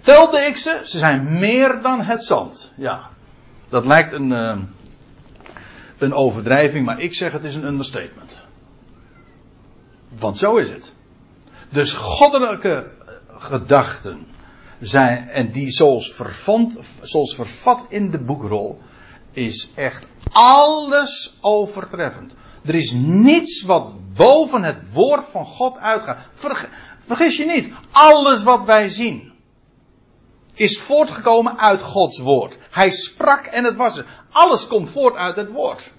Telde 0.00 0.38
ik 0.38 0.56
ze? 0.56 0.80
Ze 0.84 0.98
zijn 0.98 1.38
meer 1.38 1.82
dan 1.82 2.00
het 2.00 2.24
zand. 2.24 2.72
Ja, 2.76 3.08
dat 3.68 3.86
lijkt 3.86 4.12
een, 4.12 4.30
uh, 4.30 4.58
een 5.98 6.14
overdrijving, 6.14 6.86
maar 6.86 7.00
ik 7.00 7.14
zeg 7.14 7.32
het 7.32 7.44
is 7.44 7.54
een 7.54 7.64
understatement. 7.64 8.40
Want 10.18 10.38
zo 10.38 10.56
is 10.56 10.70
het. 10.70 10.94
Dus 11.68 11.92
goddelijke 11.92 12.90
gedachten 13.28 14.26
zijn, 14.80 15.28
en 15.28 15.50
die 15.50 15.70
zoals, 15.70 16.22
zoals 17.02 17.34
vervat 17.34 17.86
in 17.88 18.10
de 18.10 18.18
boekrol, 18.18 18.80
is 19.32 19.70
echt 19.74 20.06
alles 20.32 21.38
overtreffend. 21.40 22.34
Er 22.64 22.74
is 22.74 22.92
niets 22.92 23.62
wat 23.62 23.92
boven 24.14 24.62
het 24.62 24.92
woord 24.92 25.28
van 25.28 25.46
God 25.46 25.76
uitgaat. 25.76 26.18
vergis 27.04 27.36
je 27.36 27.44
niet, 27.44 27.72
alles 27.90 28.42
wat 28.42 28.64
wij 28.64 28.88
zien 28.88 29.32
is 30.54 30.80
voortgekomen 30.80 31.58
uit 31.58 31.82
Gods 31.82 32.18
woord. 32.18 32.58
Hij 32.70 32.90
sprak 32.90 33.44
en 33.44 33.64
het 33.64 33.76
was 33.76 33.96
er. 33.96 34.06
Alles 34.30 34.66
komt 34.66 34.90
voort 34.90 35.16
uit 35.16 35.36
het 35.36 35.50
woord. 35.50 35.90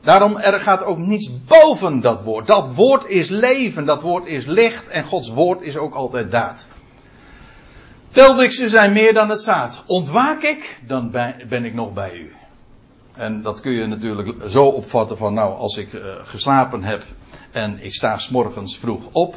Daarom 0.00 0.36
er 0.36 0.60
gaat 0.60 0.84
ook 0.84 0.98
niets 0.98 1.30
boven 1.44 2.00
dat 2.00 2.22
woord. 2.22 2.46
Dat 2.46 2.74
woord 2.74 3.08
is 3.08 3.28
leven, 3.28 3.84
dat 3.84 4.02
woord 4.02 4.26
is 4.26 4.44
licht 4.44 4.88
en 4.88 5.04
Gods 5.04 5.28
woord 5.28 5.62
is 5.62 5.76
ook 5.76 5.94
altijd 5.94 6.30
daad. 6.30 6.66
Telde 8.10 8.44
ik 8.44 8.52
ze 8.52 8.68
zijn 8.68 8.92
meer 8.92 9.14
dan 9.14 9.28
het 9.28 9.40
zaad. 9.40 9.82
Ontwaak 9.86 10.42
ik, 10.42 10.78
dan 10.86 11.10
ben 11.48 11.64
ik 11.64 11.74
nog 11.74 11.92
bij 11.92 12.12
u. 12.12 12.32
En 13.16 13.42
dat 13.42 13.60
kun 13.60 13.72
je 13.72 13.86
natuurlijk 13.86 14.50
zo 14.50 14.64
opvatten 14.64 15.16
van 15.16 15.34
nou, 15.34 15.54
als 15.54 15.76
ik 15.76 15.92
uh, 15.92 16.02
geslapen 16.24 16.82
heb 16.82 17.02
en 17.50 17.84
ik 17.84 17.94
sta 17.94 18.18
s'morgens 18.18 18.78
vroeg 18.78 19.08
op, 19.12 19.36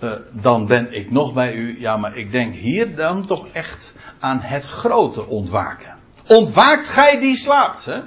uh, 0.00 0.10
dan 0.32 0.66
ben 0.66 0.94
ik 0.94 1.10
nog 1.10 1.32
bij 1.32 1.54
u. 1.54 1.80
Ja, 1.80 1.96
maar 1.96 2.16
ik 2.16 2.32
denk 2.32 2.54
hier 2.54 2.96
dan 2.96 3.26
toch 3.26 3.48
echt 3.48 3.94
aan 4.18 4.40
het 4.40 4.64
grote 4.64 5.26
ontwaken. 5.26 5.94
Ontwaakt 6.26 6.88
gij 6.88 7.20
die 7.20 7.36
slaapt. 7.36 7.84
Hè? 7.84 8.00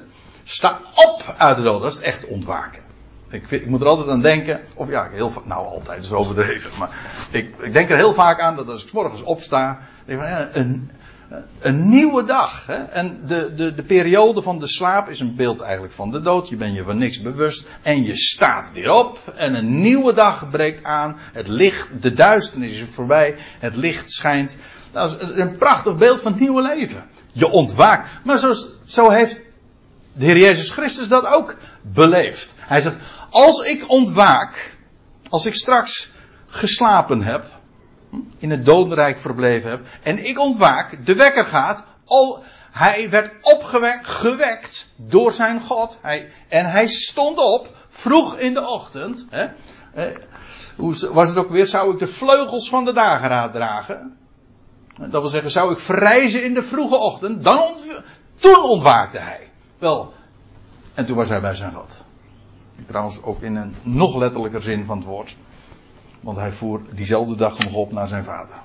Sta 0.43 0.79
op 0.95 1.35
uit 1.37 1.57
de 1.57 1.63
dood. 1.63 1.81
Dat 1.81 1.91
is 1.91 1.99
echt 1.99 2.27
ontwaken. 2.27 2.81
Ik, 3.29 3.51
ik, 3.51 3.65
moet 3.65 3.81
er 3.81 3.87
altijd 3.87 4.09
aan 4.09 4.21
denken. 4.21 4.61
Of 4.73 4.89
ja, 4.89 5.09
heel 5.11 5.29
vaak. 5.29 5.45
Nou, 5.45 5.67
altijd 5.67 6.03
is 6.03 6.11
overdreven. 6.11 6.71
Maar 6.79 6.89
ik, 7.31 7.57
ik, 7.57 7.73
denk 7.73 7.89
er 7.89 7.95
heel 7.95 8.13
vaak 8.13 8.39
aan 8.39 8.55
dat 8.55 8.69
als 8.69 8.85
ik 8.85 8.91
morgens 8.91 9.23
opsta. 9.23 9.79
Denk 10.05 10.19
van, 10.19 10.29
ja, 10.29 10.49
een, 10.51 10.91
een 11.59 11.89
nieuwe 11.89 12.23
dag. 12.23 12.65
Hè? 12.65 12.83
En 12.83 13.21
de, 13.27 13.53
de, 13.55 13.75
de 13.75 13.83
periode 13.83 14.41
van 14.41 14.59
de 14.59 14.67
slaap 14.67 15.09
is 15.09 15.19
een 15.19 15.35
beeld 15.35 15.61
eigenlijk 15.61 15.93
van 15.93 16.11
de 16.11 16.21
dood. 16.21 16.49
Je 16.49 16.55
bent 16.55 16.75
je 16.75 16.83
van 16.83 16.97
niks 16.97 17.21
bewust. 17.21 17.67
En 17.81 18.03
je 18.03 18.15
staat 18.15 18.71
weer 18.71 18.89
op. 18.89 19.19
En 19.35 19.55
een 19.55 19.81
nieuwe 19.81 20.13
dag 20.13 20.49
breekt 20.49 20.83
aan. 20.83 21.17
Het 21.33 21.47
licht, 21.47 22.01
de 22.01 22.13
duisternis 22.13 22.77
is 22.77 22.89
voorbij. 22.89 23.35
Het 23.59 23.75
licht 23.75 24.11
schijnt. 24.11 24.57
Dat 24.91 25.21
is 25.21 25.29
een 25.29 25.57
prachtig 25.57 25.95
beeld 25.95 26.21
van 26.21 26.31
het 26.31 26.41
nieuwe 26.41 26.61
leven. 26.61 27.05
Je 27.31 27.49
ontwaakt. 27.49 28.09
Maar 28.23 28.37
zo, 28.37 28.53
zo 28.85 29.09
heeft 29.09 29.39
de 30.13 30.25
Heer 30.25 30.37
Jezus 30.37 30.71
Christus 30.71 31.07
dat 31.07 31.25
ook 31.25 31.55
beleefd. 31.81 32.53
Hij 32.57 32.81
zegt, 32.81 32.95
als 33.29 33.59
ik 33.59 33.89
ontwaak, 33.89 34.77
als 35.29 35.45
ik 35.45 35.55
straks 35.55 36.11
geslapen 36.47 37.21
heb, 37.21 37.54
in 38.37 38.51
het 38.51 38.65
dodenrijk 38.65 39.17
verbleven 39.17 39.69
heb, 39.69 39.85
en 40.03 40.25
ik 40.25 40.39
ontwaak, 40.39 41.05
de 41.05 41.15
wekker 41.15 41.45
gaat, 41.45 41.83
al, 42.05 42.43
hij 42.71 43.09
werd 43.09 43.31
opgewekt, 43.41 44.07
gewekt 44.07 44.87
door 44.95 45.31
zijn 45.31 45.61
God, 45.61 45.97
hij, 46.01 46.31
en 46.47 46.65
hij 46.65 46.87
stond 46.87 47.37
op, 47.37 47.69
vroeg 47.89 48.37
in 48.37 48.53
de 48.53 48.67
ochtend, 48.67 49.25
hè, 49.29 49.47
eh, 49.93 50.17
hoe 50.75 51.09
was 51.13 51.29
het 51.29 51.37
ook 51.37 51.49
weer, 51.49 51.67
zou 51.67 51.93
ik 51.93 51.99
de 51.99 52.07
vleugels 52.07 52.69
van 52.69 52.85
de 52.85 52.93
dageraad 52.93 53.53
dragen? 53.53 54.17
Dat 54.97 55.21
wil 55.21 55.29
zeggen, 55.29 55.51
zou 55.51 55.71
ik 55.71 55.79
verrijzen 55.79 56.43
in 56.43 56.53
de 56.53 56.63
vroege 56.63 56.95
ochtend, 56.95 57.43
dan 57.43 57.75
toen 58.35 58.63
ontwaakte 58.63 59.17
hij. 59.17 59.49
Wel, 59.77 60.13
en 60.93 61.05
toen 61.05 61.15
was 61.15 61.29
hij 61.29 61.41
bij 61.41 61.55
zijn 61.55 61.73
God. 61.73 62.01
Trouwens 62.87 63.23
ook 63.23 63.41
in 63.41 63.55
een 63.55 63.75
nog 63.81 64.15
letterlijker 64.15 64.61
zin 64.61 64.85
van 64.85 64.97
het 64.97 65.05
woord. 65.05 65.35
Want 66.25 66.37
hij 66.37 66.51
voer 66.51 66.81
diezelfde 66.91 67.35
dag 67.35 67.57
nog 67.59 67.73
op 67.73 67.91
naar 67.91 68.07
zijn 68.07 68.23
vader. 68.23 68.55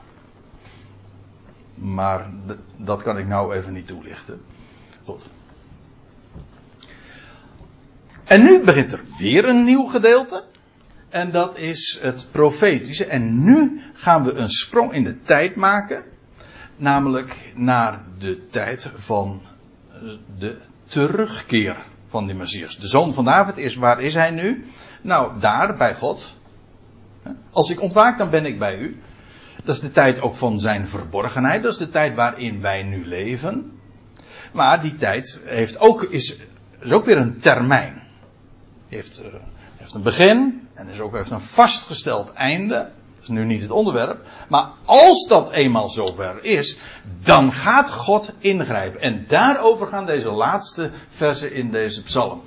Maar 1.74 2.30
dat 2.76 3.02
kan 3.02 3.18
ik 3.18 3.26
nou 3.26 3.54
even 3.54 3.72
niet 3.72 3.86
toelichten. 3.86 4.42
Goed. 5.04 5.22
En 8.24 8.42
nu 8.42 8.60
begint 8.64 8.92
er 8.92 9.00
weer 9.18 9.48
een 9.48 9.64
nieuw 9.64 9.84
gedeelte. 9.84 10.44
En 11.08 11.30
dat 11.30 11.56
is 11.56 11.98
het 12.02 12.28
profetische. 12.30 13.04
En 13.04 13.44
nu 13.44 13.82
gaan 13.94 14.24
we 14.24 14.34
een 14.34 14.50
sprong 14.50 14.92
in 14.92 15.04
de 15.04 15.22
tijd 15.22 15.56
maken. 15.56 16.04
Namelijk 16.76 17.52
naar 17.54 18.02
de 18.18 18.46
tijd 18.46 18.90
van 18.94 19.42
eh, 19.88 20.00
de 20.38 20.58
terugkeer 20.84 21.76
van 22.06 22.26
die 22.26 22.34
Messias. 22.34 22.78
De 22.78 22.88
zoon 22.88 23.14
van 23.14 23.24
David 23.24 23.56
is, 23.56 23.74
waar 23.74 24.00
is 24.00 24.14
hij 24.14 24.30
nu? 24.30 24.66
Nou, 25.02 25.40
daar, 25.40 25.76
bij 25.76 25.94
God. 25.94 26.38
Als 27.50 27.70
ik 27.70 27.80
ontwaak, 27.80 28.18
dan 28.18 28.30
ben 28.30 28.46
ik 28.46 28.58
bij 28.58 28.78
u. 28.78 29.00
Dat 29.64 29.74
is 29.74 29.80
de 29.80 29.90
tijd 29.90 30.20
ook 30.20 30.34
van 30.34 30.60
zijn 30.60 30.88
verborgenheid. 30.88 31.62
Dat 31.62 31.72
is 31.72 31.78
de 31.78 31.88
tijd 31.88 32.14
waarin 32.14 32.60
wij 32.60 32.82
nu 32.82 33.06
leven. 33.06 33.80
Maar 34.52 34.82
die 34.82 34.94
tijd 34.94 35.42
heeft 35.44 35.80
ook, 35.80 36.02
is, 36.02 36.36
is 36.80 36.92
ook 36.92 37.04
weer 37.04 37.16
een 37.16 37.38
termijn. 37.38 38.02
Heeft, 38.88 39.20
uh, 39.20 39.26
heeft 39.76 39.94
een 39.94 40.02
begin 40.02 40.68
en 40.74 40.88
is 40.88 41.00
ook, 41.00 41.14
heeft 41.14 41.30
een 41.30 41.40
vastgesteld 41.40 42.32
einde. 42.32 42.74
Dat 42.74 43.22
is 43.22 43.28
nu 43.28 43.44
niet 43.44 43.62
het 43.62 43.70
onderwerp. 43.70 44.26
Maar 44.48 44.70
als 44.84 45.26
dat 45.28 45.52
eenmaal 45.52 45.88
zover 45.88 46.44
is, 46.44 46.78
dan 47.22 47.52
gaat 47.52 47.90
God 47.90 48.32
ingrijpen. 48.38 49.00
En 49.00 49.24
daarover 49.28 49.86
gaan 49.86 50.06
deze 50.06 50.30
laatste 50.30 50.90
versen 51.08 51.52
in 51.52 51.70
deze 51.70 52.02
psalm. 52.02 52.42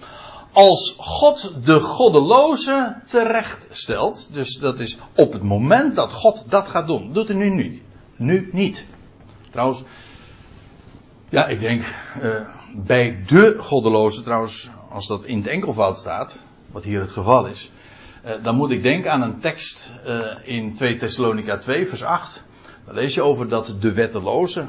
Als 0.53 0.95
God 0.97 1.53
de 1.65 1.79
goddeloze 1.79 3.01
terecht 3.05 3.67
stelt, 3.71 4.33
dus 4.33 4.57
dat 4.57 4.79
is 4.79 4.97
op 5.15 5.33
het 5.33 5.41
moment 5.41 5.95
dat 5.95 6.11
God 6.11 6.43
dat 6.49 6.67
gaat 6.67 6.87
doen, 6.87 7.13
doet 7.13 7.27
hij 7.27 7.37
nu 7.37 7.49
niet. 7.49 7.81
Nu 8.15 8.49
niet. 8.51 8.85
Trouwens, 9.51 9.83
ja, 11.29 11.47
ik 11.47 11.59
denk 11.59 11.83
uh, 12.23 12.47
bij 12.75 13.23
de 13.27 13.55
goddeloze, 13.59 14.23
trouwens, 14.23 14.69
als 14.91 15.07
dat 15.07 15.25
in 15.25 15.37
het 15.37 15.47
enkelvoud 15.47 15.97
staat, 15.97 16.43
wat 16.71 16.83
hier 16.83 17.01
het 17.01 17.11
geval 17.11 17.45
is, 17.45 17.71
uh, 18.25 18.31
dan 18.43 18.55
moet 18.55 18.71
ik 18.71 18.83
denken 18.83 19.11
aan 19.11 19.21
een 19.21 19.39
tekst 19.39 19.89
uh, 20.07 20.25
in 20.43 20.75
2 20.75 20.97
Thessalonica 20.97 21.57
2, 21.57 21.87
vers 21.87 22.03
8. 22.03 22.43
Dan 22.85 22.95
lees 22.95 23.13
je 23.13 23.21
over 23.21 23.49
dat 23.49 23.75
de 23.79 23.93
wetteloze, 23.93 24.67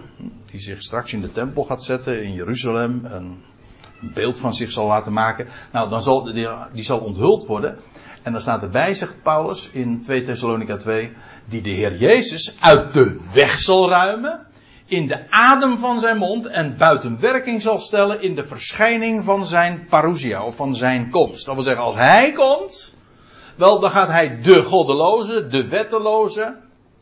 die 0.51 0.61
zich 0.61 0.83
straks 0.83 1.13
in 1.13 1.21
de 1.21 1.33
tempel 1.33 1.65
gaat 1.65 1.83
zetten 1.83 2.23
in 2.23 2.33
Jeruzalem, 2.33 3.07
beeld 4.13 4.39
van 4.39 4.55
zich 4.55 4.73
zal 4.73 4.87
laten 4.87 5.13
maken. 5.13 5.49
Nou, 5.73 5.89
dan 5.89 6.03
zal 6.03 6.23
die, 6.23 6.49
die 6.73 6.85
zal 6.85 6.99
onthuld 6.99 7.47
worden. 7.47 7.79
En 8.25 8.33
dan 8.33 8.41
staat 8.41 8.63
erbij, 8.63 8.95
zegt 8.95 9.23
Paulus 9.23 9.69
in 9.73 10.03
2 10.03 10.23
Thessalonica 10.23 10.77
2, 10.77 11.13
die 11.45 11.63
de 11.63 11.71
Heer 11.71 11.97
Jezus 11.97 12.57
uit 12.61 12.93
de 12.93 13.29
weg 13.33 13.59
zal 13.59 13.89
ruimen, 13.89 14.47
in 14.87 15.07
de 15.07 15.31
adem 15.31 15.79
van 15.79 16.01
zijn 16.01 16.17
mond 16.17 16.47
en 16.47 16.77
buiten 16.77 17.21
werking 17.21 17.63
zal 17.63 17.79
stellen 17.79 18.23
in 18.23 18.35
de 18.35 18.45
verschijning 18.45 19.25
van 19.25 19.47
zijn 19.47 19.87
parousia, 19.89 20.45
of 20.45 20.57
van 20.57 20.75
zijn 20.75 21.11
komst. 21.11 21.47
Dat 21.47 21.55
wil 21.55 21.65
zeggen, 21.65 21.85
als 21.85 21.95
hij 21.95 22.33
komt, 22.33 22.95
wel, 23.57 23.81
dan 23.81 23.91
gaat 23.91 24.09
hij 24.09 24.41
de 24.41 24.63
goddeloze, 24.63 25.47
de 25.47 25.69
wetteloze, 25.69 26.57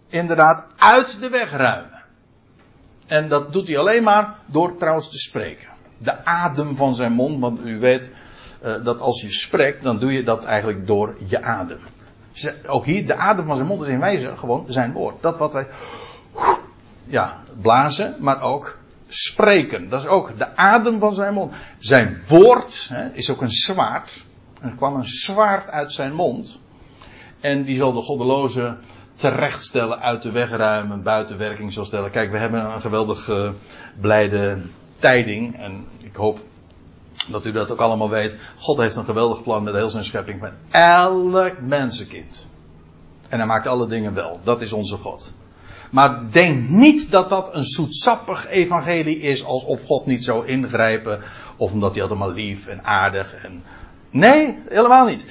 inderdaad 0.09 0.67
uit 0.77 1.21
de 1.21 1.29
weg 1.29 1.51
ruimen. 1.51 2.03
En 3.07 3.29
dat 3.29 3.53
doet 3.53 3.67
hij 3.67 3.79
alleen 3.79 4.03
maar 4.03 4.39
door 4.47 4.77
trouwens 4.77 5.11
te 5.11 5.19
spreken 5.19 5.72
de 6.05 6.25
adem 6.25 6.77
van 6.77 6.95
zijn 6.95 7.13
mond. 7.13 7.41
Want 7.41 7.61
u 7.65 7.79
weet 7.79 8.13
uh, 8.65 8.85
dat 8.85 9.01
als 9.01 9.21
je 9.21 9.31
spreekt, 9.31 9.83
dan 9.83 9.99
doe 9.99 10.13
je 10.13 10.23
dat 10.23 10.45
eigenlijk 10.45 10.87
door 10.87 11.17
je 11.27 11.43
adem. 11.43 11.79
Ook 12.67 12.85
hier, 12.85 13.07
de 13.07 13.17
adem 13.17 13.47
van 13.47 13.57
zijn 13.57 13.69
mond 13.69 13.83
is 13.83 13.89
in 13.89 14.01
wijze 14.01 14.33
gewoon 14.37 14.65
zijn 14.69 14.93
woord. 14.93 15.23
Dat 15.23 15.39
wat 15.39 15.53
wij 15.53 15.67
ja, 17.05 17.41
blazen, 17.61 18.17
maar 18.19 18.43
ook 18.43 18.79
spreken. 19.09 19.89
Dat 19.89 20.01
is 20.01 20.07
ook 20.07 20.39
de 20.39 20.57
adem 20.57 20.99
van 20.99 21.15
zijn 21.15 21.35
mond. 21.35 21.53
Zijn 21.79 22.23
woord 22.29 22.89
hè, 22.93 23.09
is 23.13 23.31
ook 23.31 23.41
een 23.41 23.51
zwaard. 23.51 24.25
Er 24.61 24.75
kwam 24.77 24.95
een 24.95 25.07
zwaard 25.07 25.69
uit 25.69 25.93
zijn 25.93 26.15
mond. 26.15 26.61
En 27.41 27.65
die 27.65 27.77
zal 27.77 27.93
de 27.93 28.03
goddeloze 28.03 28.77
terechtstellen, 29.13 30.01
uit 30.01 30.23
de 30.23 30.31
weg 30.31 30.51
ruimen, 30.51 31.03
buiten 31.03 31.39
werking 31.39 31.73
zal 31.73 31.85
stellen. 31.85 32.11
Kijk, 32.11 32.31
we 32.31 32.39
hebben 32.39 32.65
een 32.65 32.81
geweldig 32.81 33.29
uh, 33.29 33.51
blijde 34.01 34.63
tijding. 34.97 35.57
En 35.57 35.87
ik 36.13 36.19
hoop 36.19 36.41
dat 37.29 37.45
u 37.45 37.53
dat 37.53 37.73
ook 37.73 37.81
allemaal 37.81 38.11
weet. 38.11 38.35
God 38.59 38.77
heeft 38.77 38.97
een 38.97 39.05
geweldig 39.05 39.43
plan 39.43 39.63
met 39.63 39.75
heel 39.75 39.91
zijn 39.91 40.05
schepping. 40.05 40.41
Met 40.41 40.53
elk 40.71 41.61
mensenkind. 41.61 42.47
En 43.29 43.39
hij 43.39 43.47
maakt 43.47 43.67
alle 43.67 43.87
dingen 43.87 44.15
wel. 44.15 44.41
Dat 44.43 44.61
is 44.61 44.73
onze 44.73 44.97
God. 44.97 45.33
Maar 45.91 46.31
denk 46.31 46.69
niet 46.69 47.11
dat 47.11 47.29
dat 47.29 47.55
een 47.55 47.65
zoetsappig 47.65 48.49
evangelie 48.49 49.21
is. 49.21 49.45
Alsof 49.45 49.85
God 49.85 50.07
niet 50.07 50.25
zou 50.25 50.47
ingrijpen. 50.47 51.23
Of 51.57 51.73
omdat 51.73 51.95
hij 51.95 52.03
allemaal 52.03 52.33
lief 52.33 52.67
en 52.67 52.85
aardig. 52.85 53.35
En... 53.35 53.65
Nee, 54.11 54.59
helemaal 54.69 55.07
niet. 55.07 55.27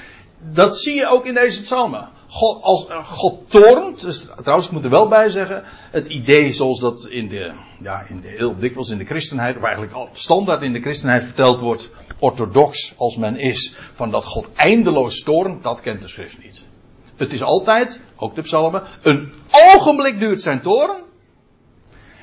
Dat 0.52 0.78
zie 0.78 0.96
je 0.96 1.08
ook 1.08 1.26
in 1.26 1.34
deze 1.34 1.62
psalmen. 1.62 2.10
God, 2.34 2.62
als 2.62 2.88
God 3.04 3.52
toornt, 3.52 4.02
dus, 4.02 4.28
trouwens 4.36 4.68
ik 4.68 4.74
moet 4.74 4.84
er 4.84 4.90
wel 4.90 5.08
bij 5.08 5.30
zeggen, 5.30 5.64
het 5.92 6.08
idee 6.08 6.54
zoals 6.54 6.80
dat 6.80 7.06
in 7.10 7.28
de, 7.28 7.52
ja, 7.80 8.06
in 8.08 8.22
de, 8.22 8.28
heel 8.28 8.58
dikwijls 8.58 8.90
in 8.90 8.98
de 8.98 9.06
christenheid, 9.06 9.58
of 9.58 9.64
eigenlijk 9.64 9.94
al 9.94 10.10
standaard 10.12 10.62
in 10.62 10.74
de 10.74 10.82
christenheid 10.82 11.24
verteld 11.24 11.60
wordt, 11.60 11.90
orthodox 12.20 12.94
als 12.98 13.16
men 13.16 13.36
is, 13.36 13.76
van 13.94 14.12
dat 14.12 14.26
God 14.26 14.50
eindeloos 14.56 15.24
toornt, 15.24 15.64
dat 15.64 15.82
kent 15.82 16.02
de 16.02 16.08
schrift 16.08 16.44
niet. 16.44 16.68
Het 17.16 17.34
is 17.34 17.44
altijd, 17.44 18.02
ook 18.16 18.36
de 18.36 18.42
psalmen, 18.42 18.84
een 19.02 19.34
ogenblik 19.74 20.20
duurt 20.20 20.42
zijn 20.42 20.62
toorn, 20.62 21.04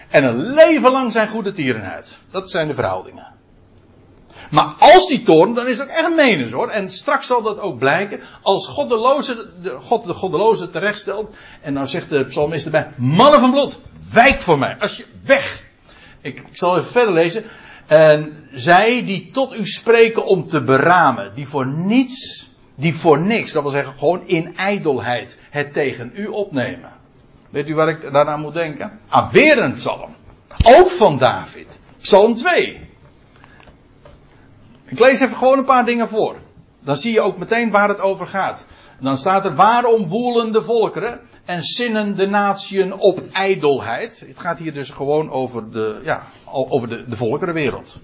en 0.09 0.25
een 0.25 0.39
leven 0.39 0.91
lang 0.91 1.13
zijn 1.13 1.29
goede 1.29 1.53
tierenheid. 1.53 2.19
Dat 2.31 2.51
zijn 2.51 2.69
de 2.69 2.75
verhoudingen. 2.75 3.38
Maar 4.51 4.75
als 4.79 5.07
die 5.07 5.23
toorn, 5.23 5.55
dan 5.55 5.67
is 5.67 5.79
dat 5.79 5.87
echt 5.87 6.15
menens 6.15 6.53
hoor. 6.53 6.69
En 6.69 6.91
straks 6.91 7.27
zal 7.27 7.43
dat 7.43 7.61
ook 7.61 7.79
blijken. 7.79 8.21
Als 8.43 8.67
God 8.67 8.89
de, 8.89 9.77
God 9.81 10.05
de 10.05 10.15
goddeloze 10.15 10.69
terechtstelt. 10.69 11.35
En 11.61 11.75
dan 11.75 11.89
zegt 11.89 12.11
de 12.11 12.25
psalmist 12.25 12.65
erbij. 12.65 12.91
Mannen 12.97 13.41
van 13.41 13.51
bloed, 13.51 13.79
wijk 14.13 14.41
voor 14.41 14.59
mij. 14.59 14.77
Als 14.79 14.97
je 14.97 15.05
weg. 15.25 15.65
Ik, 16.21 16.37
ik 16.37 16.47
zal 16.53 16.79
even 16.79 16.91
verder 16.91 17.15
lezen. 17.15 17.45
En 17.87 18.49
zij 18.53 19.05
die 19.05 19.29
tot 19.33 19.59
u 19.59 19.67
spreken 19.67 20.25
om 20.25 20.49
te 20.49 20.63
beramen. 20.63 21.35
Die 21.35 21.49
voor 21.49 21.67
niets, 21.67 22.49
die 22.75 22.95
voor 22.95 23.21
niks, 23.21 23.53
dat 23.53 23.63
wil 23.63 23.71
zeggen 23.71 23.95
gewoon 23.99 24.27
in 24.27 24.57
ijdelheid, 24.57 25.39
het 25.51 25.73
tegen 25.73 26.11
u 26.15 26.27
opnemen. 26.27 26.93
Weet 27.51 27.69
u 27.69 27.75
waar 27.75 27.89
ik 27.89 28.13
daarna 28.13 28.37
moet 28.37 28.55
denken? 28.55 29.01
Aan 29.09 29.29
weer 29.33 29.59
een 29.59 29.73
psalm. 29.73 30.17
Ook 30.65 30.89
van 30.89 31.19
David. 31.19 31.81
Psalm 32.01 32.37
2. 32.37 32.88
Ik 34.89 34.99
lees 34.99 35.21
even 35.21 35.37
gewoon 35.37 35.59
een 35.59 35.65
paar 35.65 35.85
dingen 35.85 36.09
voor. 36.09 36.37
Dan 36.81 36.97
zie 36.97 37.13
je 37.13 37.21
ook 37.21 37.39
meteen 37.39 37.71
waar 37.71 37.89
het 37.89 38.01
over 38.01 38.27
gaat. 38.27 38.67
Dan 39.01 39.19
staat 39.19 39.45
er 39.45 39.55
waarom 39.55 40.09
woelen 40.09 40.53
de 40.53 40.63
volkeren 40.63 41.21
en 41.45 41.63
zinnen 41.63 42.17
de 42.17 42.27
natieën 42.27 42.93
op 42.93 43.23
ijdelheid. 43.33 44.25
Het 44.29 44.41
gaat 44.41 44.59
hier 44.59 44.73
dus 44.73 44.91
gewoon 44.91 45.31
over 45.31 45.71
de, 45.71 46.01
ja, 46.03 46.23
over 46.45 46.89
de, 46.89 47.09
de 47.09 47.17
volkerenwereld. 47.17 48.01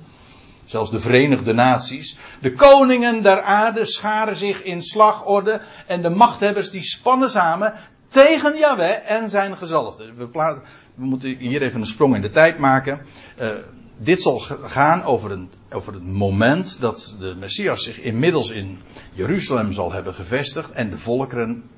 Zelfs 0.64 0.90
de 0.90 1.00
Verenigde 1.00 1.52
Naties. 1.52 2.18
De 2.40 2.52
koningen 2.52 3.22
der 3.22 3.42
aarde 3.42 3.84
scharen 3.84 4.36
zich 4.36 4.62
in 4.62 4.82
slagorde 4.82 5.60
en 5.86 6.02
de 6.02 6.10
machthebbers 6.10 6.70
die 6.70 6.82
spannen 6.82 7.30
samen 7.30 7.74
tegen 8.08 8.56
Yahweh 8.56 9.10
en 9.10 9.30
zijn 9.30 9.56
gezalfde. 9.56 10.12
We, 10.14 10.60
moeten 10.94 11.36
hier 11.36 11.62
even 11.62 11.80
een 11.80 11.86
sprong 11.86 12.14
in 12.14 12.20
de 12.20 12.30
tijd 12.30 12.58
maken. 12.58 13.00
Uh, 13.40 13.48
dit 13.96 14.22
zal 14.22 14.38
gaan 14.62 15.02
over, 15.02 15.30
een, 15.30 15.50
over 15.70 15.94
het 15.94 16.06
moment 16.06 16.80
dat 16.80 17.16
de 17.18 17.34
Messias 17.34 17.82
zich 17.82 17.98
inmiddels 17.98 18.50
in 18.50 18.80
Jeruzalem 19.12 19.72
zal 19.72 19.92
hebben 19.92 20.14
gevestigd 20.14 20.70
en 20.70 20.90
de 20.90 20.98
volkeren 20.98 21.70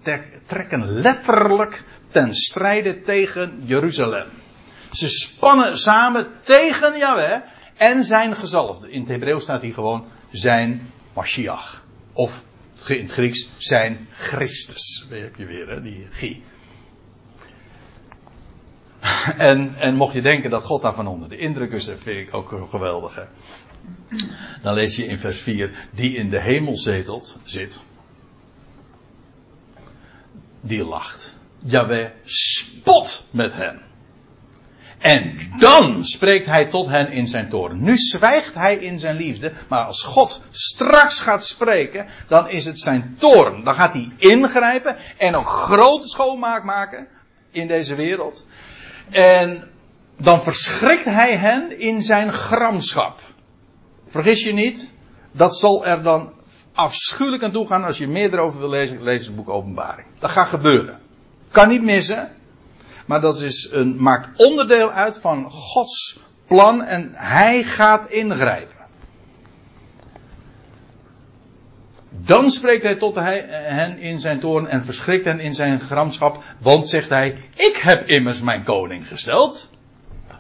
trekken 0.47 0.93
letterlijk 0.93 1.85
ten 2.09 2.35
strijde 2.35 3.01
tegen 3.01 3.63
Jeruzalem. 3.65 4.27
Ze 4.91 5.09
spannen 5.09 5.79
samen 5.79 6.29
tegen 6.41 6.99
Yahweh 6.99 7.41
en 7.77 8.05
zijn 8.05 8.37
gezalfde. 8.37 8.91
In 8.91 9.01
het 9.01 9.09
Hebreeuws 9.09 9.43
staat 9.43 9.63
hier 9.63 9.73
gewoon 9.73 10.05
zijn 10.31 10.91
Mashiach. 11.15 11.85
Of 12.13 12.45
in 12.87 13.03
het 13.03 13.13
Grieks 13.13 13.49
zijn 13.57 14.09
Christus. 14.13 15.07
Daar 15.11 15.19
heb 15.19 15.37
je 15.37 15.47
weer, 15.47 15.69
hè, 15.69 15.83
die 15.83 16.07
G. 16.11 16.37
En, 19.37 19.75
en 19.75 19.95
mocht 19.95 20.15
je 20.15 20.23
denken 20.23 20.51
dat 20.51 20.65
God 20.65 20.83
daarvan 20.83 21.07
onder 21.07 21.29
de 21.29 21.37
indruk 21.37 21.73
is, 21.73 21.85
dat 21.85 21.99
vind 21.99 22.29
ik 22.29 22.35
ook 22.35 22.69
geweldig. 22.71 23.29
Dan 24.63 24.75
lees 24.75 24.97
je 24.97 25.07
in 25.07 25.19
vers 25.19 25.41
4, 25.41 25.89
die 25.91 26.17
in 26.17 26.31
de 26.31 26.41
hemel 26.41 26.77
zetelt, 26.77 27.39
zit, 27.45 27.81
die 30.61 30.85
lacht. 30.85 31.35
Jawel 31.59 32.11
spot 32.25 33.27
met 33.31 33.53
hen. 33.53 33.83
En 34.99 35.51
dan 35.59 36.05
spreekt 36.05 36.47
hij 36.47 36.67
tot 36.67 36.89
hen 36.89 37.11
in 37.11 37.27
zijn 37.27 37.49
toren. 37.49 37.83
Nu 37.83 37.97
zwijgt 37.97 38.55
hij 38.55 38.77
in 38.77 38.99
zijn 38.99 39.17
liefde, 39.17 39.53
maar 39.69 39.85
als 39.85 40.03
God 40.03 40.43
straks 40.51 41.21
gaat 41.21 41.45
spreken, 41.45 42.07
dan 42.29 42.49
is 42.49 42.65
het 42.65 42.81
zijn 42.81 43.15
toren. 43.19 43.65
Dan 43.65 43.75
gaat 43.75 43.95
hij 43.95 44.13
ingrijpen 44.17 44.97
en 45.17 45.35
ook 45.35 45.47
grote 45.49 46.07
schoonmaak 46.07 46.65
maken 46.65 47.09
in 47.51 47.67
deze 47.67 47.95
wereld. 47.95 48.47
En 49.11 49.71
dan 50.17 50.43
verschrikt 50.43 51.05
hij 51.05 51.37
hen 51.37 51.79
in 51.79 52.03
zijn 52.03 52.33
gramschap. 52.33 53.21
Vergis 54.07 54.43
je 54.43 54.53
niet, 54.53 54.93
dat 55.33 55.57
zal 55.57 55.87
er 55.87 56.03
dan 56.03 56.33
afschuwelijk 56.73 57.43
aan 57.43 57.53
toe 57.53 57.67
gaan. 57.67 57.85
Als 57.85 57.99
je 57.99 58.09
meer 58.09 58.33
erover 58.33 58.59
wil 58.59 58.69
lezen, 58.69 59.03
lees 59.03 59.27
het 59.27 59.37
boek 59.37 59.49
Openbaring. 59.49 60.07
Dat 60.19 60.31
gaat 60.31 60.49
gebeuren. 60.49 61.01
Kan 61.51 61.69
niet 61.69 61.83
missen. 61.83 62.31
Maar 63.07 63.21
dat 63.21 63.41
is 63.41 63.69
een, 63.73 64.03
maakt 64.03 64.39
onderdeel 64.39 64.91
uit 64.91 65.19
van 65.19 65.51
Gods 65.51 66.21
plan 66.47 66.83
en 66.83 67.11
hij 67.15 67.63
gaat 67.63 68.11
ingrijpen. 68.11 68.76
Dan 72.27 72.51
spreekt 72.51 72.83
hij 72.83 72.95
tot 72.95 73.15
hen 73.15 73.99
in 73.99 74.21
zijn 74.21 74.41
toorn 74.41 74.67
en 74.67 74.85
verschrikt 74.85 75.25
hen 75.25 75.41
in 75.41 75.55
zijn 75.55 75.81
gramschap. 75.81 76.43
Want 76.59 76.89
zegt 76.89 77.09
hij, 77.09 77.39
ik 77.55 77.77
heb 77.77 78.07
immers 78.07 78.41
mijn 78.41 78.65
koning 78.65 79.09
gesteld. 79.09 79.71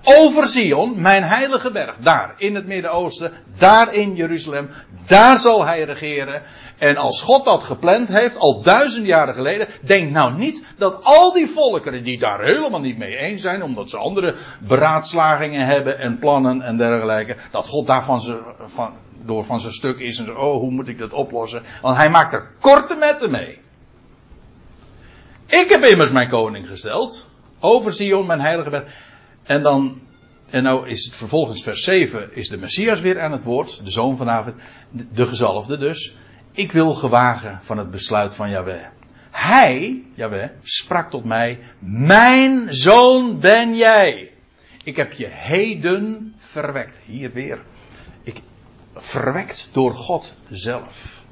Over 0.02 0.46
Sion, 0.46 1.00
mijn 1.00 1.22
heilige 1.22 1.70
berg. 1.70 1.96
Daar 1.98 2.34
in 2.36 2.54
het 2.54 2.66
Midden-Oosten, 2.66 3.32
daar 3.58 3.94
in 3.94 4.14
Jeruzalem. 4.14 4.70
Daar 5.06 5.38
zal 5.38 5.64
hij 5.64 5.82
regeren. 5.82 6.42
En 6.78 6.96
als 6.96 7.22
God 7.22 7.44
dat 7.44 7.62
gepland 7.62 8.08
heeft, 8.08 8.38
al 8.38 8.62
duizend 8.62 9.06
jaren 9.06 9.34
geleden, 9.34 9.68
denk 9.80 10.10
nou 10.10 10.32
niet 10.32 10.64
dat 10.78 11.04
al 11.04 11.32
die 11.32 11.48
volkeren 11.48 12.04
die 12.04 12.18
daar 12.18 12.44
helemaal 12.44 12.80
niet 12.80 12.98
mee 12.98 13.16
eens 13.16 13.42
zijn, 13.42 13.62
omdat 13.62 13.90
ze 13.90 13.96
andere 13.96 14.36
beraadslagingen 14.60 15.66
hebben 15.66 15.98
en 15.98 16.18
plannen 16.18 16.62
en 16.62 16.76
dergelijke, 16.76 17.36
dat 17.50 17.68
God 17.68 17.86
daarvan 17.86 18.20
ze, 18.20 18.38
van, 18.64 18.92
door 19.24 19.44
van 19.44 19.60
zijn 19.60 19.72
stuk 19.72 19.98
is 19.98 20.18
en 20.18 20.24
zo, 20.24 20.32
oh, 20.32 20.60
hoe 20.60 20.70
moet 20.70 20.88
ik 20.88 20.98
dat 20.98 21.12
oplossen? 21.12 21.62
Want 21.82 21.96
hij 21.96 22.10
maakt 22.10 22.32
er 22.32 22.50
korte 22.60 22.94
metten 22.94 23.30
mee. 23.30 23.58
Ik 25.46 25.68
heb 25.68 25.84
immers 25.84 26.10
mijn 26.10 26.28
koning 26.28 26.68
gesteld. 26.68 27.28
Over 27.60 27.92
Sion, 27.92 28.26
mijn 28.26 28.40
heilige 28.40 28.70
berg. 28.70 28.84
En 29.42 29.62
dan, 29.62 30.00
en 30.50 30.62
nou 30.62 30.88
is 30.88 31.04
het 31.04 31.16
vervolgens 31.16 31.62
vers 31.62 31.82
7, 31.82 32.34
is 32.34 32.48
de 32.48 32.56
Messias 32.56 33.00
weer 33.00 33.20
aan 33.20 33.32
het 33.32 33.42
woord, 33.42 33.84
de 33.84 33.90
zoon 33.90 34.16
van 34.16 34.26
David, 34.26 34.54
de 35.12 35.26
gezalfde 35.26 35.78
dus. 35.78 36.16
Ik 36.52 36.72
wil 36.72 36.94
gewagen 36.94 37.60
van 37.62 37.78
het 37.78 37.90
besluit 37.90 38.34
van 38.34 38.50
Yahweh. 38.50 38.86
Hij, 39.30 40.04
Yahweh, 40.14 40.48
sprak 40.62 41.10
tot 41.10 41.24
mij, 41.24 41.58
mijn 41.78 42.74
zoon 42.74 43.40
ben 43.40 43.76
jij. 43.76 44.32
Ik 44.84 44.96
heb 44.96 45.12
je 45.12 45.26
heden 45.26 46.34
verwekt. 46.36 47.00
Hier 47.04 47.32
weer. 47.32 47.62
Ik, 48.22 48.40
verwekt 48.96 49.68
door 49.72 49.92
God 49.92 50.34
zelf. 50.50 51.24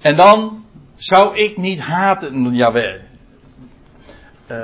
En 0.00 0.16
dan 0.16 0.64
zou 0.94 1.36
ik 1.36 1.56
niet 1.56 1.80
haten, 1.80 2.54
Jawel. 2.54 2.98
Uh, 4.50 4.62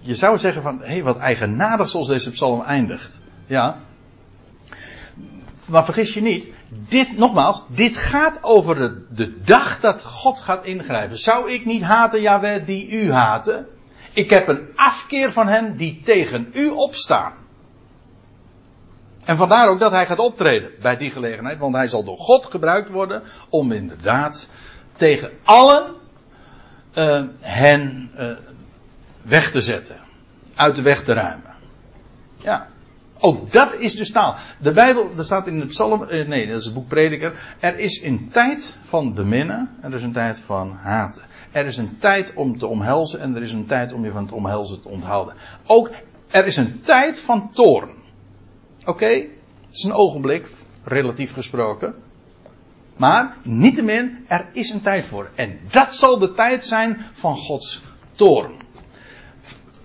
je 0.00 0.14
zou 0.14 0.38
zeggen 0.38 0.62
van, 0.62 0.78
hé, 0.80 0.86
hey, 0.86 1.02
wat 1.02 1.18
eigenaardig 1.18 1.88
zoals 1.88 2.08
deze 2.08 2.30
psalm 2.30 2.62
eindigt. 2.62 3.20
Ja. 3.46 3.76
Maar 5.68 5.84
vergis 5.84 6.14
je 6.14 6.22
niet, 6.22 6.50
dit, 6.68 7.18
nogmaals, 7.18 7.64
dit 7.68 7.96
gaat 7.96 8.38
over 8.42 8.74
de, 8.74 9.06
de 9.10 9.40
dag 9.40 9.80
dat 9.80 10.02
God 10.02 10.40
gaat 10.40 10.64
ingrijpen. 10.64 11.18
Zou 11.18 11.52
ik 11.52 11.64
niet 11.64 11.82
haten, 11.82 12.20
Jawel, 12.20 12.64
die 12.64 12.90
u 12.90 13.12
haten? 13.12 13.66
Ik 14.12 14.30
heb 14.30 14.48
een 14.48 14.68
afkeer 14.74 15.32
van 15.32 15.48
hen 15.48 15.76
die 15.76 16.00
tegen 16.04 16.48
u 16.52 16.68
opstaan. 16.68 17.43
En 19.24 19.36
vandaar 19.36 19.68
ook 19.68 19.78
dat 19.78 19.90
hij 19.90 20.06
gaat 20.06 20.18
optreden 20.18 20.70
bij 20.80 20.96
die 20.96 21.10
gelegenheid, 21.10 21.58
want 21.58 21.74
hij 21.74 21.88
zal 21.88 22.04
door 22.04 22.18
God 22.18 22.44
gebruikt 22.44 22.90
worden 22.90 23.22
om 23.48 23.72
inderdaad 23.72 24.48
tegen 24.92 25.30
allen 25.42 25.94
uh, 26.98 27.22
hen 27.40 28.10
uh, 28.16 28.30
weg 29.22 29.50
te 29.50 29.60
zetten, 29.60 29.96
uit 30.54 30.74
de 30.74 30.82
weg 30.82 31.04
te 31.04 31.12
ruimen. 31.12 31.54
Ja. 32.36 32.66
Ook 33.18 33.52
dat 33.52 33.74
is 33.74 33.96
dus 33.96 34.10
taal. 34.10 34.36
De 34.60 34.72
Bijbel, 34.72 35.10
er 35.16 35.24
staat 35.24 35.46
in 35.46 35.60
het 35.60 35.68
psalm, 35.68 36.02
uh, 36.02 36.28
nee, 36.28 36.46
dat 36.46 36.58
is 36.58 36.64
het 36.64 36.74
boek 36.74 36.88
Prediker. 36.88 37.56
Er 37.60 37.78
is 37.78 38.02
een 38.02 38.28
tijd 38.28 38.76
van 38.82 39.14
beminnen 39.14 39.76
en 39.80 39.90
er 39.90 39.98
is 39.98 40.02
een 40.02 40.12
tijd 40.12 40.38
van 40.38 40.72
haten. 40.72 41.22
Er 41.52 41.66
is 41.66 41.76
een 41.76 41.96
tijd 41.98 42.32
om 42.34 42.58
te 42.58 42.66
omhelzen 42.66 43.20
en 43.20 43.36
er 43.36 43.42
is 43.42 43.52
een 43.52 43.66
tijd 43.66 43.92
om 43.92 44.04
je 44.04 44.10
van 44.10 44.22
het 44.22 44.32
omhelzen 44.32 44.80
te 44.80 44.88
onthouden. 44.88 45.34
Ook 45.66 45.90
er 46.28 46.46
is 46.46 46.56
een 46.56 46.80
tijd 46.80 47.20
van 47.20 47.50
toorn. 47.52 48.02
Oké, 48.84 49.06
het 49.06 49.28
is 49.70 49.82
een 49.82 49.92
ogenblik, 49.92 50.46
relatief 50.82 51.32
gesproken. 51.32 51.94
Maar, 52.96 53.36
niettemin, 53.42 54.24
er 54.28 54.48
is 54.52 54.70
een 54.70 54.82
tijd 54.82 55.06
voor. 55.06 55.30
En 55.34 55.58
dat 55.70 55.94
zal 55.94 56.18
de 56.18 56.32
tijd 56.32 56.64
zijn 56.64 57.00
van 57.12 57.36
Gods 57.36 57.82
toorn. 58.12 58.52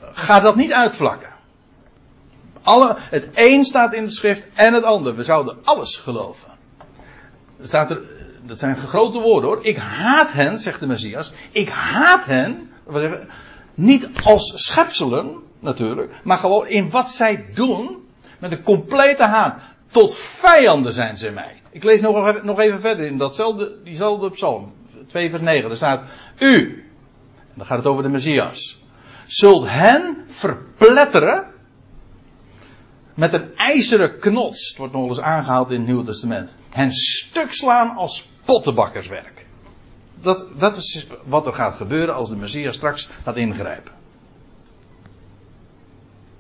Ga 0.02 0.40
dat 0.40 0.56
niet 0.56 0.72
uitvlakken. 0.72 1.30
Alle, 2.62 2.96
het 2.98 3.30
een 3.34 3.66
staat 3.66 3.94
in 3.94 4.06
de 4.06 4.12
schrift 4.12 4.48
en 4.54 4.74
het 4.74 4.84
ander. 4.84 5.16
We 5.16 5.24
zouden 5.24 5.58
alles 5.64 5.98
geloven. 5.98 6.50
Staat 7.62 7.92
er, 7.92 8.02
dat 8.44 8.60
zijn 8.60 8.78
grote 8.78 9.20
woorden 9.20 9.50
hoor. 9.50 9.66
Ik 9.66 9.78
haat 9.78 10.32
hen, 10.32 10.60
zegt 10.60 10.80
de 10.80 10.88
Messias. 10.88 11.34
Ik 11.52 11.70
haat 11.70 12.26
hen. 12.26 12.72
Niet 13.74 14.10
als 14.24 14.66
schepselen, 14.66 15.38
natuurlijk. 15.60 16.14
Maar 16.24 16.38
gewoon 16.38 16.68
in 16.68 16.90
wat 16.90 17.10
zij 17.10 17.46
doen. 17.54 18.08
Met 18.40 18.52
een 18.52 18.64
complete 18.64 19.24
haat. 19.24 19.62
Tot 19.92 20.16
vijanden 20.16 20.94
zijn 20.94 21.18
ze 21.18 21.30
mij. 21.30 21.62
Ik 21.72 21.84
lees 21.84 22.02
nog 22.02 22.28
even, 22.28 22.46
nog 22.46 22.60
even 22.60 22.80
verder 22.80 23.06
in 23.06 23.18
datzelfde, 23.18 23.76
diezelfde 23.84 24.30
psalm. 24.30 24.74
2 25.08 25.30
vers 25.30 25.42
9. 25.42 25.68
Daar 25.68 25.78
staat. 25.78 26.04
U. 26.40 26.84
En 27.38 27.54
dan 27.56 27.66
gaat 27.66 27.78
het 27.78 27.88
over 27.88 28.04
de 28.04 28.10
Messias. 28.10 28.80
Zult 29.26 29.68
hen 29.68 30.24
verpletteren. 30.28 31.48
Met 33.14 33.34
een 33.34 33.56
ijzeren 33.56 34.20
knots. 34.20 34.68
Het 34.68 34.78
wordt 34.78 34.94
nog 34.94 35.08
eens 35.08 35.22
aangehaald 35.22 35.72
in 35.72 35.78
het 35.78 35.88
Nieuwe 35.88 36.04
Testament. 36.04 36.56
Hen 36.70 36.94
stuk 36.94 37.52
slaan 37.52 37.96
als 37.96 38.30
pottenbakkerswerk. 38.46 39.48
Dat, 40.22 40.48
dat 40.58 40.76
is 40.76 41.08
wat 41.26 41.46
er 41.46 41.54
gaat 41.54 41.76
gebeuren 41.76 42.16
als 42.16 42.30
de 42.30 42.36
Messias 42.36 42.76
straks 42.76 43.10
gaat 43.24 43.36
ingrijpen. 43.36 43.99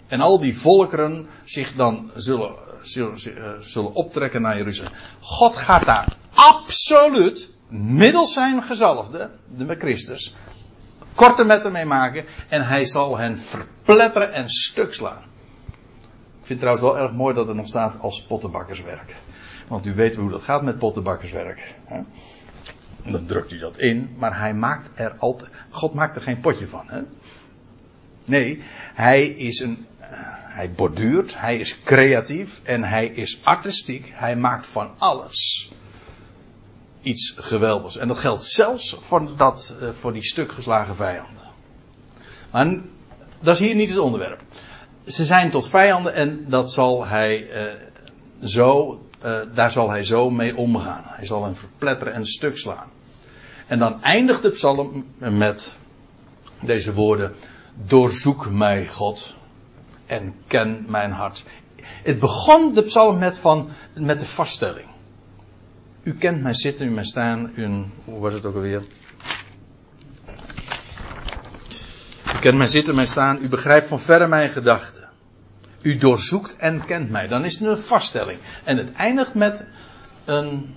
En 0.09 0.21
al 0.21 0.39
die 0.39 0.57
volkeren 0.57 1.27
zich 1.43 1.75
dan 1.75 2.11
zullen, 2.15 2.53
zullen, 2.81 3.13
eh, 3.13 3.51
zullen 3.59 3.93
optrekken 3.93 4.41
naar 4.41 4.57
Jeruzalem. 4.57 4.91
God 5.19 5.55
gaat 5.55 5.85
daar 5.85 6.15
absoluut, 6.33 7.49
middels 7.67 8.33
zijn 8.33 8.63
gezalfde, 8.63 9.29
de 9.57 9.75
Christus, 9.75 10.35
korte 11.15 11.43
metten 11.43 11.71
mee 11.71 11.85
maken. 11.85 12.25
En 12.47 12.67
hij 12.67 12.85
zal 12.85 13.17
hen 13.17 13.39
verpletteren 13.39 14.33
en 14.33 14.49
stuk 14.49 14.93
slaan. 14.93 15.23
Ik 16.41 16.45
vind 16.45 16.49
het 16.49 16.59
trouwens 16.59 16.85
wel 16.85 16.97
erg 16.97 17.11
mooi 17.11 17.35
dat 17.35 17.47
er 17.47 17.55
nog 17.55 17.67
staat 17.67 17.99
als 17.99 18.23
pottenbakkerswerk. 18.23 19.15
Want 19.67 19.85
u 19.85 19.93
weet 19.93 20.15
hoe 20.15 20.29
dat 20.29 20.43
gaat 20.43 20.63
met 20.63 20.77
pottenbakkerswerk. 20.77 21.75
Hè? 21.85 22.01
Dan 23.11 23.25
drukt 23.25 23.49
hij 23.49 23.59
dat 23.59 23.77
in, 23.77 24.15
maar 24.17 24.39
hij 24.39 24.53
maakt 24.53 24.89
er 24.95 25.15
altijd. 25.17 25.51
God 25.69 25.93
maakt 25.93 26.15
er 26.15 26.21
geen 26.21 26.39
potje 26.39 26.67
van. 26.67 26.83
Hè? 26.87 27.01
Nee, 28.25 28.63
hij 28.93 29.27
is 29.27 29.59
een 29.59 29.85
hij 30.59 30.71
borduurt, 30.71 31.39
hij 31.39 31.57
is 31.57 31.79
creatief 31.83 32.61
en 32.63 32.83
hij 32.83 33.07
is 33.07 33.39
artistiek. 33.43 34.11
Hij 34.13 34.35
maakt 34.35 34.67
van 34.67 34.91
alles 34.97 35.71
iets 37.01 37.33
geweldigs. 37.37 37.97
En 37.97 38.07
dat 38.07 38.17
geldt 38.17 38.43
zelfs 38.43 38.97
voor, 38.99 39.37
dat, 39.37 39.75
eh, 39.81 39.89
voor 39.89 40.13
die 40.13 40.23
stuk 40.23 40.51
geslagen 40.51 40.95
vijanden. 40.95 41.43
Maar 42.51 42.79
dat 43.39 43.53
is 43.53 43.59
hier 43.59 43.75
niet 43.75 43.89
het 43.89 43.99
onderwerp. 43.99 44.41
Ze 45.05 45.25
zijn 45.25 45.51
tot 45.51 45.69
vijanden 45.69 46.13
en 46.13 46.45
dat 46.47 46.71
zal 46.71 47.05
hij 47.05 47.63
uh, 47.65 47.73
zo, 48.43 49.01
uh, 49.25 49.41
daar 49.53 49.71
zal 49.71 49.89
hij 49.89 50.03
zo 50.03 50.29
mee 50.29 50.55
omgaan. 50.55 51.03
Hij 51.05 51.25
zal 51.25 51.43
hen 51.43 51.55
verpletteren 51.55 52.13
en 52.13 52.25
stuk 52.25 52.57
slaan. 52.57 52.87
En 53.67 53.79
dan 53.79 54.03
eindigt 54.03 54.41
de 54.41 54.49
psalm 54.49 55.05
met 55.17 55.77
deze 56.61 56.93
woorden: 56.93 57.35
Doorzoek 57.85 58.49
mij, 58.49 58.87
God, 58.87 59.35
en 60.09 60.35
ken 60.47 60.85
mijn 60.87 61.11
hart. 61.11 61.43
Het 61.81 62.19
begon 62.19 62.73
de 62.73 62.81
psalm 62.81 63.19
met, 63.19 63.37
van, 63.37 63.69
met 63.93 64.19
de 64.19 64.25
vaststelling. 64.25 64.87
U 66.03 66.15
kent 66.15 66.41
mijn 66.41 66.55
zitten, 66.55 66.87
u 66.87 66.89
mijn 66.89 67.05
staan, 67.05 67.51
u, 67.55 67.67
hoe 68.05 68.19
was 68.19 68.33
het 68.33 68.45
ook 68.45 68.55
alweer? 68.55 68.81
U 72.35 72.39
kent 72.39 72.57
mijn 72.57 72.69
zitten, 72.69 72.95
mijn 72.95 73.07
staan, 73.07 73.39
u 73.41 73.47
begrijpt 73.47 73.87
van 73.87 73.99
verre 73.99 74.27
mijn 74.27 74.49
gedachten. 74.49 75.09
U 75.81 75.97
doorzoekt 75.97 76.57
en 76.57 76.85
kent 76.85 77.09
mij. 77.09 77.27
Dan 77.27 77.45
is 77.45 77.59
het 77.59 77.67
een 77.67 77.77
vaststelling. 77.77 78.39
En 78.63 78.77
het 78.77 78.91
eindigt 78.91 79.35
met 79.35 79.65
een, 80.25 80.75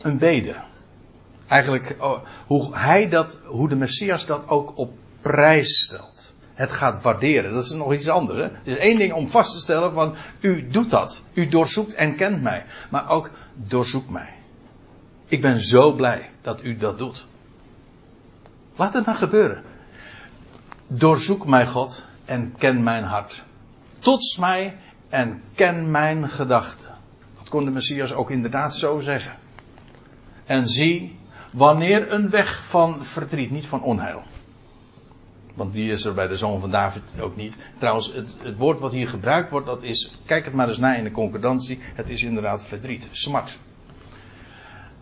een 0.00 0.18
bede. 0.18 0.56
Eigenlijk 1.46 1.96
oh, 1.98 2.26
hoe 2.46 2.76
hij 2.76 3.08
dat, 3.08 3.40
hoe 3.44 3.68
de 3.68 3.74
Messias 3.74 4.26
dat 4.26 4.48
ook 4.48 4.78
op 4.78 4.92
prijs 5.20 5.84
stelt 5.84 6.13
het 6.54 6.72
gaat 6.72 7.02
waarderen. 7.02 7.52
Dat 7.52 7.64
is 7.64 7.72
nog 7.72 7.92
iets 7.92 8.08
anders. 8.08 8.38
Hè? 8.38 8.44
Het 8.44 8.66
is 8.66 8.76
één 8.76 8.98
ding 8.98 9.12
om 9.12 9.28
vast 9.28 9.52
te 9.52 9.60
stellen 9.60 9.92
van 9.92 10.14
u 10.40 10.66
doet 10.66 10.90
dat. 10.90 11.22
U 11.32 11.48
doorzoekt 11.48 11.94
en 11.94 12.16
kent 12.16 12.42
mij. 12.42 12.64
Maar 12.90 13.10
ook 13.10 13.30
doorzoek 13.54 14.08
mij. 14.08 14.32
Ik 15.26 15.40
ben 15.40 15.60
zo 15.60 15.92
blij 15.92 16.30
dat 16.42 16.64
u 16.64 16.76
dat 16.76 16.98
doet. 16.98 17.26
Laat 18.76 18.94
het 18.94 19.06
maar 19.06 19.14
gebeuren. 19.14 19.62
Doorzoek 20.86 21.46
mij 21.46 21.66
God 21.66 22.04
en 22.24 22.54
ken 22.58 22.82
mijn 22.82 23.04
hart. 23.04 23.44
Tots 23.98 24.36
mij 24.36 24.76
en 25.08 25.42
ken 25.54 25.90
mijn 25.90 26.28
gedachten. 26.28 26.88
Dat 27.38 27.48
kon 27.48 27.64
de 27.64 27.70
Messias 27.70 28.12
ook 28.12 28.30
inderdaad 28.30 28.76
zo 28.76 28.98
zeggen. 28.98 29.36
En 30.46 30.68
zie, 30.68 31.18
wanneer 31.52 32.12
een 32.12 32.30
weg 32.30 32.66
van 32.66 33.04
verdriet, 33.04 33.50
niet 33.50 33.66
van 33.66 33.82
onheil. 33.82 34.22
Want 35.54 35.72
die 35.72 35.90
is 35.90 36.04
er 36.04 36.14
bij 36.14 36.26
de 36.26 36.36
zoon 36.36 36.60
van 36.60 36.70
David 36.70 37.02
ook 37.20 37.36
niet. 37.36 37.56
Trouwens, 37.78 38.12
het, 38.12 38.36
het, 38.42 38.56
woord 38.56 38.80
wat 38.80 38.92
hier 38.92 39.08
gebruikt 39.08 39.50
wordt, 39.50 39.66
dat 39.66 39.82
is, 39.82 40.18
kijk 40.26 40.44
het 40.44 40.54
maar 40.54 40.68
eens 40.68 40.78
na 40.78 40.94
in 40.94 41.04
de 41.04 41.10
concordantie, 41.10 41.78
het 41.94 42.10
is 42.10 42.22
inderdaad 42.22 42.64
verdriet, 42.64 43.08
smart. 43.10 43.58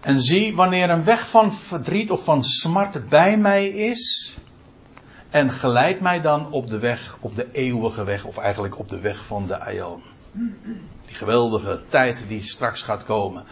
En 0.01 0.21
zie, 0.21 0.55
wanneer 0.57 0.91
een 0.91 1.05
weg 1.05 1.29
van 1.29 1.53
verdriet 1.53 2.11
of 2.11 2.25
van 2.25 2.45
smart 2.45 3.09
bij 3.09 3.37
mij 3.37 3.69
is, 3.69 4.37
en 5.31 5.53
geleid 5.53 6.01
mij 6.01 6.21
dan 6.21 6.51
op 6.51 6.71
de 6.71 6.79
weg, 6.79 7.17
op 7.21 7.35
de 7.35 7.49
eeuwige 7.53 8.05
weg, 8.05 8.25
of 8.25 8.39
eigenlijk 8.39 8.79
op 8.79 8.89
de 8.89 9.01
weg 9.01 9.25
van 9.27 9.47
de 9.47 9.61
Aion. 9.61 10.03
Die 11.07 11.15
geweldige 11.15 11.81
tijd 11.89 12.25
die 12.29 12.43
straks 12.43 12.83
gaat 12.83 13.05
komen. 13.05 13.45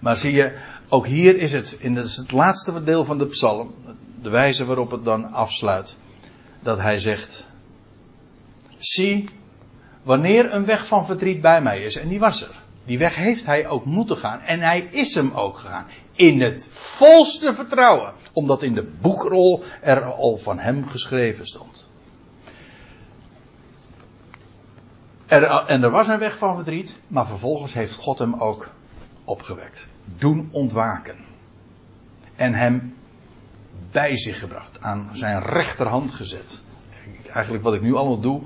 Maar 0.00 0.16
zie 0.16 0.32
je, 0.32 0.58
ook 0.88 1.06
hier 1.06 1.36
is 1.36 1.52
het, 1.52 1.76
in 1.78 1.96
het, 1.96 2.16
het 2.16 2.32
laatste 2.32 2.82
deel 2.82 3.04
van 3.04 3.18
de 3.18 3.26
psalm, 3.26 3.74
de 4.22 4.30
wijze 4.30 4.64
waarop 4.64 4.90
het 4.90 5.04
dan 5.04 5.32
afsluit, 5.32 5.96
dat 6.68 6.78
hij 6.78 6.98
zegt, 6.98 7.46
zie, 8.76 9.28
wanneer 10.02 10.52
een 10.52 10.64
weg 10.64 10.86
van 10.86 11.06
verdriet 11.06 11.40
bij 11.40 11.62
mij 11.62 11.82
is, 11.82 11.96
en 11.96 12.08
die 12.08 12.18
was 12.18 12.42
er. 12.42 12.62
Die 12.84 12.98
weg 12.98 13.14
heeft 13.14 13.46
hij 13.46 13.68
ook 13.68 13.84
moeten 13.84 14.16
gaan. 14.16 14.40
En 14.40 14.60
hij 14.60 14.80
is 14.80 15.14
hem 15.14 15.30
ook 15.32 15.56
gegaan. 15.56 15.86
In 16.12 16.40
het 16.40 16.68
volste 16.70 17.54
vertrouwen. 17.54 18.12
Omdat 18.32 18.62
in 18.62 18.74
de 18.74 18.82
boekrol 19.00 19.62
er 19.80 20.04
al 20.04 20.36
van 20.36 20.58
hem 20.58 20.86
geschreven 20.86 21.46
stond. 21.46 21.88
Er, 25.26 25.42
en 25.44 25.82
er 25.82 25.90
was 25.90 26.08
een 26.08 26.18
weg 26.18 26.38
van 26.38 26.54
verdriet. 26.54 26.96
Maar 27.06 27.26
vervolgens 27.26 27.72
heeft 27.72 27.94
God 27.94 28.18
hem 28.18 28.34
ook 28.34 28.70
opgewekt. 29.24 29.88
Doen 30.04 30.48
ontwaken. 30.52 31.16
En 32.36 32.54
hem 32.54 32.97
bij 33.90 34.16
zich 34.16 34.38
gebracht. 34.38 34.80
Aan 34.80 35.10
zijn 35.12 35.42
rechterhand 35.42 36.10
gezet. 36.10 36.60
Eigenlijk 37.32 37.64
wat 37.64 37.74
ik 37.74 37.82
nu 37.82 37.94
allemaal 37.94 38.20
doe. 38.20 38.42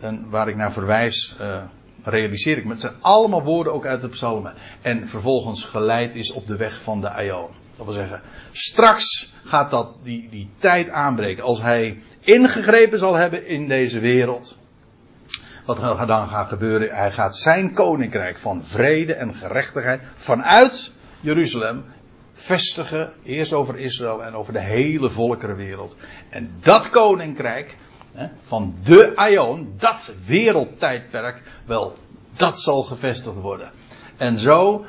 En 0.00 0.30
waar 0.30 0.48
ik 0.48 0.56
naar 0.56 0.72
verwijs. 0.72 1.36
Uh, 1.40 1.62
realiseer 2.04 2.58
ik 2.58 2.64
me. 2.64 2.70
Het 2.70 2.80
zijn 2.80 2.94
allemaal 3.00 3.42
woorden 3.42 3.72
ook 3.72 3.86
uit 3.86 4.00
de 4.00 4.08
psalmen. 4.08 4.54
En 4.82 5.08
vervolgens 5.08 5.64
geleid 5.64 6.14
is 6.14 6.32
op 6.32 6.46
de 6.46 6.56
weg 6.56 6.82
van 6.82 7.00
de 7.00 7.10
Aion. 7.10 7.50
Dat 7.76 7.86
wil 7.86 7.94
zeggen, 7.94 8.20
straks 8.52 9.34
gaat 9.44 9.70
dat, 9.70 9.94
die, 10.02 10.28
die 10.30 10.50
tijd 10.58 10.88
aanbreken. 10.88 11.44
Als 11.44 11.62
hij 11.62 12.02
ingegrepen 12.20 12.98
zal 12.98 13.14
hebben 13.14 13.46
in 13.46 13.68
deze 13.68 14.00
wereld. 14.00 14.58
Wat 15.66 15.78
er 15.78 16.06
dan 16.06 16.28
gaat 16.28 16.48
gebeuren, 16.48 16.96
hij 16.96 17.12
gaat 17.12 17.36
zijn 17.36 17.74
koninkrijk 17.74 18.38
van 18.38 18.64
vrede 18.64 19.14
en 19.14 19.34
gerechtigheid 19.34 20.02
vanuit 20.14 20.92
Jeruzalem 21.20 21.84
vestigen. 22.40 23.12
Eerst 23.22 23.52
over 23.52 23.78
Israël 23.78 24.24
en 24.24 24.34
over 24.34 24.52
de 24.52 24.60
hele 24.60 25.10
volkerenwereld. 25.10 25.96
En 26.28 26.50
dat 26.60 26.90
koninkrijk, 26.90 27.76
van 28.40 28.74
de 28.82 29.12
Aion, 29.14 29.72
dat 29.76 30.14
wereldtijdperk, 30.26 31.42
wel, 31.66 31.96
dat 32.36 32.60
zal 32.60 32.82
gevestigd 32.82 33.36
worden. 33.36 33.70
En 34.16 34.38
zo 34.38 34.84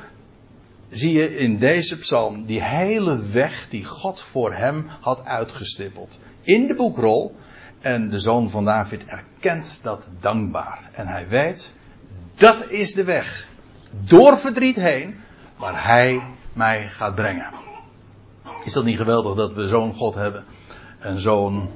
zie 0.90 1.12
je 1.12 1.36
in 1.36 1.58
deze 1.58 1.98
psalm 1.98 2.46
die 2.46 2.64
hele 2.64 3.22
weg 3.22 3.68
die 3.68 3.84
God 3.84 4.22
voor 4.22 4.52
hem 4.52 4.86
had 5.00 5.24
uitgestippeld. 5.24 6.18
In 6.42 6.66
de 6.66 6.74
boekrol. 6.74 7.34
En 7.80 8.10
de 8.10 8.18
zoon 8.18 8.50
van 8.50 8.64
David 8.64 9.04
erkent 9.04 9.78
dat 9.82 10.08
dankbaar. 10.20 10.88
En 10.92 11.06
hij 11.06 11.28
weet, 11.28 11.74
dat 12.34 12.70
is 12.70 12.94
de 12.94 13.04
weg. 13.04 13.48
Door 13.90 14.36
verdriet 14.36 14.76
heen, 14.76 15.14
waar 15.56 15.86
hij 15.86 16.22
mij 16.52 16.88
gaat 16.88 17.14
brengen. 17.14 17.50
Is 18.64 18.72
dat 18.72 18.84
niet 18.84 18.96
geweldig 18.96 19.36
dat 19.36 19.52
we 19.52 19.68
zo'n 19.68 19.94
God 19.94 20.14
hebben? 20.14 20.44
En 20.98 21.20
zo'n 21.20 21.70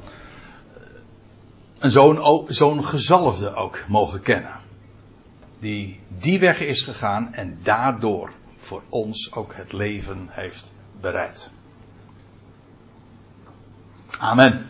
zo'n 1.78 2.44
zo'n 2.48 2.84
gezalfde 2.84 3.54
ook 3.54 3.84
mogen 3.88 4.20
kennen. 4.22 4.54
Die 5.58 6.00
die 6.18 6.40
weg 6.40 6.60
is 6.60 6.82
gegaan 6.82 7.34
en 7.34 7.58
daardoor 7.62 8.30
voor 8.56 8.82
ons 8.88 9.32
ook 9.32 9.54
het 9.54 9.72
leven 9.72 10.28
heeft 10.30 10.72
bereid. 11.00 11.50
Amen. 14.18 14.66